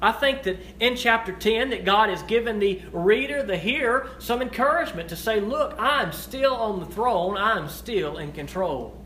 I 0.00 0.12
think 0.12 0.42
that 0.44 0.58
in 0.80 0.96
chapter 0.96 1.32
10 1.32 1.70
that 1.70 1.84
God 1.84 2.10
has 2.10 2.22
given 2.22 2.58
the 2.58 2.82
reader, 2.92 3.42
the 3.42 3.56
hearer, 3.56 4.10
some 4.18 4.42
encouragement 4.42 5.08
to 5.08 5.16
say, 5.16 5.40
look, 5.40 5.74
I'm 5.78 6.12
still 6.12 6.54
on 6.54 6.80
the 6.80 6.86
throne. 6.86 7.36
I'm 7.36 7.68
still 7.68 8.18
in 8.18 8.32
control. 8.32 8.96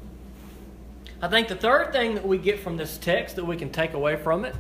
I 1.23 1.29
think 1.29 1.49
the 1.49 1.57
third 1.57 1.93
thing 1.93 2.15
that 2.15 2.27
we 2.27 2.39
get 2.39 2.61
from 2.61 2.77
this 2.77 2.99
text 2.99 3.37
that 3.37 3.45
we 3.45 3.57
can 3.57 3.71
take 3.71 3.93
away 3.93 4.17
from 4.17 4.45
it 4.45 4.55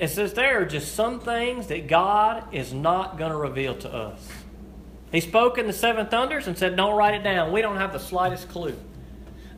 it 0.00 0.08
says 0.08 0.32
there 0.32 0.62
are 0.62 0.64
just 0.64 0.94
some 0.94 1.20
things 1.20 1.66
that 1.66 1.86
God 1.86 2.44
is 2.52 2.72
not 2.72 3.18
going 3.18 3.30
to 3.30 3.36
reveal 3.36 3.76
to 3.76 3.94
us. 3.94 4.26
He 5.12 5.20
spoke 5.20 5.58
in 5.58 5.66
the 5.66 5.74
seven 5.74 6.06
thunders 6.06 6.46
and 6.46 6.56
said, 6.56 6.74
Don't 6.74 6.96
write 6.96 7.14
it 7.14 7.22
down. 7.22 7.52
We 7.52 7.60
don't 7.60 7.76
have 7.76 7.92
the 7.92 7.98
slightest 7.98 8.48
clue. 8.48 8.74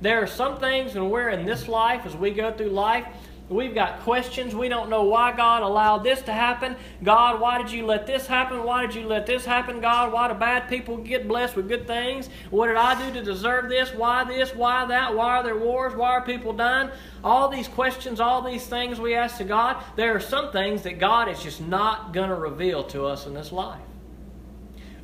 There 0.00 0.20
are 0.20 0.26
some 0.26 0.58
things 0.58 0.94
when 0.94 1.10
we're 1.10 1.28
in 1.28 1.46
this 1.46 1.68
life, 1.68 2.04
as 2.04 2.16
we 2.16 2.32
go 2.32 2.52
through 2.52 2.70
life, 2.70 3.06
We've 3.52 3.74
got 3.74 4.00
questions. 4.00 4.54
We 4.54 4.68
don't 4.68 4.88
know 4.88 5.04
why 5.04 5.32
God 5.36 5.62
allowed 5.62 6.04
this 6.04 6.22
to 6.22 6.32
happen. 6.32 6.76
God, 7.02 7.40
why 7.40 7.60
did 7.60 7.70
you 7.70 7.84
let 7.86 8.06
this 8.06 8.26
happen? 8.26 8.64
Why 8.64 8.86
did 8.86 8.94
you 8.94 9.06
let 9.06 9.26
this 9.26 9.44
happen? 9.44 9.80
God, 9.80 10.12
why 10.12 10.28
do 10.28 10.34
bad 10.34 10.68
people 10.68 10.96
get 10.96 11.28
blessed 11.28 11.56
with 11.56 11.68
good 11.68 11.86
things? 11.86 12.28
What 12.50 12.68
did 12.68 12.76
I 12.76 13.06
do 13.06 13.12
to 13.14 13.24
deserve 13.24 13.68
this? 13.68 13.92
Why 13.92 14.24
this? 14.24 14.54
Why 14.54 14.86
that? 14.86 15.14
Why 15.14 15.38
are 15.38 15.42
there 15.42 15.58
wars? 15.58 15.94
Why 15.94 16.10
are 16.10 16.22
people 16.22 16.52
dying? 16.52 16.90
All 17.22 17.48
these 17.48 17.68
questions, 17.68 18.20
all 18.20 18.42
these 18.42 18.66
things 18.66 18.98
we 18.98 19.14
ask 19.14 19.36
to 19.38 19.44
God, 19.44 19.82
there 19.96 20.16
are 20.16 20.20
some 20.20 20.50
things 20.50 20.82
that 20.82 20.98
God 20.98 21.28
is 21.28 21.42
just 21.42 21.60
not 21.60 22.12
going 22.12 22.30
to 22.30 22.36
reveal 22.36 22.82
to 22.84 23.06
us 23.06 23.26
in 23.26 23.34
this 23.34 23.52
life. 23.52 23.80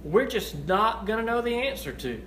We're 0.04 0.26
just 0.26 0.66
not 0.66 1.06
going 1.06 1.18
to 1.18 1.24
know 1.24 1.40
the 1.40 1.54
answer 1.54 1.92
to. 1.92 2.22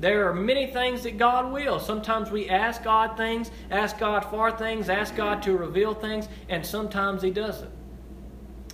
There 0.00 0.28
are 0.28 0.34
many 0.34 0.66
things 0.68 1.02
that 1.02 1.18
God 1.18 1.52
will. 1.52 1.80
Sometimes 1.80 2.30
we 2.30 2.48
ask 2.48 2.84
God 2.84 3.16
things, 3.16 3.50
ask 3.70 3.98
God 3.98 4.24
for 4.26 4.52
things, 4.52 4.88
ask 4.88 5.16
God 5.16 5.42
to 5.42 5.56
reveal 5.56 5.94
things, 5.94 6.28
and 6.48 6.64
sometimes 6.64 7.22
He 7.22 7.30
doesn't. 7.30 7.70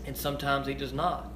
And 0.06 0.16
sometimes 0.16 0.66
He 0.66 0.74
does 0.74 0.92
not. 0.92 1.34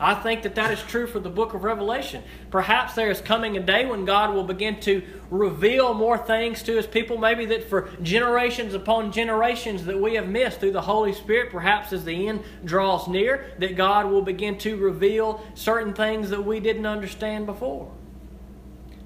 I 0.00 0.14
think 0.14 0.42
that 0.42 0.54
that 0.54 0.70
is 0.70 0.80
true 0.82 1.08
for 1.08 1.18
the 1.18 1.28
book 1.28 1.54
of 1.54 1.64
Revelation. 1.64 2.22
Perhaps 2.50 2.94
there 2.94 3.10
is 3.10 3.20
coming 3.20 3.56
a 3.56 3.60
day 3.60 3.84
when 3.84 4.04
God 4.04 4.32
will 4.32 4.44
begin 4.44 4.78
to 4.80 5.02
reveal 5.28 5.92
more 5.92 6.16
things 6.16 6.62
to 6.64 6.76
his 6.76 6.86
people, 6.86 7.18
maybe 7.18 7.46
that 7.46 7.68
for 7.68 7.90
generations 8.00 8.74
upon 8.74 9.10
generations 9.10 9.84
that 9.86 10.00
we 10.00 10.14
have 10.14 10.28
missed 10.28 10.60
through 10.60 10.72
the 10.72 10.82
Holy 10.82 11.12
Spirit, 11.12 11.50
perhaps 11.50 11.92
as 11.92 12.04
the 12.04 12.28
end 12.28 12.44
draws 12.64 13.08
near, 13.08 13.50
that 13.58 13.76
God 13.76 14.06
will 14.06 14.22
begin 14.22 14.56
to 14.58 14.76
reveal 14.76 15.44
certain 15.54 15.92
things 15.92 16.30
that 16.30 16.44
we 16.44 16.60
didn't 16.60 16.86
understand 16.86 17.46
before. 17.46 17.90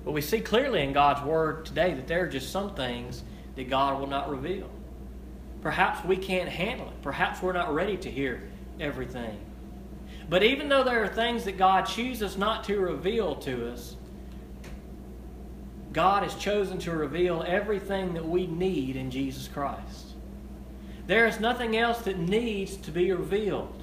But 0.05 0.12
we 0.12 0.21
see 0.21 0.41
clearly 0.41 0.83
in 0.83 0.93
God's 0.93 1.23
Word 1.23 1.65
today 1.65 1.95
that 1.95 2.07
there 2.07 2.25
are 2.25 2.29
just 2.29 2.51
some 2.51 2.75
things 2.75 3.23
that 3.57 3.69
God 3.71 4.01
will 4.01 4.09
not 4.09 4.31
reveal. 4.31 4.69
Perhaps 5.61 6.05
we 6.05 6.17
can't 6.17 6.49
handle 6.49 6.88
it. 6.88 7.03
Perhaps 7.03 7.41
we're 7.41 7.53
not 7.53 7.73
ready 7.73 7.97
to 7.99 8.11
hear 8.11 8.43
everything. 8.81 9.38
But 10.29 10.43
even 10.43 10.69
though 10.69 10.83
there 10.83 11.05
are 11.05 11.09
things 11.09 11.45
that 11.45 11.57
God 11.57 11.83
chooses 11.83 12.37
not 12.37 12.65
to 12.65 12.81
reveal 12.81 13.37
to 13.37 13.71
us, 13.71 13.97
God 15.93 16.23
has 16.23 16.35
chosen 16.35 16.79
to 16.79 16.91
reveal 16.93 17.45
everything 17.47 18.15
that 18.15 18.27
we 18.27 18.47
need 18.47 18.97
in 18.97 19.11
Jesus 19.11 19.47
Christ. 19.47 20.15
There 21.07 21.27
is 21.27 21.38
nothing 21.38 21.77
else 21.77 22.01
that 22.03 22.19
needs 22.19 22.77
to 22.79 22.91
be 22.91 23.12
revealed. 23.12 23.82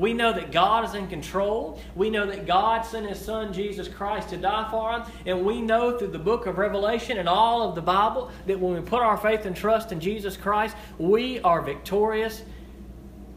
We 0.00 0.14
know 0.14 0.32
that 0.32 0.50
God 0.50 0.86
is 0.86 0.94
in 0.94 1.08
control. 1.08 1.78
We 1.94 2.08
know 2.08 2.24
that 2.24 2.46
God 2.46 2.86
sent 2.86 3.06
His 3.06 3.18
Son, 3.18 3.52
Jesus 3.52 3.86
Christ, 3.86 4.30
to 4.30 4.38
die 4.38 4.66
for 4.70 4.92
us. 4.92 5.06
And 5.26 5.44
we 5.44 5.60
know 5.60 5.98
through 5.98 6.08
the 6.08 6.18
book 6.18 6.46
of 6.46 6.56
Revelation 6.56 7.18
and 7.18 7.28
all 7.28 7.68
of 7.68 7.74
the 7.74 7.82
Bible 7.82 8.30
that 8.46 8.58
when 8.58 8.72
we 8.72 8.80
put 8.80 9.02
our 9.02 9.18
faith 9.18 9.44
and 9.44 9.54
trust 9.54 9.92
in 9.92 10.00
Jesus 10.00 10.38
Christ, 10.38 10.74
we 10.96 11.38
are 11.40 11.60
victorious 11.60 12.42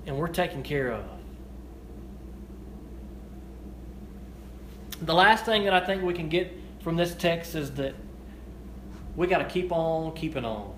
and 0.06 0.17
we're 0.17 0.30
taken 0.30 0.63
care 0.63 0.93
of. 0.93 1.04
The 5.02 5.13
last 5.13 5.43
thing 5.43 5.65
that 5.65 5.73
I 5.73 5.86
think 5.86 6.02
we 6.02 6.13
can 6.13 6.30
get 6.30 6.58
from 6.80 6.95
this 6.95 7.13
text 7.13 7.56
is 7.56 7.71
that 7.73 7.93
we 9.17 9.28
got 9.28 9.39
to 9.39 9.49
keep 9.49 9.73
on 9.73 10.15
keeping 10.15 10.45
on 10.45 10.73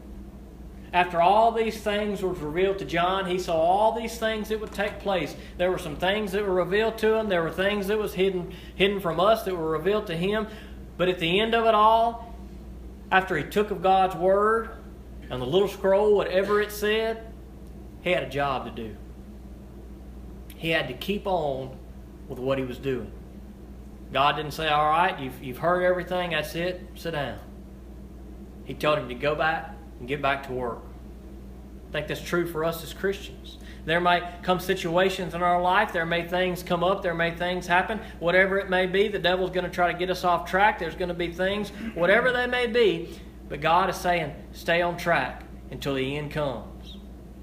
after 0.95 1.21
all 1.21 1.51
these 1.51 1.77
things 1.77 2.21
were 2.21 2.31
revealed 2.31 2.79
to 2.79 2.86
John, 2.86 3.25
he 3.25 3.38
saw 3.38 3.53
all 3.53 3.91
these 3.91 4.17
things 4.17 4.47
that 4.47 4.62
would 4.62 4.71
take 4.71 4.99
place. 4.99 5.36
There 5.58 5.69
were 5.69 5.77
some 5.77 5.97
things 5.97 6.31
that 6.31 6.47
were 6.47 6.53
revealed 6.53 6.97
to 6.99 7.15
him. 7.15 7.27
There 7.27 7.43
were 7.43 7.51
things 7.51 7.88
that 7.88 7.97
was 7.97 8.13
hidden 8.13 8.53
hidden 8.75 9.01
from 9.01 9.19
us 9.19 9.43
that 9.43 9.53
were 9.53 9.71
revealed 9.71 10.08
to 10.08 10.15
him. 10.15 10.47
But 10.95 11.10
at 11.10 11.19
the 11.19 11.41
end 11.41 11.53
of 11.53 11.65
it 11.65 11.73
all, 11.75 12.34
after 13.12 13.36
he 13.36 13.43
took 13.43 13.71
of 13.71 13.81
God's 13.81 14.15
word 14.15 14.69
and 15.29 15.41
the 15.41 15.45
little 15.45 15.67
scroll, 15.67 16.15
whatever 16.15 16.62
it 16.62 16.71
said, 16.71 17.29
he 18.01 18.12
had 18.12 18.23
a 18.23 18.29
job 18.29 18.63
to 18.63 18.71
do. 18.71 18.95
He 20.55 20.69
had 20.69 20.88
to 20.88 20.93
keep 20.93 21.27
on 21.27 21.77
with 22.29 22.39
what 22.39 22.58
he 22.58 22.63
was 22.63 22.77
doing. 22.77 23.12
God 24.13 24.37
didn't 24.37 24.54
say, 24.54 24.69
All 24.69 24.89
right, 24.89 25.19
you've, 25.19 25.43
you've 25.43 25.58
heard 25.58 25.83
everything, 25.83 26.29
that's 26.29 26.56
it, 26.56 26.87
sit 26.96 27.12
down. 27.12 27.39
He 28.63 28.73
told 28.73 28.98
him 28.98 29.10
to 29.10 29.15
go 29.15 29.35
back 29.35 29.75
and 30.00 30.08
get 30.08 30.21
back 30.21 30.48
to 30.48 30.54
work. 30.54 30.79
I 31.89 31.91
think 31.91 32.08
that's 32.08 32.21
true 32.21 32.46
for 32.48 32.63
us 32.63 32.83
as 32.83 32.93
Christians. 32.93 33.58
There 33.85 34.02
might 34.02 34.41
come 34.41 34.60
situations 34.60 35.35
in 35.35 35.43
our 35.43 35.62
life, 35.62 35.93
there 35.93 36.06
may 36.06 36.27
things 36.27 36.63
come 36.63 36.83
up, 36.83 37.04
there 37.04 37.13
may 37.13 37.35
things 37.35 37.67
happen, 37.67 38.00
whatever 38.19 38.58
it 38.58 38.69
may 38.69 38.87
be, 38.87 39.08
the 39.08 39.19
devil's 39.19 39.52
going 39.52 39.63
to 39.63 39.69
try 39.69 39.91
to 39.91 39.98
get 39.98 40.10
us 40.10 40.23
off 40.23 40.50
track. 40.50 40.79
There's 40.79 40.96
going 40.96 41.10
to 41.10 41.13
be 41.13 41.31
things, 41.31 41.69
whatever 41.93 42.31
they 42.31 42.48
may 42.48 42.65
be, 42.65 43.19
but 43.48 43.62
God 43.62 43.89
is 43.89 43.96
saying, 43.96 44.33
stay 44.54 44.81
on 44.81 44.98
track 44.98 45.43
until 45.69 45.93
the 45.93 46.17
end 46.17 46.31
comes. 46.31 46.75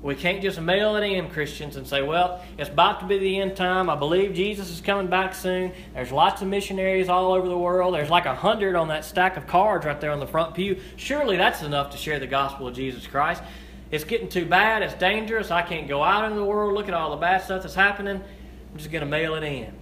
We 0.03 0.17
can't 0.17 0.43
just 0.43 0.61
mail 0.61 0.97
it 0.97 1.05
in, 1.05 1.31
Christians, 1.31 1.77
and 1.77 1.87
say, 1.87 2.03
well, 2.03 2.43
it's 2.59 2.69
about 2.69 3.01
to 3.01 3.07
be 3.07 3.19
the 3.19 3.39
end 3.39 3.57
time. 3.57 3.89
I 3.89 3.95
believe 3.95 4.35
Jesus 4.35 4.69
is 4.69 4.81
coming 4.81 5.07
back 5.07 5.33
soon. 5.33 5.73
There's 5.95 6.11
lots 6.11 6.43
of 6.43 6.49
missionaries 6.49 7.09
all 7.09 7.33
over 7.33 7.49
the 7.49 7.57
world. 7.57 7.95
There's 7.95 8.11
like 8.11 8.27
a 8.27 8.35
hundred 8.35 8.75
on 8.75 8.89
that 8.89 9.05
stack 9.05 9.37
of 9.37 9.47
cards 9.47 9.87
right 9.87 10.01
there 10.01 10.11
on 10.11 10.19
the 10.19 10.27
front 10.27 10.55
pew. 10.55 10.81
Surely 10.97 11.37
that's 11.37 11.63
enough 11.63 11.91
to 11.91 11.97
share 11.97 12.19
the 12.19 12.27
gospel 12.27 12.67
of 12.67 12.75
Jesus 12.75 13.07
Christ. 13.07 13.45
It's 13.93 14.03
getting 14.03 14.29
too 14.29 14.45
bad. 14.45 14.83
It's 14.83 14.95
dangerous. 14.95 15.53
I 15.53 15.63
can't 15.63 15.87
go 15.87 16.03
out 16.03 16.25
into 16.25 16.41
the 16.41 16.45
world. 16.45 16.75
Look 16.75 16.89
at 16.89 16.95
all 16.95 17.11
the 17.11 17.17
bad 17.17 17.43
stuff 17.43 17.63
that's 17.63 17.77
happening. 17.77 18.17
I'm 18.17 18.79
just 18.79 18.91
going 18.91 19.05
to 19.05 19.11
mail 19.11 19.37
it 19.37 19.45
in. 19.45 19.73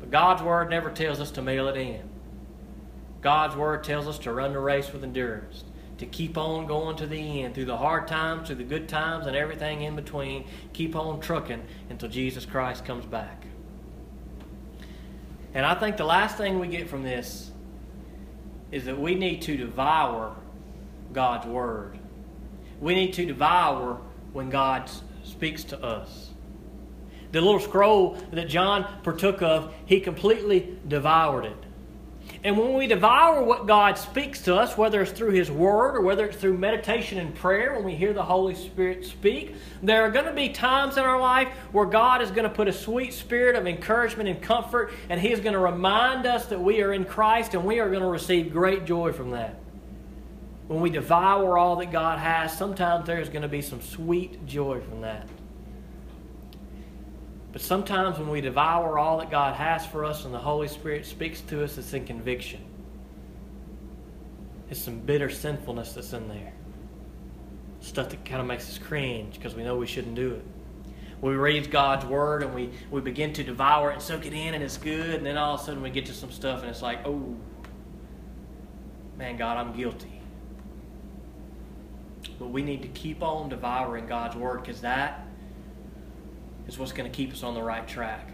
But 0.00 0.10
God's 0.10 0.42
Word 0.42 0.70
never 0.70 0.90
tells 0.90 1.20
us 1.20 1.30
to 1.32 1.42
mail 1.42 1.68
it 1.68 1.76
in. 1.76 2.08
God's 3.20 3.54
Word 3.54 3.84
tells 3.84 4.08
us 4.08 4.18
to 4.20 4.32
run 4.32 4.54
the 4.54 4.60
race 4.60 4.90
with 4.92 5.04
endurance 5.04 5.64
to 5.98 6.06
keep 6.06 6.36
on 6.36 6.66
going 6.66 6.96
to 6.96 7.06
the 7.06 7.42
end, 7.42 7.54
through 7.54 7.66
the 7.66 7.76
hard 7.76 8.08
times, 8.08 8.48
through 8.48 8.56
the 8.56 8.64
good 8.64 8.88
times, 8.88 9.26
and 9.26 9.36
everything 9.36 9.82
in 9.82 9.94
between. 9.94 10.44
Keep 10.72 10.96
on 10.96 11.20
trucking 11.20 11.62
until 11.90 12.08
Jesus 12.08 12.44
Christ 12.44 12.84
comes 12.84 13.06
back. 13.06 13.46
And 15.54 15.64
I 15.64 15.74
think 15.74 15.96
the 15.96 16.04
last 16.04 16.36
thing 16.36 16.58
we 16.58 16.66
get 16.66 16.88
from 16.88 17.04
this 17.04 17.52
is 18.72 18.86
that 18.86 18.98
we 18.98 19.14
need 19.14 19.42
to 19.42 19.56
devour 19.56 20.34
God's 21.12 21.46
Word. 21.46 21.96
We 22.80 22.94
need 22.94 23.12
to 23.14 23.24
devour 23.24 24.00
when 24.32 24.50
God 24.50 24.90
speaks 25.22 25.62
to 25.64 25.80
us. 25.80 26.30
The 27.30 27.40
little 27.40 27.60
scroll 27.60 28.18
that 28.32 28.48
John 28.48 28.84
partook 29.02 29.42
of, 29.42 29.72
he 29.86 30.00
completely 30.00 30.76
devoured 30.86 31.44
it. 31.44 31.63
And 32.44 32.58
when 32.58 32.74
we 32.74 32.86
devour 32.86 33.42
what 33.42 33.66
God 33.66 33.96
speaks 33.96 34.42
to 34.42 34.54
us, 34.54 34.76
whether 34.76 35.00
it's 35.00 35.12
through 35.12 35.30
His 35.30 35.50
Word 35.50 35.96
or 35.96 36.02
whether 36.02 36.26
it's 36.26 36.36
through 36.36 36.58
meditation 36.58 37.18
and 37.18 37.34
prayer, 37.34 37.72
when 37.72 37.84
we 37.84 37.94
hear 37.94 38.12
the 38.12 38.22
Holy 38.22 38.54
Spirit 38.54 39.06
speak, 39.06 39.54
there 39.82 40.02
are 40.02 40.10
going 40.10 40.26
to 40.26 40.32
be 40.34 40.50
times 40.50 40.98
in 40.98 41.04
our 41.04 41.18
life 41.18 41.48
where 41.72 41.86
God 41.86 42.20
is 42.20 42.30
going 42.30 42.44
to 42.44 42.54
put 42.54 42.68
a 42.68 42.72
sweet 42.72 43.14
spirit 43.14 43.56
of 43.56 43.66
encouragement 43.66 44.28
and 44.28 44.42
comfort, 44.42 44.92
and 45.08 45.18
He 45.18 45.32
is 45.32 45.40
going 45.40 45.54
to 45.54 45.58
remind 45.58 46.26
us 46.26 46.44
that 46.46 46.60
we 46.60 46.82
are 46.82 46.92
in 46.92 47.06
Christ, 47.06 47.54
and 47.54 47.64
we 47.64 47.80
are 47.80 47.88
going 47.88 48.02
to 48.02 48.08
receive 48.08 48.52
great 48.52 48.84
joy 48.84 49.10
from 49.12 49.30
that. 49.30 49.58
When 50.68 50.82
we 50.82 50.90
devour 50.90 51.56
all 51.56 51.76
that 51.76 51.92
God 51.92 52.18
has, 52.18 52.56
sometimes 52.56 53.06
there's 53.06 53.30
going 53.30 53.42
to 53.42 53.48
be 53.48 53.62
some 53.62 53.80
sweet 53.80 54.44
joy 54.44 54.82
from 54.82 55.00
that. 55.00 55.26
But 57.54 57.62
sometimes 57.62 58.18
when 58.18 58.28
we 58.30 58.40
devour 58.40 58.98
all 58.98 59.18
that 59.18 59.30
God 59.30 59.54
has 59.54 59.86
for 59.86 60.04
us 60.04 60.24
and 60.24 60.34
the 60.34 60.40
Holy 60.40 60.66
Spirit 60.66 61.06
speaks 61.06 61.40
to 61.42 61.62
us, 61.62 61.78
it's 61.78 61.94
in 61.94 62.04
conviction. 62.04 62.60
It's 64.68 64.80
some 64.80 64.98
bitter 64.98 65.30
sinfulness 65.30 65.92
that's 65.92 66.12
in 66.12 66.26
there. 66.26 66.52
Stuff 67.78 68.08
that 68.08 68.24
kind 68.24 68.40
of 68.40 68.48
makes 68.48 68.68
us 68.68 68.78
cringe 68.78 69.34
because 69.34 69.54
we 69.54 69.62
know 69.62 69.76
we 69.76 69.86
shouldn't 69.86 70.16
do 70.16 70.34
it. 70.34 70.44
We 71.20 71.36
read 71.36 71.70
God's 71.70 72.04
Word 72.04 72.42
and 72.42 72.52
we, 72.56 72.70
we 72.90 73.00
begin 73.00 73.32
to 73.34 73.44
devour 73.44 73.90
it 73.90 73.94
and 73.94 74.02
soak 74.02 74.26
it 74.26 74.32
in 74.32 74.54
and 74.54 74.64
it's 74.64 74.76
good, 74.76 75.14
and 75.14 75.24
then 75.24 75.36
all 75.36 75.54
of 75.54 75.60
a 75.60 75.64
sudden 75.64 75.80
we 75.80 75.90
get 75.90 76.06
to 76.06 76.12
some 76.12 76.32
stuff 76.32 76.62
and 76.62 76.68
it's 76.68 76.82
like, 76.82 77.06
oh, 77.06 77.36
man, 79.16 79.36
God, 79.36 79.58
I'm 79.58 79.76
guilty. 79.76 80.20
But 82.36 82.48
we 82.48 82.62
need 82.62 82.82
to 82.82 82.88
keep 82.88 83.22
on 83.22 83.48
devouring 83.48 84.08
God's 84.08 84.34
Word 84.34 84.64
because 84.64 84.80
that 84.80 85.23
is 86.66 86.78
what's 86.78 86.92
going 86.92 87.10
to 87.10 87.16
keep 87.16 87.32
us 87.32 87.42
on 87.42 87.54
the 87.54 87.62
right 87.62 87.86
track. 87.86 88.30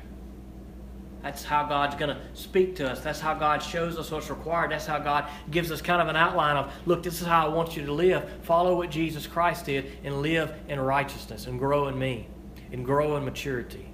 That's 1.22 1.44
how 1.44 1.66
God's 1.66 1.96
going 1.96 2.16
to 2.16 2.20
speak 2.32 2.76
to 2.76 2.90
us. 2.90 3.00
That's 3.00 3.20
how 3.20 3.34
God 3.34 3.62
shows 3.62 3.98
us 3.98 4.10
what's 4.10 4.30
required. 4.30 4.70
That's 4.70 4.86
how 4.86 4.98
God 4.98 5.26
gives 5.50 5.70
us 5.70 5.82
kind 5.82 6.00
of 6.00 6.08
an 6.08 6.16
outline 6.16 6.56
of, 6.56 6.72
look, 6.86 7.02
this 7.02 7.20
is 7.20 7.26
how 7.26 7.46
I 7.46 7.48
want 7.50 7.76
you 7.76 7.84
to 7.84 7.92
live. 7.92 8.28
Follow 8.42 8.76
what 8.76 8.90
Jesus 8.90 9.26
Christ 9.26 9.66
did 9.66 9.98
and 10.02 10.22
live 10.22 10.54
in 10.68 10.80
righteousness 10.80 11.46
and 11.46 11.58
grow 11.58 11.88
in 11.88 11.98
me 11.98 12.26
and 12.72 12.86
grow 12.86 13.16
in 13.16 13.24
maturity. 13.24 13.86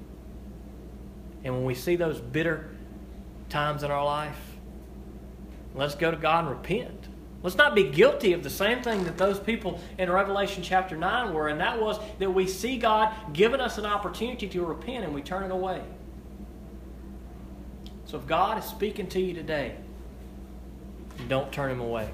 And 1.43 1.55
when 1.55 1.65
we 1.65 1.75
see 1.75 1.97
those 1.97 2.21
bitter 2.21 2.71
times 3.49 3.83
in 3.83 3.91
our 3.91 4.05
life, 4.05 4.39
let's 5.75 5.97
go 5.97 6.13
to 6.13 6.17
God 6.17 6.45
and 6.45 6.51
repent. 6.51 7.09
Let's 7.47 7.57
not 7.57 7.77
be 7.77 7.85
guilty 7.85 8.33
of 8.33 8.43
the 8.43 8.51
same 8.51 8.83
thing 8.83 9.05
that 9.05 9.17
those 9.17 9.39
people 9.39 9.79
in 9.99 10.11
Revelation 10.11 10.65
chapter 10.65 10.97
9 10.97 11.33
were, 11.33 11.47
and 11.47 11.61
that 11.61 11.81
was 11.81 12.01
that 12.19 12.29
we 12.29 12.49
see 12.49 12.77
God 12.77 13.15
giving 13.33 13.61
us 13.61 13.79
an 13.79 13.87
opportunity 13.87 14.49
to 14.49 14.65
repent 14.65 15.05
and 15.05 15.15
we 15.15 15.23
turn 15.23 15.45
it 15.45 15.53
away. 15.53 15.81
So 18.07 18.19
if 18.19 18.27
God 18.27 18.59
is 18.59 18.65
speaking 18.65 19.07
to 19.11 19.21
you 19.21 19.33
today, 19.33 19.77
don't 21.29 21.53
turn 21.53 21.71
him 21.71 21.81
away. 21.81 22.11